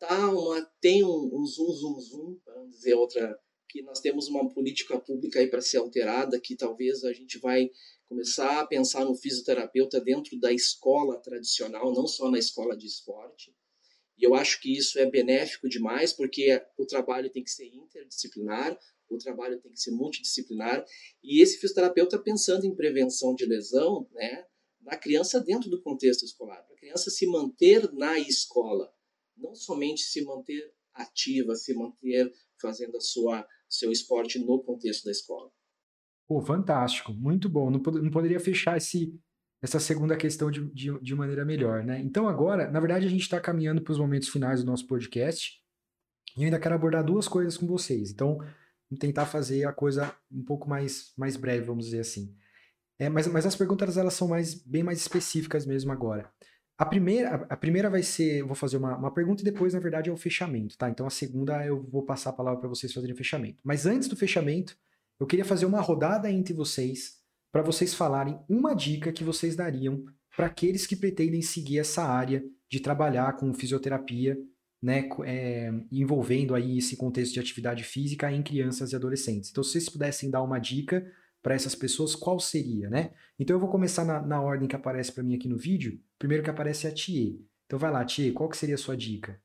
tá 0.00 0.30
uma, 0.30 0.62
tem 0.80 1.04
um, 1.04 1.30
um 1.32 1.44
zoom, 1.44 1.72
zoom, 1.72 2.00
zoom, 2.00 2.34
para 2.42 2.64
dizer 2.66 2.94
outra, 2.94 3.38
que 3.68 3.82
nós 3.82 4.00
temos 4.00 4.26
uma 4.26 4.52
política 4.52 4.98
pública 4.98 5.38
aí 5.38 5.46
para 5.46 5.60
ser 5.60 5.76
alterada, 5.76 6.40
que 6.40 6.56
talvez 6.56 7.04
a 7.04 7.12
gente 7.12 7.38
vai 7.38 7.70
começar 8.08 8.60
a 8.60 8.66
pensar 8.66 9.04
no 9.04 9.14
fisioterapeuta 9.14 10.00
dentro 10.00 10.36
da 10.40 10.52
escola 10.52 11.18
tradicional, 11.18 11.94
não 11.94 12.06
só 12.06 12.28
na 12.30 12.38
escola 12.38 12.76
de 12.76 12.86
esporte. 12.86 13.54
E 14.18 14.24
eu 14.24 14.34
acho 14.34 14.60
que 14.60 14.76
isso 14.76 14.98
é 14.98 15.08
benéfico 15.08 15.68
demais, 15.68 16.12
porque 16.12 16.60
o 16.76 16.84
trabalho 16.84 17.30
tem 17.30 17.44
que 17.44 17.50
ser 17.50 17.66
interdisciplinar, 17.66 18.76
o 19.08 19.18
trabalho 19.18 19.60
tem 19.60 19.72
que 19.72 19.80
ser 19.80 19.90
multidisciplinar, 19.90 20.84
e 21.22 21.42
esse 21.42 21.58
fisioterapeuta 21.58 22.18
pensando 22.18 22.64
em 22.66 22.74
prevenção 22.74 23.34
de 23.34 23.44
lesão, 23.44 24.08
né, 24.12 24.44
da 24.80 24.96
criança 24.96 25.40
dentro 25.40 25.68
do 25.68 25.82
contexto 25.82 26.24
escolar, 26.24 26.62
para 26.64 26.74
a 26.74 26.78
criança 26.78 27.10
se 27.10 27.26
manter 27.26 27.92
na 27.92 28.18
escola, 28.18 28.92
não 29.40 29.54
somente 29.54 30.02
se 30.02 30.24
manter 30.24 30.72
ativa, 30.94 31.54
se 31.54 31.74
manter 31.74 32.30
fazendo 32.60 32.96
a 32.96 33.00
sua 33.00 33.46
seu 33.68 33.92
esporte 33.92 34.38
no 34.38 34.62
contexto 34.62 35.04
da 35.04 35.12
escola. 35.12 35.50
Pô, 36.26 36.40
fantástico, 36.40 37.12
muito 37.12 37.48
bom. 37.48 37.70
Não, 37.70 37.80
não 37.80 38.10
poderia 38.10 38.40
fechar 38.40 38.76
esse, 38.76 39.16
essa 39.62 39.78
segunda 39.78 40.16
questão 40.16 40.50
de, 40.50 40.68
de, 40.72 41.00
de, 41.00 41.14
maneira 41.14 41.44
melhor, 41.44 41.84
né? 41.84 42.00
Então 42.00 42.28
agora, 42.28 42.70
na 42.70 42.80
verdade, 42.80 43.06
a 43.06 43.10
gente 43.10 43.22
está 43.22 43.40
caminhando 43.40 43.82
para 43.82 43.92
os 43.92 43.98
momentos 43.98 44.28
finais 44.28 44.60
do 44.60 44.66
nosso 44.66 44.86
podcast 44.86 45.60
e 46.36 46.42
eu 46.42 46.44
ainda 46.46 46.58
quero 46.58 46.74
abordar 46.74 47.04
duas 47.04 47.28
coisas 47.28 47.56
com 47.56 47.66
vocês. 47.66 48.10
Então, 48.10 48.38
tentar 48.98 49.26
fazer 49.26 49.64
a 49.64 49.72
coisa 49.72 50.14
um 50.30 50.44
pouco 50.44 50.68
mais, 50.68 51.12
mais 51.16 51.36
breve, 51.36 51.64
vamos 51.64 51.86
dizer 51.86 52.00
assim. 52.00 52.34
É, 52.98 53.08
mas, 53.08 53.26
mas 53.28 53.46
as 53.46 53.56
perguntas 53.56 53.96
elas 53.96 54.14
são 54.14 54.28
mais, 54.28 54.54
bem 54.54 54.82
mais 54.82 54.98
específicas 54.98 55.64
mesmo 55.64 55.90
agora. 55.92 56.30
A 56.80 56.86
primeira, 56.86 57.46
a 57.50 57.56
primeira 57.58 57.90
vai 57.90 58.02
ser, 58.02 58.38
eu 58.38 58.46
vou 58.46 58.56
fazer 58.56 58.78
uma, 58.78 58.96
uma 58.96 59.10
pergunta 59.10 59.42
e 59.42 59.44
depois, 59.44 59.74
na 59.74 59.80
verdade, 59.80 60.08
é 60.08 60.12
o 60.12 60.16
fechamento, 60.16 60.78
tá? 60.78 60.88
Então 60.88 61.06
a 61.06 61.10
segunda 61.10 61.62
eu 61.62 61.82
vou 61.82 62.06
passar 62.06 62.30
a 62.30 62.32
palavra 62.32 62.58
para 62.58 62.70
vocês 62.70 62.90
fazerem 62.90 63.12
o 63.12 63.18
fechamento. 63.18 63.58
Mas 63.62 63.84
antes 63.84 64.08
do 64.08 64.16
fechamento, 64.16 64.74
eu 65.20 65.26
queria 65.26 65.44
fazer 65.44 65.66
uma 65.66 65.82
rodada 65.82 66.30
entre 66.30 66.54
vocês 66.54 67.18
para 67.52 67.60
vocês 67.60 67.92
falarem 67.92 68.40
uma 68.48 68.72
dica 68.72 69.12
que 69.12 69.22
vocês 69.22 69.54
dariam 69.54 70.06
para 70.34 70.46
aqueles 70.46 70.86
que 70.86 70.96
pretendem 70.96 71.42
seguir 71.42 71.80
essa 71.80 72.02
área 72.02 72.42
de 72.66 72.80
trabalhar 72.80 73.36
com 73.36 73.52
fisioterapia, 73.52 74.38
né, 74.82 75.06
é, 75.26 75.70
envolvendo 75.92 76.54
aí 76.54 76.78
esse 76.78 76.96
contexto 76.96 77.34
de 77.34 77.40
atividade 77.40 77.84
física 77.84 78.32
em 78.32 78.42
crianças 78.42 78.92
e 78.92 78.96
adolescentes. 78.96 79.50
Então, 79.50 79.62
se 79.62 79.72
vocês 79.72 79.90
pudessem 79.90 80.30
dar 80.30 80.42
uma 80.42 80.58
dica 80.58 81.06
para 81.42 81.54
essas 81.54 81.74
pessoas, 81.74 82.14
qual 82.14 82.38
seria, 82.38 82.88
né? 82.90 83.12
Então, 83.38 83.56
eu 83.56 83.60
vou 83.60 83.70
começar 83.70 84.04
na, 84.04 84.20
na 84.20 84.40
ordem 84.40 84.68
que 84.68 84.76
aparece 84.76 85.12
para 85.12 85.22
mim 85.22 85.34
aqui 85.34 85.48
no 85.48 85.56
vídeo. 85.56 85.98
Primeiro 86.18 86.44
que 86.44 86.50
aparece 86.50 86.86
a 86.86 86.92
Thier. 86.92 87.38
Então, 87.66 87.78
vai 87.78 87.90
lá, 87.90 88.04
Thier, 88.04 88.32
qual 88.32 88.48
que 88.48 88.56
seria 88.56 88.74
a 88.74 88.78
sua 88.78 88.96
dica? 88.96 89.40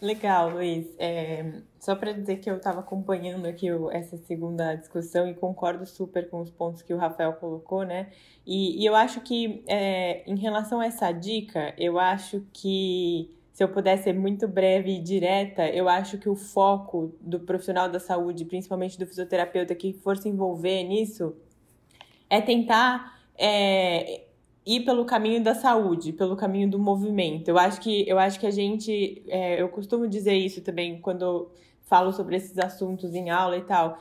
Legal, 0.00 0.50
Luiz. 0.50 0.86
É, 0.98 1.62
só 1.80 1.94
para 1.94 2.12
dizer 2.12 2.36
que 2.36 2.50
eu 2.50 2.58
estava 2.58 2.80
acompanhando 2.80 3.46
aqui 3.46 3.72
o, 3.72 3.90
essa 3.90 4.16
segunda 4.18 4.74
discussão 4.74 5.26
e 5.26 5.34
concordo 5.34 5.86
super 5.86 6.28
com 6.28 6.40
os 6.40 6.50
pontos 6.50 6.82
que 6.82 6.92
o 6.92 6.98
Rafael 6.98 7.32
colocou, 7.34 7.82
né? 7.82 8.12
E, 8.46 8.82
e 8.82 8.84
eu 8.84 8.94
acho 8.94 9.22
que, 9.22 9.64
é, 9.66 10.22
em 10.30 10.36
relação 10.36 10.80
a 10.80 10.86
essa 10.86 11.10
dica, 11.12 11.74
eu 11.78 11.98
acho 11.98 12.46
que, 12.52 13.34
se 13.56 13.64
eu 13.64 13.70
puder 13.70 13.96
ser 13.96 14.12
muito 14.12 14.46
breve 14.46 14.98
e 14.98 15.00
direta, 15.00 15.66
eu 15.66 15.88
acho 15.88 16.18
que 16.18 16.28
o 16.28 16.36
foco 16.36 17.14
do 17.22 17.40
profissional 17.40 17.88
da 17.88 17.98
saúde, 17.98 18.44
principalmente 18.44 18.98
do 18.98 19.06
fisioterapeuta 19.06 19.74
que 19.74 19.94
for 19.94 20.14
se 20.18 20.28
envolver 20.28 20.84
nisso, 20.84 21.34
é 22.28 22.38
tentar 22.38 23.18
é, 23.34 24.24
ir 24.66 24.84
pelo 24.84 25.06
caminho 25.06 25.42
da 25.42 25.54
saúde, 25.54 26.12
pelo 26.12 26.36
caminho 26.36 26.68
do 26.68 26.78
movimento. 26.78 27.48
Eu 27.48 27.56
acho 27.56 27.80
que, 27.80 28.06
eu 28.06 28.18
acho 28.18 28.38
que 28.38 28.46
a 28.46 28.50
gente, 28.50 29.22
é, 29.26 29.62
eu 29.62 29.70
costumo 29.70 30.06
dizer 30.06 30.34
isso 30.34 30.60
também 30.60 31.00
quando 31.00 31.50
falo 31.86 32.12
sobre 32.12 32.36
esses 32.36 32.58
assuntos 32.58 33.14
em 33.14 33.30
aula 33.30 33.56
e 33.56 33.62
tal. 33.62 33.98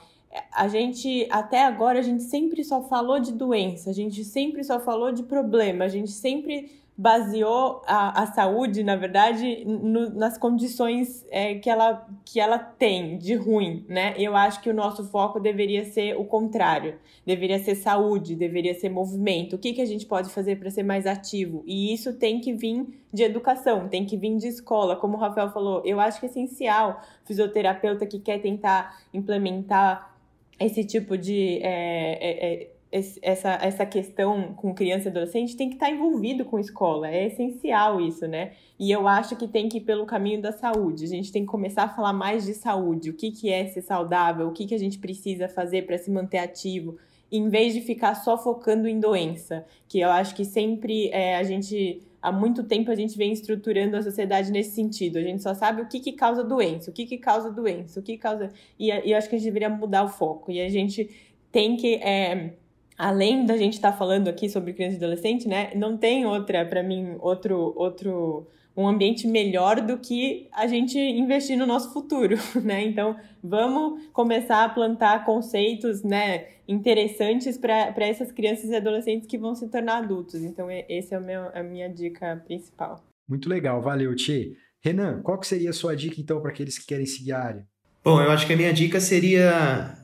A 0.52 0.68
gente, 0.68 1.30
até 1.32 1.64
agora, 1.64 2.00
a 2.00 2.02
gente 2.02 2.24
sempre 2.24 2.62
só 2.62 2.84
falou 2.84 3.22
de 3.22 3.32
doença, 3.32 3.90
a 3.90 3.94
gente 3.94 4.26
sempre 4.26 4.66
só 4.66 4.82
falou 4.82 5.14
de 5.14 5.24
problema, 5.24 5.86
a 5.86 5.88
gente 5.88 6.12
sempre 6.12 6.84
baseou 6.98 7.82
a, 7.86 8.24
a 8.24 8.28
saúde, 8.28 8.82
na 8.82 8.96
verdade, 8.96 9.66
no, 9.66 10.10
nas 10.12 10.38
condições 10.38 11.26
é, 11.30 11.56
que, 11.56 11.70
ela, 11.70 12.08
que 12.24 12.40
ela 12.40 12.58
tem 12.58 13.18
de 13.18 13.36
ruim, 13.36 13.86
né? 13.90 14.14
Eu 14.18 14.34
acho 14.34 14.62
que 14.62 14.70
o 14.70 14.74
nosso 14.74 15.04
foco 15.04 15.40
deveria 15.40 15.84
ser 15.84 16.16
o 16.16 16.24
contrário. 16.24 16.96
Deveria 17.26 17.60
ser 17.60 17.76
saúde, 17.76 18.36
deveria 18.36 18.74
ser 18.74 18.90
movimento. 18.90 19.58
O 19.58 19.60
que, 19.60 19.74
que 19.74 19.82
a 19.82 19.86
gente 19.86 20.06
pode 20.06 20.30
fazer 20.30 20.58
para 20.58 20.70
ser 20.70 20.84
mais 20.84 21.06
ativo? 21.06 21.64
E 21.66 21.94
isso 21.94 22.14
tem 22.14 22.40
que 22.40 22.54
vir 22.54 22.88
de 23.12 23.24
educação, 23.24 23.90
tem 23.90 24.06
que 24.06 24.16
vir 24.16 24.38
de 24.38 24.48
escola. 24.48 24.96
Como 24.96 25.18
o 25.18 25.20
Rafael 25.20 25.52
falou, 25.52 25.82
eu 25.84 26.00
acho 26.00 26.20
que 26.20 26.28
é 26.28 26.30
essencial 26.30 27.02
fisioterapeuta 27.26 28.06
que 28.06 28.20
quer 28.20 28.40
tentar 28.40 29.02
implementar 29.14 30.16
esse 30.58 30.86
tipo 30.86 31.18
de 31.18 31.60
é, 31.62 32.18
é, 32.22 32.70
é 32.92 33.02
essa, 33.22 33.50
essa 33.62 33.86
questão 33.86 34.54
com 34.54 34.74
criança 34.74 35.08
e 35.08 35.12
adolescente 35.12 35.58
tem 35.58 35.70
que 35.70 35.76
estar 35.76 35.90
envolvido 35.90 36.46
com 36.46 36.60
escola. 36.60 37.10
É 37.10 37.28
essencial 37.28 38.00
isso, 38.00 38.28
né? 38.28 38.54
E 38.80 38.92
eu 38.92 39.08
acho 39.08 39.36
que 39.36 39.48
tem 39.48 39.68
que 39.68 39.78
ir 39.78 39.82
pelo 39.82 40.06
caminho 40.06 40.42
da 40.42 40.52
saúde. 40.52 41.04
A 41.04 41.08
gente 41.08 41.32
tem 41.32 41.44
que 41.44 41.52
começar 41.52 41.84
a 41.84 41.90
falar 41.90 42.14
mais 42.14 42.46
de 42.46 42.54
saúde. 42.54 43.10
O 43.10 43.14
que, 43.14 43.32
que 43.32 43.50
é 43.50 43.66
ser 43.68 43.82
saudável? 43.82 44.48
O 44.48 44.52
que, 44.52 44.66
que 44.66 44.76
a 44.76 44.80
gente 44.80 44.98
precisa 44.98 45.48
fazer 45.48 45.86
para 45.86 45.98
se 45.98 46.10
manter 46.10 46.38
ativo? 46.38 46.98
Em 47.32 47.50
vez 47.50 47.74
de 47.74 47.82
ficar 47.82 48.16
só 48.16 48.38
focando 48.38 48.88
em 48.88 49.00
doença. 49.00 49.66
Que 49.88 50.00
eu 50.00 50.10
acho 50.10 50.36
que 50.36 50.46
sempre 50.46 51.10
é, 51.10 51.36
a 51.36 51.44
gente 51.44 52.02
há 52.22 52.32
muito 52.32 52.64
tempo 52.64 52.90
a 52.90 52.96
gente 52.96 53.16
vem 53.18 53.32
estruturando 53.32 53.96
a 53.96 54.02
sociedade 54.02 54.52
nesse 54.52 54.72
sentido. 54.72 55.18
A 55.18 55.22
gente 55.22 55.44
só 55.44 55.54
sabe 55.54 55.82
o 55.82 55.88
que, 55.88 56.00
que 56.00 56.14
causa 56.14 56.44
doença, 56.44 56.90
o 56.90 56.94
que, 56.94 57.06
que 57.06 57.18
causa 57.18 57.52
doença, 57.52 58.00
o 58.00 58.04
que 58.04 58.18
causa. 58.18 58.52
E, 58.80 58.90
e 58.90 59.12
eu 59.12 59.18
acho 59.18 59.30
que 59.30 59.36
a 59.36 59.38
gente 59.38 59.46
deveria 59.46 59.70
mudar 59.70 60.04
o 60.04 60.10
foco. 60.10 60.52
E 60.52 60.60
a 60.60 60.70
gente 60.70 61.10
tem 61.52 61.78
que 61.78 61.96
é, 61.96 62.54
além 62.98 63.46
da 63.46 63.58
gente 63.58 63.74
estar 63.74 63.92
tá 63.92 63.98
falando 63.98 64.28
aqui 64.28 64.50
sobre 64.50 64.74
criança 64.74 64.96
e 64.96 64.98
adolescente, 64.98 65.48
né, 65.48 65.72
não 65.76 65.98
tem 65.98 66.26
outra, 66.26 66.66
para 66.66 66.82
mim, 66.82 67.16
outro, 67.20 67.74
outro, 67.76 68.48
um 68.76 68.88
ambiente 68.88 69.28
melhor 69.28 69.82
do 69.82 69.98
que 69.98 70.48
a 70.52 70.68
gente 70.68 70.98
investir 70.98 71.58
no 71.58 71.66
nosso 71.66 71.92
futuro, 71.92 72.36
né? 72.64 72.84
Então, 72.84 73.16
vamos 73.44 74.02
começar 74.12 74.64
a 74.64 74.70
plantar 74.70 75.26
conceitos, 75.26 76.04
né, 76.04 76.48
interessantes 76.68 77.58
para 77.58 77.94
essas 77.98 78.32
crianças 78.32 78.70
e 78.70 78.76
adolescentes 78.76 79.28
que 79.28 79.38
vão 79.38 79.56
se 79.56 79.68
tornar 79.68 79.98
adultos. 79.98 80.42
Então, 80.42 80.68
essa 80.90 81.16
é 81.16 81.20
meu, 81.20 81.50
a 81.54 81.62
minha 81.62 81.90
dica 81.90 82.42
principal. 82.46 83.04
Muito 83.28 83.50
legal, 83.50 83.82
valeu, 83.82 84.16
Tchê. 84.16 84.54
Renan, 84.82 85.22
qual 85.24 85.40
que 85.40 85.48
seria 85.48 85.72
a 85.72 85.74
sua 85.74 85.96
dica, 85.96 86.22
então, 86.22 86.40
para 86.40 86.52
aqueles 86.52 86.78
que 86.78 86.86
querem 86.86 87.06
seguir 87.06 87.32
a 87.32 87.44
área? 87.44 87.68
Bom, 88.04 88.22
eu 88.22 88.30
acho 88.30 88.46
que 88.46 88.54
a 88.54 88.56
minha 88.56 88.72
dica 88.72 89.00
seria 89.00 89.98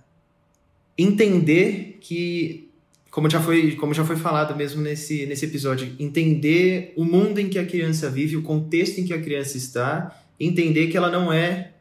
entender 0.97 1.99
que 2.01 2.70
como 3.11 3.29
já 3.29 3.41
foi, 3.41 3.75
como 3.75 3.93
já 3.93 4.05
foi 4.05 4.15
falado 4.15 4.55
mesmo 4.55 4.81
nesse, 4.81 5.25
nesse 5.25 5.45
episódio, 5.45 5.93
entender 5.99 6.93
o 6.95 7.03
mundo 7.03 7.39
em 7.39 7.49
que 7.49 7.59
a 7.59 7.65
criança 7.65 8.09
vive, 8.09 8.37
o 8.37 8.41
contexto 8.41 8.99
em 8.99 9.05
que 9.05 9.13
a 9.13 9.21
criança 9.21 9.57
está, 9.57 10.17
entender 10.39 10.87
que 10.87 10.97
ela 10.97 11.11
não 11.11 11.31
é 11.31 11.73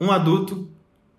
um 0.00 0.12
adulto 0.12 0.70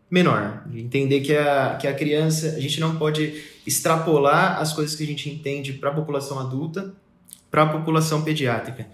menor, 0.09 0.65
entender 0.73 1.19
que 1.19 1.35
a, 1.35 1.77
que 1.79 1.85
a 1.85 1.93
criança, 1.93 2.55
a 2.55 2.59
gente 2.61 2.79
não 2.79 2.95
pode 2.95 3.43
extrapolar 3.65 4.59
as 4.61 4.71
coisas 4.71 4.95
que 4.95 5.03
a 5.03 5.07
gente 5.07 5.29
entende 5.29 5.73
para 5.73 5.89
a 5.89 5.93
população 5.93 6.39
adulta 6.39 6.95
para 7.51 7.63
a 7.63 7.67
população 7.67 8.23
pediátrica. 8.23 8.87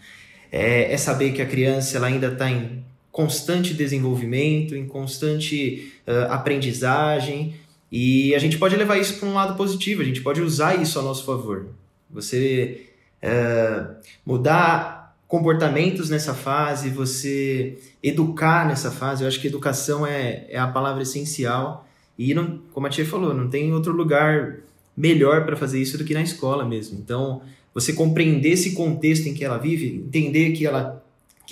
É, 0.51 0.93
é, 0.93 0.97
saber 0.97 1.34
que 1.34 1.41
a 1.41 1.45
criança 1.45 1.97
ela 1.97 2.07
ainda 2.07 2.28
está 2.28 2.49
em 2.49 2.84
constante 3.11 3.74
desenvolvimento, 3.74 4.76
em 4.76 4.88
constante 4.88 5.91
uh, 6.07 6.32
aprendizagem, 6.32 7.55
e 7.95 8.33
a 8.33 8.39
gente 8.39 8.57
pode 8.57 8.75
levar 8.75 8.97
isso 8.97 9.19
para 9.19 9.29
um 9.29 9.35
lado 9.35 9.55
positivo, 9.55 10.01
a 10.01 10.05
gente 10.05 10.19
pode 10.19 10.41
usar 10.41 10.81
isso 10.81 10.97
a 10.97 11.03
nosso 11.03 11.23
favor. 11.23 11.67
Você 12.09 12.87
é, 13.21 13.85
mudar 14.25 15.15
comportamentos 15.27 16.09
nessa 16.09 16.33
fase, 16.33 16.89
você 16.89 17.77
educar 18.01 18.67
nessa 18.67 18.89
fase. 18.89 19.23
Eu 19.23 19.27
acho 19.27 19.39
que 19.39 19.45
educação 19.45 20.07
é, 20.07 20.47
é 20.49 20.57
a 20.57 20.65
palavra 20.65 21.03
essencial. 21.03 21.87
E, 22.17 22.33
não, 22.33 22.61
como 22.73 22.87
a 22.87 22.89
tia 22.89 23.05
falou, 23.05 23.31
não 23.31 23.47
tem 23.47 23.71
outro 23.71 23.93
lugar 23.93 24.57
melhor 24.97 25.45
para 25.45 25.55
fazer 25.55 25.79
isso 25.79 25.95
do 25.95 26.03
que 26.03 26.15
na 26.15 26.23
escola 26.23 26.65
mesmo. 26.65 26.97
Então, 26.97 27.43
você 27.75 27.93
compreender 27.93 28.53
esse 28.53 28.71
contexto 28.71 29.27
em 29.27 29.35
que 29.35 29.45
ela 29.45 29.59
vive, 29.59 30.03
entender 30.03 30.53
que 30.53 30.65
ela 30.65 31.02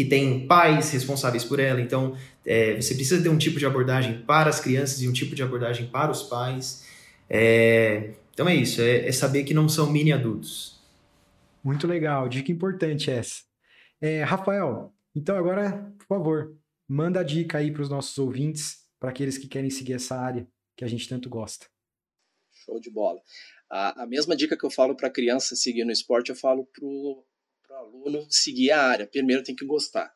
que 0.01 0.09
tem 0.09 0.47
pais 0.47 0.89
responsáveis 0.91 1.43
por 1.43 1.59
ela. 1.59 1.79
Então, 1.79 2.17
é, 2.43 2.75
você 2.75 2.95
precisa 2.95 3.21
ter 3.21 3.29
um 3.29 3.37
tipo 3.37 3.59
de 3.59 3.67
abordagem 3.67 4.23
para 4.23 4.49
as 4.49 4.59
crianças 4.59 4.99
e 5.01 5.07
um 5.07 5.13
tipo 5.13 5.35
de 5.35 5.43
abordagem 5.43 5.87
para 5.87 6.11
os 6.11 6.23
pais. 6.23 6.87
É, 7.29 8.15
então 8.33 8.49
é 8.49 8.55
isso, 8.55 8.81
é, 8.81 9.07
é, 9.07 9.11
saber 9.11 9.43
que 9.43 9.53
não 9.53 9.69
são 9.69 9.91
mini 9.91 10.11
adultos. 10.11 10.81
Muito 11.63 11.85
legal, 11.85 12.27
dica 12.27 12.51
importante 12.51 13.11
essa. 13.11 13.43
É, 14.01 14.23
Rafael, 14.23 14.91
então 15.15 15.37
agora, 15.37 15.93
por 15.99 16.07
favor, 16.07 16.57
manda 16.87 17.19
a 17.19 17.23
dica 17.23 17.59
aí 17.59 17.71
para 17.71 17.83
os 17.83 17.89
nossos 17.89 18.17
ouvintes, 18.17 18.87
para 18.99 19.11
aqueles 19.11 19.37
que 19.37 19.47
querem 19.47 19.69
seguir 19.69 19.93
essa 19.93 20.19
área 20.19 20.47
que 20.75 20.83
a 20.83 20.87
gente 20.87 21.07
tanto 21.07 21.29
gosta. 21.29 21.67
Show 22.65 22.79
de 22.79 22.89
bola. 22.89 23.21
A, 23.69 24.01
a 24.03 24.07
mesma 24.07 24.35
dica 24.35 24.57
que 24.57 24.65
eu 24.65 24.71
falo 24.71 24.95
para 24.95 25.09
a 25.09 25.11
criança 25.11 25.55
seguir 25.55 25.85
no 25.85 25.91
esporte, 25.91 26.29
eu 26.29 26.35
falo 26.35 26.65
para 26.65 26.83
o 26.83 27.23
aluno 27.91 28.25
seguir 28.29 28.71
a 28.71 28.81
área. 28.81 29.07
Primeiro 29.07 29.43
tem 29.43 29.55
que 29.55 29.65
gostar. 29.65 30.11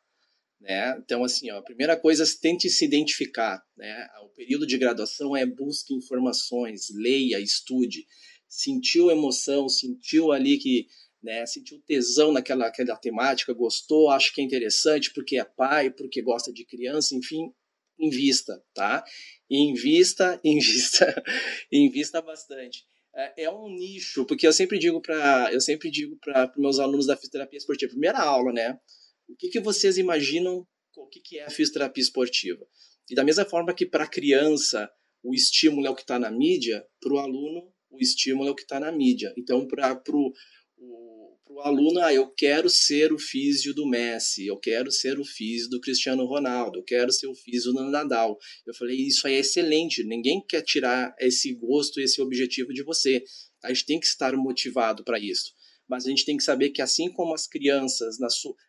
Né? 0.59 0.97
Então, 1.03 1.23
assim, 1.23 1.51
ó, 1.51 1.57
a 1.57 1.63
primeira 1.63 1.95
coisa, 1.97 2.23
tente 2.41 2.69
se 2.69 2.85
identificar. 2.85 3.61
Né? 3.77 4.07
O 4.23 4.29
período 4.29 4.65
de 4.65 4.77
graduação 4.77 5.35
é 5.35 5.45
busque 5.45 5.93
informações, 5.93 6.87
leia, 6.93 7.39
estude. 7.39 8.05
Sentiu 8.47 9.11
emoção, 9.11 9.67
sentiu 9.67 10.31
ali 10.31 10.57
que 10.57 10.87
né, 11.21 11.45
sentiu 11.45 11.81
tesão 11.87 12.31
naquela, 12.31 12.65
naquela 12.65 12.95
temática, 12.95 13.51
gostou, 13.51 14.11
acha 14.11 14.31
que 14.33 14.39
é 14.39 14.43
interessante 14.43 15.11
porque 15.11 15.39
é 15.39 15.43
pai, 15.43 15.89
porque 15.89 16.21
gosta 16.21 16.53
de 16.53 16.63
criança, 16.63 17.15
enfim, 17.15 17.51
invista, 17.99 18.63
tá? 18.73 19.03
Invista, 19.49 20.39
invista, 20.45 21.23
invista 21.71 22.21
bastante. 22.21 22.85
É, 23.15 23.43
é 23.43 23.49
um 23.49 23.69
nicho, 23.69 24.25
porque 24.25 24.45
eu 24.45 24.51
sempre 24.51 24.77
digo 24.77 25.01
para 25.01 25.49
eu 25.53 25.61
sempre 25.61 25.89
digo 25.89 26.17
para 26.17 26.51
meus 26.57 26.79
alunos 26.79 27.07
da 27.07 27.15
fisioterapia 27.15 27.57
esportiva, 27.57 27.91
primeira 27.91 28.19
aula, 28.19 28.51
né? 28.51 28.77
O 29.27 29.35
que, 29.35 29.49
que 29.49 29.59
vocês 29.59 29.97
imaginam 29.97 30.67
o 30.97 31.07
que, 31.07 31.19
que 31.19 31.39
é 31.39 31.45
a 31.45 31.49
fisioterapia 31.49 32.01
esportiva? 32.01 32.65
E 33.09 33.15
da 33.15 33.23
mesma 33.23 33.45
forma 33.45 33.73
que 33.73 33.85
para 33.85 34.03
a 34.03 34.09
criança 34.09 34.89
o 35.23 35.33
estímulo 35.33 35.87
é 35.87 35.89
o 35.89 35.95
que 35.95 36.01
está 36.01 36.19
na 36.19 36.29
mídia, 36.29 36.85
para 36.99 37.13
o 37.13 37.19
aluno 37.19 37.73
o 37.95 38.01
estímulo 38.01 38.49
é 38.49 38.51
o 38.51 38.55
que 38.55 38.63
está 38.63 38.79
na 38.79 38.91
mídia. 38.91 39.33
Então, 39.37 39.65
para 39.67 39.93
o 40.07 40.33
o 41.47 41.61
aluno, 41.61 41.99
ah, 41.99 42.13
eu 42.13 42.27
quero 42.27 42.69
ser 42.69 43.13
o 43.13 43.19
físio 43.19 43.73
do 43.73 43.87
Messi, 43.87 44.47
eu 44.47 44.57
quero 44.57 44.91
ser 44.91 45.19
o 45.19 45.23
físio 45.23 45.69
do 45.69 45.79
Cristiano 45.79 46.25
Ronaldo, 46.25 46.79
eu 46.79 46.83
quero 46.83 47.11
ser 47.11 47.27
o 47.27 47.35
físio 47.35 47.71
do 47.71 47.89
Nadal. 47.89 48.37
Eu 48.65 48.73
falei, 48.73 48.97
isso 48.97 49.27
aí 49.27 49.35
é 49.35 49.39
excelente, 49.39 50.03
ninguém 50.03 50.43
quer 50.47 50.63
tirar 50.63 51.15
esse 51.19 51.53
gosto, 51.53 52.01
esse 52.01 52.19
objetivo 52.21 52.73
de 52.73 52.83
você. 52.83 53.23
A 53.63 53.69
gente 53.69 53.85
tem 53.85 53.99
que 53.99 54.07
estar 54.07 54.35
motivado 54.35 55.03
para 55.03 55.19
isso. 55.19 55.53
Mas 55.87 56.05
a 56.05 56.09
gente 56.09 56.25
tem 56.25 56.35
que 56.35 56.43
saber 56.43 56.71
que 56.71 56.81
assim 56.81 57.11
como 57.11 57.33
as 57.33 57.45
crianças, 57.45 58.17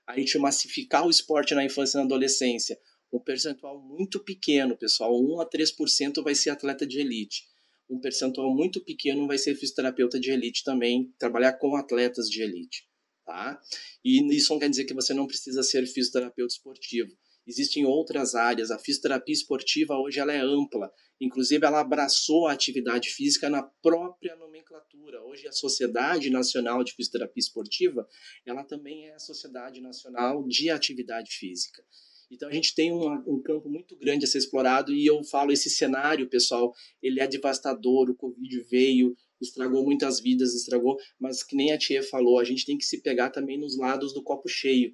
a 0.07 0.19
gente 0.19 0.37
massificar 0.39 1.07
o 1.07 1.11
esporte 1.11 1.55
na 1.55 1.65
infância 1.65 1.97
e 1.97 2.01
na 2.01 2.05
adolescência, 2.05 2.79
um 3.11 3.19
percentual 3.19 3.81
muito 3.81 4.23
pequeno, 4.23 4.77
pessoal, 4.77 5.19
1 5.19 5.41
a 5.41 5.49
3% 5.49 6.23
vai 6.23 6.35
ser 6.35 6.51
atleta 6.51 6.87
de 6.87 7.01
elite 7.01 7.45
um 7.89 8.01
percentual 8.01 8.55
muito 8.55 8.81
pequeno 8.85 9.27
vai 9.27 9.39
ser 9.39 9.55
fisioterapeuta 9.55 10.19
de 10.19 10.31
elite 10.31 10.65
também, 10.65 11.13
trabalhar 11.19 11.55
com 11.55 11.77
atletas 11.77 12.29
de 12.29 12.43
elite. 12.43 12.89
tá? 13.25 13.61
E 14.05 14.23
isso 14.35 14.53
não 14.53 14.61
quer 14.61 14.71
dizer 14.71 14.85
que 14.85 14.95
você 14.95 15.15
não 15.15 15.27
precisa 15.27 15.63
ser 15.63 15.87
fisioterapeuta 15.87 16.55
esportivo. 16.55 17.13
Existem 17.47 17.87
outras 17.87 18.35
áreas. 18.35 18.71
A 18.73 18.79
fisioterapia 18.79 19.33
esportiva 19.33 19.97
hoje 19.97 20.19
ela 20.19 20.33
é 20.33 20.41
ampla. 20.41 20.91
Inclusive, 21.21 21.65
ela 21.65 21.81
abraçou 21.81 22.47
a 22.47 22.53
atividade 22.53 23.09
física 23.09 23.49
na 23.49 23.63
própria 23.63 24.35
nomenclatura. 24.37 25.23
Hoje, 25.23 25.47
a 25.47 25.53
Sociedade 25.53 26.29
Nacional 26.29 26.83
de 26.83 26.93
Fisioterapia 26.93 27.41
Esportiva, 27.41 28.07
ela 28.45 28.65
também 28.65 29.07
é 29.07 29.15
a 29.15 29.19
Sociedade 29.19 29.81
Nacional 29.81 30.47
de 30.47 30.69
Atividade 30.71 31.31
Física. 31.31 31.83
Então, 32.31 32.49
a 32.49 32.53
gente 32.53 32.75
tem 32.75 32.93
um, 32.93 33.41
campo 33.41 33.69
muito 33.69 33.97
grande 33.97 34.25
a 34.25 34.29
ser 34.29 34.39
explorado 34.39 34.93
e 34.93 35.07
eu 35.07 35.23
falo, 35.23 35.53
esse 35.53 35.71
cenário, 35.71 36.29
pessoal, 36.29 36.75
ele 37.01 37.21
é 37.21 37.27
devastador, 37.27 38.11
o 38.11 38.17
Covid 38.17 38.61
veio, 38.69 39.17
estragou 39.41 39.85
muitas 39.85 40.21
vidas, 40.21 40.55
estragou, 40.55 40.99
mas 41.21 41.43
que 41.43 41.55
nem 41.55 41.73
a 41.73 41.79
Tia 41.79 42.03
falou, 42.03 42.39
a 42.39 42.45
gente 42.45 42.67
tem 42.67 42.77
que 42.77 42.85
se 42.85 43.01
pegar 43.01 43.31
também 43.31 43.59
nos 43.59 43.77
lados 43.77 44.13
do 44.13 44.23
copo 44.23 44.49
cheio. 44.49 44.93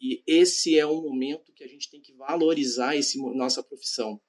E 0.00 0.22
esse 0.26 0.76
é 0.76 0.84
um 0.84 1.00
momento 1.00 1.52
que 1.52 1.62
a 1.62 1.68
gente 1.68 1.88
tem 1.88 2.00
que 2.00 2.12
valorizar 2.14 2.96
esse, 2.96 3.18
nossa 3.36 3.62
profissão. 3.62 4.20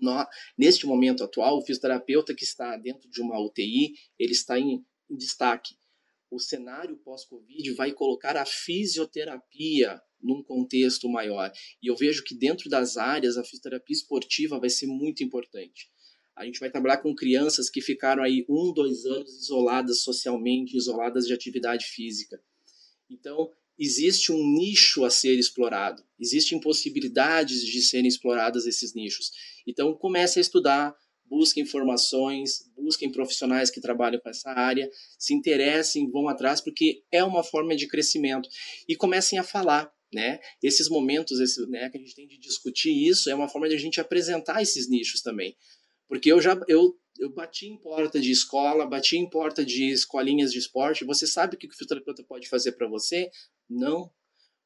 No, 0.00 0.24
neste 0.56 0.86
momento 0.86 1.24
atual, 1.24 1.58
o 1.58 1.62
fisioterapeuta 1.62 2.34
que 2.34 2.44
está 2.44 2.76
dentro 2.76 3.10
de 3.10 3.20
uma 3.20 3.38
UTI, 3.40 3.94
ele 4.16 4.32
está 4.32 4.58
em, 4.58 4.84
em 5.10 5.16
destaque. 5.16 5.74
O 6.30 6.38
cenário 6.38 6.96
pós-Covid 6.98 7.72
vai 7.72 7.92
colocar 7.92 8.36
a 8.36 8.46
fisioterapia 8.46 10.00
num 10.22 10.42
contexto 10.42 11.08
maior. 11.08 11.52
E 11.82 11.86
eu 11.86 11.96
vejo 11.96 12.24
que 12.24 12.34
dentro 12.34 12.68
das 12.68 12.96
áreas, 12.96 13.36
a 13.36 13.44
fisioterapia 13.44 13.94
esportiva 13.94 14.58
vai 14.58 14.70
ser 14.70 14.86
muito 14.86 15.22
importante. 15.22 15.88
A 16.36 16.44
gente 16.44 16.60
vai 16.60 16.70
trabalhar 16.70 16.98
com 16.98 17.14
crianças 17.14 17.68
que 17.68 17.80
ficaram 17.80 18.22
aí 18.22 18.44
um, 18.48 18.72
dois 18.72 19.04
anos 19.04 19.42
isoladas 19.42 20.02
socialmente, 20.02 20.76
isoladas 20.76 21.26
de 21.26 21.34
atividade 21.34 21.84
física. 21.86 22.40
Então, 23.10 23.50
existe 23.78 24.30
um 24.30 24.56
nicho 24.56 25.04
a 25.04 25.10
ser 25.10 25.38
explorado, 25.38 26.04
existem 26.18 26.60
possibilidades 26.60 27.64
de 27.64 27.80
serem 27.80 28.06
exploradas 28.06 28.66
esses 28.66 28.94
nichos. 28.94 29.32
Então 29.66 29.94
comece 29.94 30.38
a 30.38 30.42
estudar, 30.42 30.94
busque 31.24 31.60
informações, 31.60 32.70
busquem 32.76 33.10
profissionais 33.10 33.70
que 33.70 33.80
trabalham 33.80 34.20
com 34.20 34.28
essa 34.28 34.50
área, 34.50 34.90
se 35.18 35.32
interessem, 35.32 36.10
vão 36.10 36.28
atrás, 36.28 36.60
porque 36.60 37.02
é 37.10 37.24
uma 37.24 37.42
forma 37.42 37.74
de 37.74 37.86
crescimento. 37.86 38.48
E 38.86 38.94
comecem 38.94 39.38
a 39.38 39.42
falar. 39.42 39.90
Né? 40.12 40.40
Esses 40.62 40.88
momentos 40.88 41.38
esse, 41.38 41.64
né, 41.68 41.88
que 41.88 41.96
a 41.96 42.00
gente 42.00 42.14
tem 42.16 42.26
de 42.26 42.36
discutir 42.36 42.90
isso 42.90 43.30
é 43.30 43.34
uma 43.34 43.48
forma 43.48 43.68
de 43.68 43.76
a 43.76 43.78
gente 43.78 44.00
apresentar 44.00 44.60
esses 44.60 44.88
nichos 44.88 45.22
também. 45.22 45.56
Porque 46.08 46.32
eu 46.32 46.40
já 46.40 46.60
eu, 46.66 46.98
eu 47.18 47.30
bati 47.30 47.68
em 47.68 47.76
porta 47.76 48.18
de 48.20 48.32
escola, 48.32 48.84
bati 48.84 49.16
em 49.16 49.30
porta 49.30 49.64
de 49.64 49.90
escolinhas 49.90 50.50
de 50.50 50.58
esporte. 50.58 51.04
Você 51.04 51.26
sabe 51.26 51.54
o 51.54 51.58
que 51.58 51.68
o 51.68 51.70
fisioterapeuta 51.70 52.24
pode 52.24 52.48
fazer 52.48 52.72
para 52.72 52.88
você? 52.88 53.30
Não, 53.68 54.10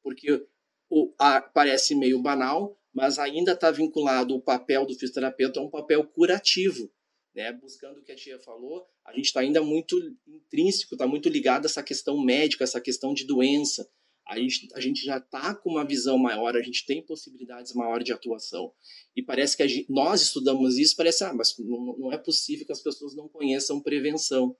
porque 0.01 0.43
o, 0.89 1.13
a, 1.19 1.41
parece 1.41 1.93
meio 1.93 2.19
banal, 2.19 2.79
mas 2.93 3.19
ainda 3.19 3.51
está 3.51 3.69
vinculado 3.69 4.35
o 4.35 4.41
papel 4.41 4.85
do 4.85 4.93
fisioterapeuta 4.95 5.59
a 5.59 5.63
um 5.63 5.69
papel 5.69 6.03
curativo. 6.07 6.91
Né? 7.35 7.51
Buscando 7.51 7.99
o 7.99 8.03
que 8.03 8.11
a 8.11 8.15
tia 8.15 8.39
falou, 8.39 8.87
a 9.03 9.11
gente 9.13 9.25
está 9.25 9.41
ainda 9.41 9.61
muito 9.61 9.95
intrínseco, 10.25 10.95
está 10.95 11.05
muito 11.05 11.27
ligado 11.27 11.65
a 11.65 11.67
essa 11.67 11.83
questão 11.83 12.17
médica, 12.23 12.63
essa 12.63 12.79
questão 12.79 13.13
de 13.13 13.25
doença. 13.25 13.87
A 14.27 14.39
gente, 14.39 14.67
a 14.73 14.79
gente 14.79 15.03
já 15.03 15.17
está 15.17 15.53
com 15.53 15.69
uma 15.69 15.85
visão 15.85 16.17
maior, 16.17 16.55
a 16.55 16.61
gente 16.61 16.85
tem 16.85 17.05
possibilidades 17.05 17.73
maiores 17.73 18.05
de 18.05 18.11
atuação. 18.11 18.73
E 19.15 19.21
parece 19.21 19.55
que 19.55 19.67
gente, 19.67 19.91
nós 19.91 20.21
estudamos 20.21 20.77
isso, 20.77 20.95
parece, 20.95 21.23
ah, 21.23 21.33
mas 21.33 21.55
não, 21.59 21.97
não 21.97 22.11
é 22.11 22.17
possível 22.17 22.65
que 22.65 22.71
as 22.71 22.81
pessoas 22.81 23.15
não 23.15 23.29
conheçam 23.29 23.79
prevenção. 23.79 24.57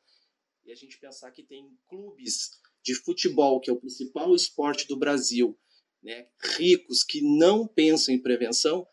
E 0.66 0.72
a 0.72 0.76
gente 0.76 0.99
pensar 0.99 1.32
que 1.32 1.43
tem 1.43 1.68
clubes 1.88 2.51
de 2.84 2.93
futebol, 2.93 3.59
que 3.59 3.70
é 3.70 3.74
o 3.74 3.80
principal 3.80 4.36
esporte 4.36 4.88
do 4.88 4.97
Brasil, 4.97 5.57
né, 6.03 6.28
ricos 6.57 7.03
que 7.03 7.22
não 7.22 7.68
pensam 7.68 8.13
em 8.13 8.22
prevenção, 8.22 8.88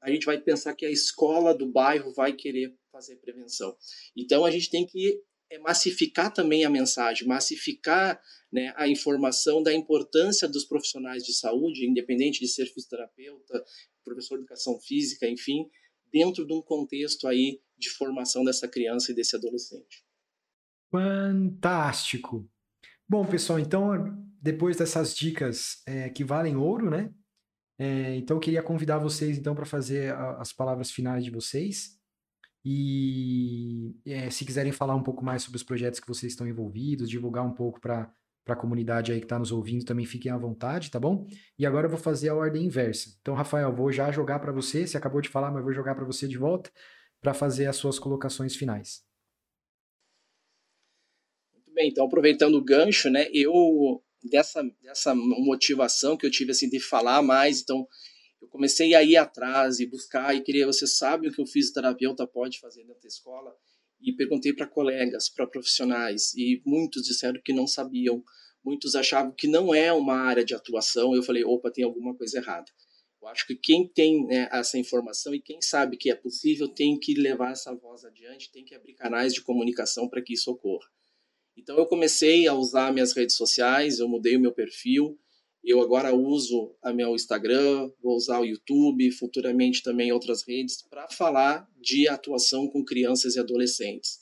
a 0.00 0.10
gente 0.10 0.26
vai 0.26 0.40
pensar 0.40 0.74
que 0.74 0.86
a 0.86 0.90
escola 0.90 1.52
do 1.52 1.66
bairro 1.66 2.12
vai 2.12 2.32
querer 2.32 2.76
fazer 2.90 3.16
prevenção. 3.16 3.76
Então 4.16 4.44
a 4.44 4.50
gente 4.50 4.70
tem 4.70 4.86
que 4.86 5.20
é, 5.54 5.58
massificar 5.58 6.32
também 6.32 6.64
a 6.64 6.70
mensagem, 6.70 7.26
massificar 7.26 8.20
né, 8.52 8.72
a 8.76 8.88
informação 8.88 9.62
da 9.62 9.72
importância 9.72 10.48
dos 10.48 10.64
profissionais 10.64 11.24
de 11.24 11.32
saúde, 11.32 11.86
independente 11.86 12.40
de 12.40 12.48
ser 12.48 12.66
fisioterapeuta, 12.66 13.64
professor 14.04 14.36
de 14.36 14.42
educação 14.42 14.78
física, 14.80 15.28
enfim, 15.28 15.68
dentro 16.12 16.46
de 16.46 16.52
um 16.52 16.62
contexto 16.62 17.26
aí 17.26 17.60
de 17.76 17.90
formação 17.90 18.44
dessa 18.44 18.68
criança 18.68 19.12
e 19.12 19.14
desse 19.14 19.34
adolescente. 19.34 20.04
Fantástico! 20.90 22.48
Bom, 23.08 23.26
pessoal, 23.26 23.58
então, 23.58 23.92
depois 24.40 24.76
dessas 24.76 25.14
dicas 25.14 25.82
é, 25.86 26.08
que 26.08 26.24
valem 26.24 26.56
ouro, 26.56 26.90
né? 26.90 27.12
É, 27.78 28.14
então, 28.14 28.36
eu 28.36 28.40
queria 28.40 28.62
convidar 28.62 28.98
vocês, 28.98 29.36
então, 29.36 29.54
para 29.54 29.66
fazer 29.66 30.12
a, 30.12 30.40
as 30.40 30.52
palavras 30.52 30.90
finais 30.90 31.24
de 31.24 31.30
vocês. 31.30 31.98
E 32.64 33.94
é, 34.06 34.30
se 34.30 34.44
quiserem 34.44 34.72
falar 34.72 34.94
um 34.94 35.02
pouco 35.02 35.24
mais 35.24 35.42
sobre 35.42 35.56
os 35.56 35.62
projetos 35.62 36.00
que 36.00 36.08
vocês 36.08 36.32
estão 36.32 36.46
envolvidos, 36.46 37.10
divulgar 37.10 37.44
um 37.44 37.52
pouco 37.52 37.80
para 37.80 38.10
a 38.46 38.56
comunidade 38.56 39.12
aí 39.12 39.18
que 39.18 39.26
está 39.26 39.38
nos 39.38 39.52
ouvindo, 39.52 39.84
também 39.84 40.06
fiquem 40.06 40.32
à 40.32 40.38
vontade, 40.38 40.90
tá 40.90 40.98
bom? 40.98 41.26
E 41.58 41.66
agora 41.66 41.86
eu 41.86 41.90
vou 41.90 41.98
fazer 41.98 42.30
a 42.30 42.34
ordem 42.34 42.64
inversa. 42.64 43.16
Então, 43.20 43.34
Rafael, 43.34 43.74
vou 43.74 43.92
já 43.92 44.10
jogar 44.10 44.38
para 44.38 44.52
você, 44.52 44.86
você 44.86 44.96
acabou 44.96 45.20
de 45.20 45.28
falar, 45.28 45.50
mas 45.50 45.62
vou 45.62 45.72
jogar 45.72 45.94
para 45.94 46.04
você 46.04 46.26
de 46.26 46.38
volta 46.38 46.70
para 47.20 47.34
fazer 47.34 47.66
as 47.66 47.76
suas 47.76 47.98
colocações 47.98 48.56
finais 48.56 49.04
bem, 51.74 51.88
então 51.88 52.06
aproveitando 52.06 52.54
o 52.54 52.64
gancho, 52.64 53.10
né, 53.10 53.28
eu 53.32 54.02
dessa 54.22 54.62
dessa 54.80 55.14
motivação 55.14 56.16
que 56.16 56.24
eu 56.24 56.30
tive 56.30 56.52
assim 56.52 56.68
de 56.68 56.80
falar 56.80 57.20
mais, 57.20 57.60
então 57.60 57.86
comecei 58.54 58.94
a 58.94 59.02
ir 59.02 59.16
atrás 59.16 59.80
e 59.80 59.86
buscar 59.86 60.32
e 60.32 60.40
queria, 60.40 60.64
você 60.64 60.86
sabe 60.86 61.26
o 61.26 61.32
que 61.32 61.42
o 61.42 61.46
fisioterapeuta 61.46 62.24
pode 62.24 62.60
fazer 62.60 62.84
dentro 62.84 63.02
da 63.02 63.08
escola? 63.08 63.52
E 64.00 64.12
perguntei 64.12 64.52
para 64.52 64.64
colegas, 64.64 65.28
para 65.28 65.44
profissionais, 65.44 66.32
e 66.36 66.62
muitos 66.64 67.02
disseram 67.02 67.40
que 67.44 67.52
não 67.52 67.66
sabiam, 67.66 68.22
muitos 68.64 68.94
achavam 68.94 69.32
que 69.32 69.48
não 69.48 69.74
é 69.74 69.92
uma 69.92 70.14
área 70.14 70.44
de 70.44 70.54
atuação. 70.54 71.16
Eu 71.16 71.22
falei, 71.24 71.42
opa, 71.42 71.68
tem 71.68 71.82
alguma 71.82 72.14
coisa 72.14 72.38
errada. 72.38 72.70
Eu 73.20 73.26
acho 73.26 73.44
que 73.44 73.56
quem 73.56 73.88
tem 73.88 74.24
né, 74.24 74.48
essa 74.52 74.78
informação 74.78 75.34
e 75.34 75.42
quem 75.42 75.60
sabe 75.60 75.96
que 75.96 76.08
é 76.08 76.14
possível 76.14 76.68
tem 76.68 76.96
que 76.96 77.12
levar 77.14 77.50
essa 77.50 77.74
voz 77.74 78.04
adiante, 78.04 78.52
tem 78.52 78.64
que 78.64 78.76
abrir 78.76 78.94
canais 78.94 79.34
de 79.34 79.40
comunicação 79.40 80.08
para 80.08 80.22
que 80.22 80.34
isso 80.34 80.52
ocorra. 80.52 80.88
Então 81.56 81.76
eu 81.76 81.86
comecei 81.86 82.46
a 82.46 82.54
usar 82.54 82.92
minhas 82.92 83.12
redes 83.12 83.34
sociais, 83.34 83.98
eu 83.98 84.08
mudei 84.08 84.36
o 84.36 84.40
meu 84.40 84.52
perfil, 84.52 85.18
eu 85.70 85.80
agora 85.80 86.14
uso 86.14 86.74
a 86.82 86.92
meu 86.92 87.14
Instagram, 87.14 87.90
vou 88.02 88.16
usar 88.16 88.40
o 88.40 88.44
YouTube, 88.44 89.10
futuramente 89.12 89.82
também 89.82 90.12
outras 90.12 90.46
redes 90.46 90.82
para 90.82 91.08
falar 91.08 91.68
de 91.80 92.06
atuação 92.08 92.68
com 92.68 92.84
crianças 92.84 93.36
e 93.36 93.40
adolescentes. 93.40 94.18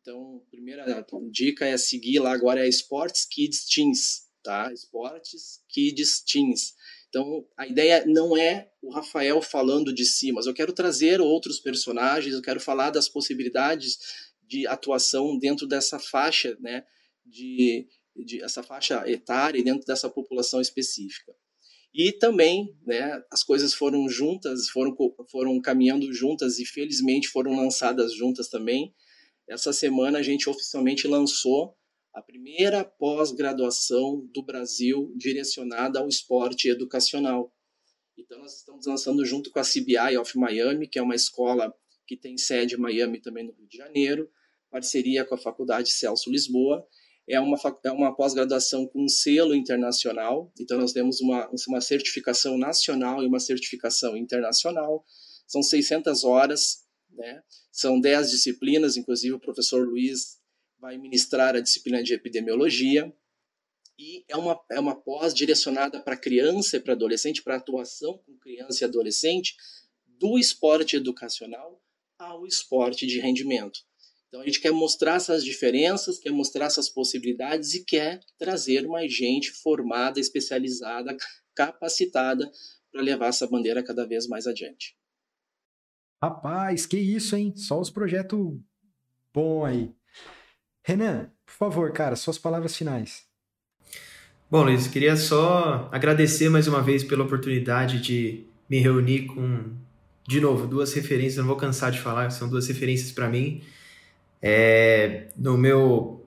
Então, 0.00 0.42
a 0.44 0.50
primeira 0.50 1.06
dica 1.30 1.64
é 1.64 1.76
seguir 1.76 2.18
lá 2.18 2.32
agora 2.32 2.66
é 2.66 2.68
Sports 2.68 3.24
Kids 3.24 3.66
Teens, 3.66 4.22
tá? 4.42 4.72
Sports 4.72 5.60
Kids 5.68 6.20
Teens. 6.20 6.74
Então, 7.08 7.46
a 7.56 7.66
ideia 7.66 8.04
não 8.06 8.36
é 8.36 8.68
o 8.82 8.90
Rafael 8.90 9.40
falando 9.40 9.94
de 9.94 10.04
si, 10.04 10.32
mas 10.32 10.46
eu 10.46 10.54
quero 10.54 10.72
trazer 10.72 11.20
outros 11.20 11.60
personagens, 11.60 12.34
eu 12.34 12.42
quero 12.42 12.58
falar 12.58 12.90
das 12.90 13.08
possibilidades 13.08 13.98
de 14.42 14.66
atuação 14.66 15.38
dentro 15.38 15.66
dessa 15.66 15.98
faixa, 15.98 16.56
né, 16.58 16.84
de, 17.24 17.86
de 18.16 18.42
essa 18.42 18.62
faixa 18.62 19.08
etária 19.08 19.58
e 19.58 19.64
dentro 19.64 19.86
dessa 19.86 20.08
população 20.08 20.60
específica. 20.60 21.34
E 21.94 22.10
também, 22.12 22.74
né, 22.86 23.22
as 23.30 23.42
coisas 23.44 23.74
foram 23.74 24.08
juntas, 24.08 24.68
foram, 24.70 24.96
foram 25.30 25.60
caminhando 25.60 26.12
juntas 26.12 26.58
e 26.58 26.64
felizmente 26.64 27.28
foram 27.28 27.54
lançadas 27.54 28.14
juntas 28.14 28.48
também. 28.48 28.94
Essa 29.46 29.72
semana 29.72 30.18
a 30.18 30.22
gente 30.22 30.48
oficialmente 30.48 31.06
lançou 31.06 31.76
a 32.14 32.22
primeira 32.22 32.84
pós-graduação 32.84 34.26
do 34.32 34.42
Brasil 34.42 35.12
direcionada 35.16 35.98
ao 35.98 36.08
esporte 36.08 36.68
educacional. 36.68 37.54
Então 38.16 38.38
nós 38.38 38.56
estamos 38.56 38.86
lançando 38.86 39.24
junto 39.24 39.50
com 39.50 39.58
a 39.58 39.62
CBI 39.62 40.16
of 40.18 40.38
Miami, 40.38 40.88
que 40.88 40.98
é 40.98 41.02
uma 41.02 41.14
escola 41.14 41.74
que 42.06 42.16
tem 42.16 42.36
sede 42.36 42.74
em 42.74 42.78
Miami 42.78 43.20
também 43.20 43.44
no 43.44 43.52
Rio 43.52 43.66
de 43.66 43.76
Janeiro, 43.76 44.30
parceria 44.70 45.24
com 45.24 45.34
a 45.34 45.38
Faculdade 45.38 45.90
Celso 45.90 46.30
Lisboa. 46.30 46.86
É 47.28 47.38
uma, 47.38 47.56
é 47.84 47.90
uma 47.90 48.14
pós-graduação 48.14 48.86
com 48.86 49.08
selo 49.08 49.54
internacional, 49.54 50.52
então 50.58 50.78
nós 50.78 50.92
temos 50.92 51.20
uma, 51.20 51.48
uma 51.68 51.80
certificação 51.80 52.58
nacional 52.58 53.22
e 53.22 53.26
uma 53.26 53.38
certificação 53.38 54.16
internacional. 54.16 55.04
São 55.46 55.62
600 55.62 56.24
horas, 56.24 56.84
né? 57.10 57.42
são 57.70 58.00
10 58.00 58.30
disciplinas, 58.30 58.96
inclusive 58.96 59.34
o 59.34 59.40
professor 59.40 59.86
Luiz 59.86 60.40
vai 60.78 60.98
ministrar 60.98 61.54
a 61.54 61.60
disciplina 61.60 62.02
de 62.02 62.12
epidemiologia. 62.12 63.12
E 63.98 64.24
é 64.28 64.36
uma, 64.36 64.60
é 64.70 64.80
uma 64.80 65.00
pós 65.00 65.32
direcionada 65.32 66.00
para 66.00 66.16
criança 66.16 66.76
e 66.76 66.80
para 66.80 66.94
adolescente, 66.94 67.42
para 67.42 67.56
atuação 67.56 68.18
com 68.18 68.36
criança 68.38 68.82
e 68.82 68.86
adolescente, 68.86 69.54
do 70.18 70.38
esporte 70.38 70.96
educacional 70.96 71.80
ao 72.18 72.46
esporte 72.46 73.06
de 73.06 73.20
rendimento. 73.20 73.80
Então 74.32 74.40
a 74.40 74.46
gente 74.46 74.60
quer 74.60 74.70
mostrar 74.70 75.16
essas 75.16 75.44
diferenças, 75.44 76.18
quer 76.18 76.30
mostrar 76.30 76.64
essas 76.64 76.88
possibilidades 76.88 77.74
e 77.74 77.84
quer 77.84 78.18
trazer 78.38 78.88
mais 78.88 79.12
gente 79.12 79.50
formada, 79.50 80.18
especializada, 80.18 81.14
capacitada 81.54 82.50
para 82.90 83.02
levar 83.02 83.26
essa 83.26 83.46
bandeira 83.46 83.82
cada 83.84 84.06
vez 84.06 84.26
mais 84.26 84.46
adiante. 84.46 84.96
Rapaz, 86.22 86.86
que 86.86 86.96
isso, 86.96 87.36
hein? 87.36 87.52
Só 87.54 87.78
os 87.78 87.90
projetos 87.90 88.58
bom 89.34 89.66
aí. 89.66 89.92
Renan, 90.82 91.30
por 91.44 91.52
favor, 91.52 91.92
cara, 91.92 92.16
suas 92.16 92.38
palavras 92.38 92.74
finais. 92.74 93.26
Bom, 94.50 94.62
Luiz, 94.62 94.86
queria 94.86 95.14
só 95.14 95.90
agradecer 95.92 96.48
mais 96.48 96.66
uma 96.66 96.82
vez 96.82 97.04
pela 97.04 97.24
oportunidade 97.24 98.00
de 98.00 98.46
me 98.66 98.78
reunir 98.78 99.26
com, 99.26 99.76
de 100.26 100.40
novo, 100.40 100.66
duas 100.66 100.94
referências, 100.94 101.36
não 101.36 101.46
vou 101.46 101.56
cansar 101.56 101.92
de 101.92 102.00
falar, 102.00 102.30
são 102.30 102.48
duas 102.48 102.66
referências 102.66 103.12
para 103.12 103.28
mim. 103.28 103.62
É, 104.42 105.28
no 105.36 105.56
meu 105.56 106.26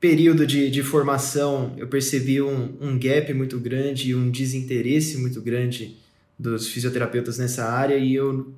período 0.00 0.46
de, 0.46 0.70
de 0.70 0.82
formação, 0.82 1.74
eu 1.76 1.88
percebi 1.88 2.40
um, 2.40 2.76
um 2.80 2.98
gap 2.98 3.32
muito 3.34 3.58
grande 3.58 4.10
e 4.10 4.14
um 4.14 4.30
desinteresse 4.30 5.18
muito 5.18 5.42
grande 5.42 5.96
dos 6.38 6.68
fisioterapeutas 6.68 7.38
nessa 7.38 7.64
área 7.64 7.96
e 7.96 8.14
eu 8.14 8.54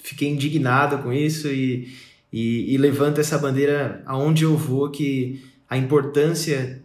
fiquei 0.00 0.28
indignado 0.28 0.98
com 0.98 1.12
isso 1.12 1.48
e, 1.48 1.92
e, 2.32 2.72
e 2.72 2.78
levanto 2.78 3.20
essa 3.20 3.36
bandeira 3.36 4.02
aonde 4.06 4.44
eu 4.44 4.56
vou 4.56 4.90
que 4.90 5.42
a 5.68 5.76
importância 5.76 6.80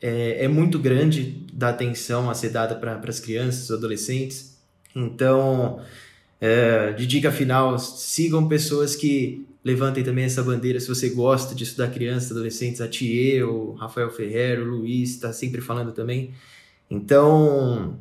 é, 0.00 0.44
é 0.44 0.48
muito 0.48 0.78
grande 0.78 1.44
da 1.52 1.70
atenção 1.70 2.30
a 2.30 2.34
ser 2.34 2.50
dada 2.50 2.76
para 2.76 3.00
as 3.08 3.18
crianças, 3.18 3.70
adolescentes. 3.70 4.56
Então, 4.94 5.80
é, 6.40 6.92
de 6.92 7.06
dica 7.06 7.32
final, 7.32 7.78
sigam 7.78 8.46
pessoas 8.46 8.94
que 8.94 9.44
levantem 9.66 10.04
também 10.04 10.24
essa 10.24 10.44
bandeira 10.44 10.78
se 10.78 10.86
você 10.86 11.08
gosta 11.08 11.52
de 11.52 11.64
estudar 11.64 11.90
crianças, 11.90 12.30
adolescentes, 12.30 12.80
a 12.80 12.86
Thier, 12.86 13.44
o 13.44 13.72
Rafael 13.72 14.08
Ferreira, 14.12 14.62
o 14.62 14.64
Luiz, 14.64 15.10
está 15.10 15.32
sempre 15.32 15.60
falando 15.60 15.90
também. 15.90 16.32
Então, 16.88 17.98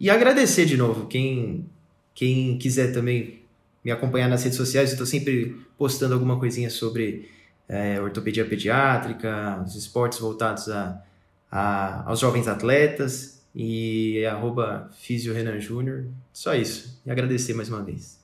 e 0.00 0.10
agradecer 0.10 0.66
de 0.66 0.76
novo 0.76 1.06
quem, 1.06 1.70
quem 2.12 2.58
quiser 2.58 2.92
também 2.92 3.44
me 3.84 3.92
acompanhar 3.92 4.28
nas 4.28 4.42
redes 4.42 4.58
sociais, 4.58 4.88
eu 4.88 4.94
estou 4.94 5.06
sempre 5.06 5.56
postando 5.78 6.14
alguma 6.14 6.36
coisinha 6.36 6.68
sobre 6.68 7.30
é, 7.68 8.00
ortopedia 8.00 8.44
pediátrica, 8.44 9.62
os 9.64 9.76
esportes 9.76 10.18
voltados 10.18 10.68
a, 10.68 11.00
a, 11.48 12.08
aos 12.08 12.18
jovens 12.18 12.48
atletas 12.48 13.40
e 13.54 14.26
arroba 14.26 14.90
Físio 14.98 15.32
Renan 15.32 15.60
Júnior. 15.60 16.06
Só 16.32 16.56
isso. 16.56 17.00
E 17.06 17.10
agradecer 17.10 17.54
mais 17.54 17.68
uma 17.68 17.84
vez. 17.84 18.18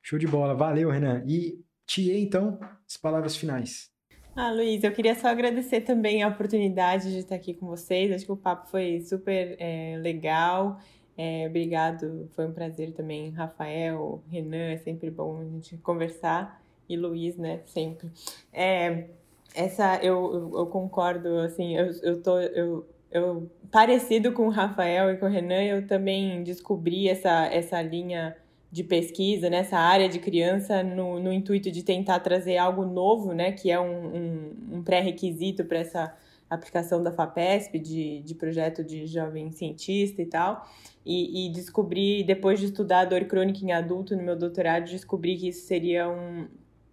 Show 0.00 0.18
de 0.18 0.26
bola. 0.26 0.54
Valeu, 0.54 0.88
Renan. 0.88 1.22
E 1.26 1.65
Tia, 1.86 2.18
então, 2.18 2.58
as 2.86 2.96
palavras 2.96 3.36
finais. 3.36 3.90
Ah, 4.34 4.50
Luiz, 4.50 4.84
eu 4.84 4.92
queria 4.92 5.14
só 5.14 5.28
agradecer 5.28 5.80
também 5.80 6.22
a 6.22 6.28
oportunidade 6.28 7.10
de 7.10 7.20
estar 7.20 7.36
aqui 7.36 7.54
com 7.54 7.66
vocês. 7.66 8.12
Acho 8.12 8.26
que 8.26 8.32
o 8.32 8.36
papo 8.36 8.68
foi 8.68 9.00
super 9.00 9.56
é, 9.58 9.96
legal. 9.98 10.78
É, 11.16 11.46
obrigado, 11.48 12.28
foi 12.34 12.46
um 12.46 12.52
prazer 12.52 12.92
também. 12.92 13.30
Rafael, 13.30 14.22
Renan, 14.30 14.72
é 14.72 14.76
sempre 14.76 15.10
bom 15.10 15.40
a 15.40 15.44
gente 15.44 15.78
conversar. 15.78 16.62
E 16.86 16.96
Luiz, 16.96 17.38
né, 17.38 17.62
sempre. 17.64 18.10
É, 18.52 19.06
essa, 19.54 19.96
eu, 20.02 20.34
eu, 20.34 20.58
eu, 20.58 20.66
concordo, 20.66 21.38
assim, 21.38 21.74
eu, 21.76 21.86
eu 22.02 22.22
tô... 22.22 22.38
Eu, 22.38 22.86
eu, 23.10 23.50
parecido 23.70 24.32
com 24.32 24.46
o 24.48 24.50
Rafael 24.50 25.10
e 25.10 25.16
com 25.16 25.24
o 25.24 25.30
Renan, 25.30 25.62
eu 25.62 25.86
também 25.86 26.42
descobri 26.42 27.08
essa, 27.08 27.46
essa 27.46 27.80
linha 27.80 28.36
de 28.70 28.82
pesquisa 28.84 29.48
nessa 29.48 29.78
área 29.78 30.08
de 30.08 30.18
criança 30.18 30.82
no, 30.82 31.20
no 31.20 31.32
intuito 31.32 31.70
de 31.70 31.82
tentar 31.82 32.20
trazer 32.20 32.56
algo 32.56 32.84
novo, 32.84 33.32
né, 33.32 33.52
que 33.52 33.70
é 33.70 33.80
um, 33.80 34.16
um, 34.16 34.56
um 34.72 34.82
pré-requisito 34.82 35.64
para 35.64 35.78
essa 35.78 36.16
aplicação 36.48 37.02
da 37.02 37.12
FAPESP, 37.12 37.78
de, 37.78 38.20
de 38.22 38.34
projeto 38.34 38.84
de 38.84 39.06
jovem 39.06 39.50
cientista 39.50 40.22
e 40.22 40.26
tal, 40.26 40.68
e, 41.04 41.46
e 41.46 41.52
descobri, 41.52 42.22
depois 42.24 42.60
de 42.60 42.66
estudar 42.66 43.04
dor 43.04 43.24
crônica 43.24 43.64
em 43.64 43.72
adulto 43.72 44.16
no 44.16 44.22
meu 44.22 44.36
doutorado, 44.36 44.90
descobri 44.90 45.36
que 45.36 45.48
isso 45.48 45.66
seria 45.66 46.08
um, 46.08 46.46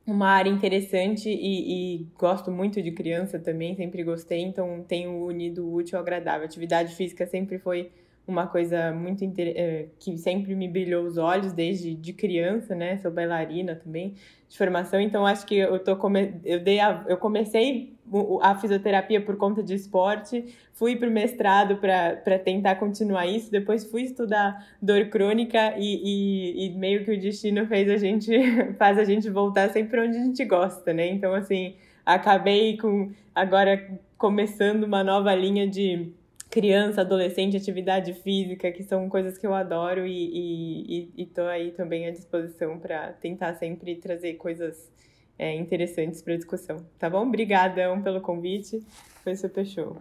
uma 0.06 0.28
área 0.28 0.50
interessante 0.50 1.30
e, 1.30 1.96
e, 1.96 2.08
gosto 2.18 2.52
muito 2.52 2.82
de 2.82 2.92
criança 2.92 3.40
também, 3.40 3.76
sempre 3.76 4.04
gostei, 4.04 4.42
então 4.42 4.84
tenho 4.88 5.26
unido 5.26 5.66
o 5.66 5.76
útil 5.76 5.98
ao 5.98 6.04
agradável. 6.04 6.46
Atividade 6.46 6.96
física 6.96 7.26
sempre 7.26 7.58
foi 7.58 7.92
uma 8.26 8.48
coisa 8.48 8.94
muito 8.94 9.24
é, 9.38 9.88
que 10.00 10.18
sempre 10.18 10.56
me 10.56 10.68
brilhou 10.68 11.06
os 11.06 11.18
olhos 11.18 11.52
desde 11.52 11.94
de 11.94 12.14
criança, 12.14 12.74
né? 12.74 12.98
Sou 12.98 13.12
bailarina 13.12 13.76
também 13.76 14.16
de 14.48 14.58
formação, 14.58 15.00
então 15.02 15.26
acho 15.26 15.46
que 15.46 15.56
eu 15.56 15.78
tô 15.80 15.96
come... 15.98 16.36
eu 16.46 16.60
dei 16.60 16.80
a... 16.80 17.04
eu 17.08 17.18
comecei 17.18 17.94
a 18.42 18.56
fisioterapia 18.56 19.20
por 19.20 19.36
conta 19.36 19.62
de 19.62 19.74
esporte, 19.74 20.56
fui 20.72 20.96
para 20.96 21.10
o 21.10 21.12
mestrado 21.12 21.78
para 21.78 22.40
tentar 22.40 22.76
continuar 22.76 23.26
isso, 23.26 23.52
depois 23.52 23.84
fui 23.90 24.04
estudar 24.04 24.68
dor 24.82 25.06
crônica 25.10 25.74
e, 25.78 26.02
e, 26.04 26.68
e 26.68 26.70
meio 26.78 27.04
que 27.04 27.12
o 27.12 27.20
destino 27.20 27.66
fez 27.66 27.90
a 27.90 27.98
gente 27.98 28.32
faz 28.78 28.98
a 28.98 29.04
gente 29.04 29.30
voltar 29.30 29.70
sempre 29.70 30.00
onde 30.00 30.18
a 30.18 30.24
gente 30.24 30.46
gosta, 30.46 30.94
né? 30.94 31.08
Então 31.08 31.34
assim 31.34 31.76
acabei 32.06 32.78
com 32.78 33.12
agora 33.36 34.00
começando 34.18 34.84
uma 34.84 35.04
nova 35.04 35.34
linha 35.36 35.68
de 35.68 36.14
criança, 36.54 37.02
adolescente, 37.02 37.58
atividade 37.58 38.14
física, 38.14 38.72
que 38.72 38.84
são 38.84 39.10
coisas 39.10 39.40
que 39.40 39.48
eu 39.48 39.56
adoro 39.56 40.06
e 40.06 41.12
estou 41.18 41.48
aí 41.48 41.72
também 41.72 42.06
à 42.06 42.12
disposição 42.12 42.78
para 42.78 43.12
tentar 43.14 43.56
sempre 43.56 43.96
trazer 43.96 44.36
coisas 44.36 44.92
é, 45.36 45.56
interessantes 45.56 46.22
para 46.22 46.36
discussão. 46.36 46.86
Tá 47.00 47.10
bom? 47.10 47.28
Obrigadão 47.28 48.04
pelo 48.04 48.22
convite, 48.22 48.86
foi 49.24 49.36
super 49.36 49.66
show. 49.66 50.00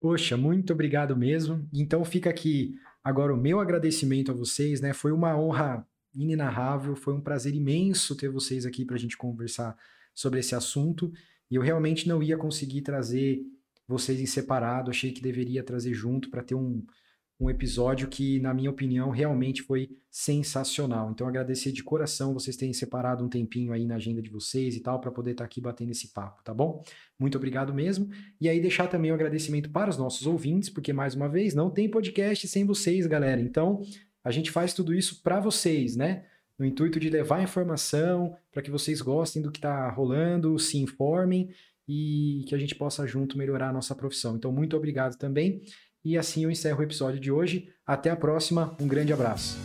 Poxa, 0.00 0.36
muito 0.36 0.72
obrigado 0.72 1.16
mesmo. 1.16 1.64
Então 1.72 2.04
fica 2.04 2.28
aqui 2.28 2.74
agora 3.04 3.32
o 3.32 3.36
meu 3.36 3.60
agradecimento 3.60 4.32
a 4.32 4.34
vocês, 4.34 4.80
né? 4.80 4.92
Foi 4.92 5.12
uma 5.12 5.38
honra 5.38 5.86
inenarrável, 6.12 6.96
foi 6.96 7.14
um 7.14 7.20
prazer 7.20 7.54
imenso 7.54 8.16
ter 8.16 8.28
vocês 8.28 8.66
aqui 8.66 8.84
para 8.84 8.96
a 8.96 8.98
gente 8.98 9.16
conversar 9.16 9.76
sobre 10.12 10.40
esse 10.40 10.56
assunto. 10.56 11.12
E 11.48 11.54
eu 11.54 11.62
realmente 11.62 12.08
não 12.08 12.20
ia 12.20 12.36
conseguir 12.36 12.80
trazer 12.80 13.42
vocês 13.86 14.20
em 14.20 14.26
separado, 14.26 14.90
achei 14.90 15.12
que 15.12 15.22
deveria 15.22 15.62
trazer 15.62 15.92
junto 15.92 16.30
para 16.30 16.42
ter 16.42 16.54
um, 16.54 16.82
um 17.38 17.50
episódio 17.50 18.08
que, 18.08 18.38
na 18.40 18.54
minha 18.54 18.70
opinião, 18.70 19.10
realmente 19.10 19.62
foi 19.62 19.90
sensacional. 20.10 21.10
Então, 21.10 21.26
agradecer 21.26 21.72
de 21.72 21.82
coração 21.82 22.32
vocês 22.32 22.56
terem 22.56 22.72
separado 22.72 23.24
um 23.24 23.28
tempinho 23.28 23.72
aí 23.72 23.84
na 23.84 23.96
agenda 23.96 24.22
de 24.22 24.30
vocês 24.30 24.76
e 24.76 24.80
tal, 24.80 25.00
para 25.00 25.10
poder 25.10 25.32
estar 25.32 25.44
tá 25.44 25.46
aqui 25.46 25.60
batendo 25.60 25.90
esse 25.90 26.12
papo, 26.12 26.42
tá 26.44 26.54
bom? 26.54 26.82
Muito 27.18 27.36
obrigado 27.36 27.74
mesmo. 27.74 28.08
E 28.40 28.48
aí, 28.48 28.60
deixar 28.60 28.86
também 28.86 29.10
o 29.10 29.14
um 29.14 29.16
agradecimento 29.16 29.70
para 29.70 29.90
os 29.90 29.98
nossos 29.98 30.26
ouvintes, 30.26 30.70
porque, 30.70 30.92
mais 30.92 31.14
uma 31.14 31.28
vez, 31.28 31.54
não 31.54 31.70
tem 31.70 31.90
podcast 31.90 32.46
sem 32.46 32.64
vocês, 32.64 33.06
galera. 33.06 33.40
Então, 33.40 33.82
a 34.22 34.30
gente 34.30 34.50
faz 34.50 34.72
tudo 34.72 34.94
isso 34.94 35.22
para 35.22 35.40
vocês, 35.40 35.96
né? 35.96 36.24
No 36.56 36.64
intuito 36.64 37.00
de 37.00 37.10
levar 37.10 37.42
informação 37.42 38.36
para 38.52 38.62
que 38.62 38.70
vocês 38.70 39.02
gostem 39.02 39.42
do 39.42 39.50
que 39.50 39.58
está 39.58 39.90
rolando, 39.90 40.56
se 40.58 40.78
informem 40.78 41.50
e 41.88 42.44
que 42.48 42.54
a 42.54 42.58
gente 42.58 42.74
possa 42.74 43.06
junto 43.06 43.38
melhorar 43.38 43.70
a 43.70 43.72
nossa 43.72 43.94
profissão. 43.94 44.36
Então, 44.36 44.52
muito 44.52 44.76
obrigado 44.76 45.16
também. 45.16 45.62
E 46.04 46.18
assim 46.18 46.44
eu 46.44 46.50
encerro 46.50 46.80
o 46.80 46.82
episódio 46.82 47.20
de 47.20 47.30
hoje. 47.30 47.68
Até 47.86 48.10
a 48.10 48.16
próxima. 48.16 48.76
Um 48.80 48.86
grande 48.86 49.12
abraço. 49.12 49.56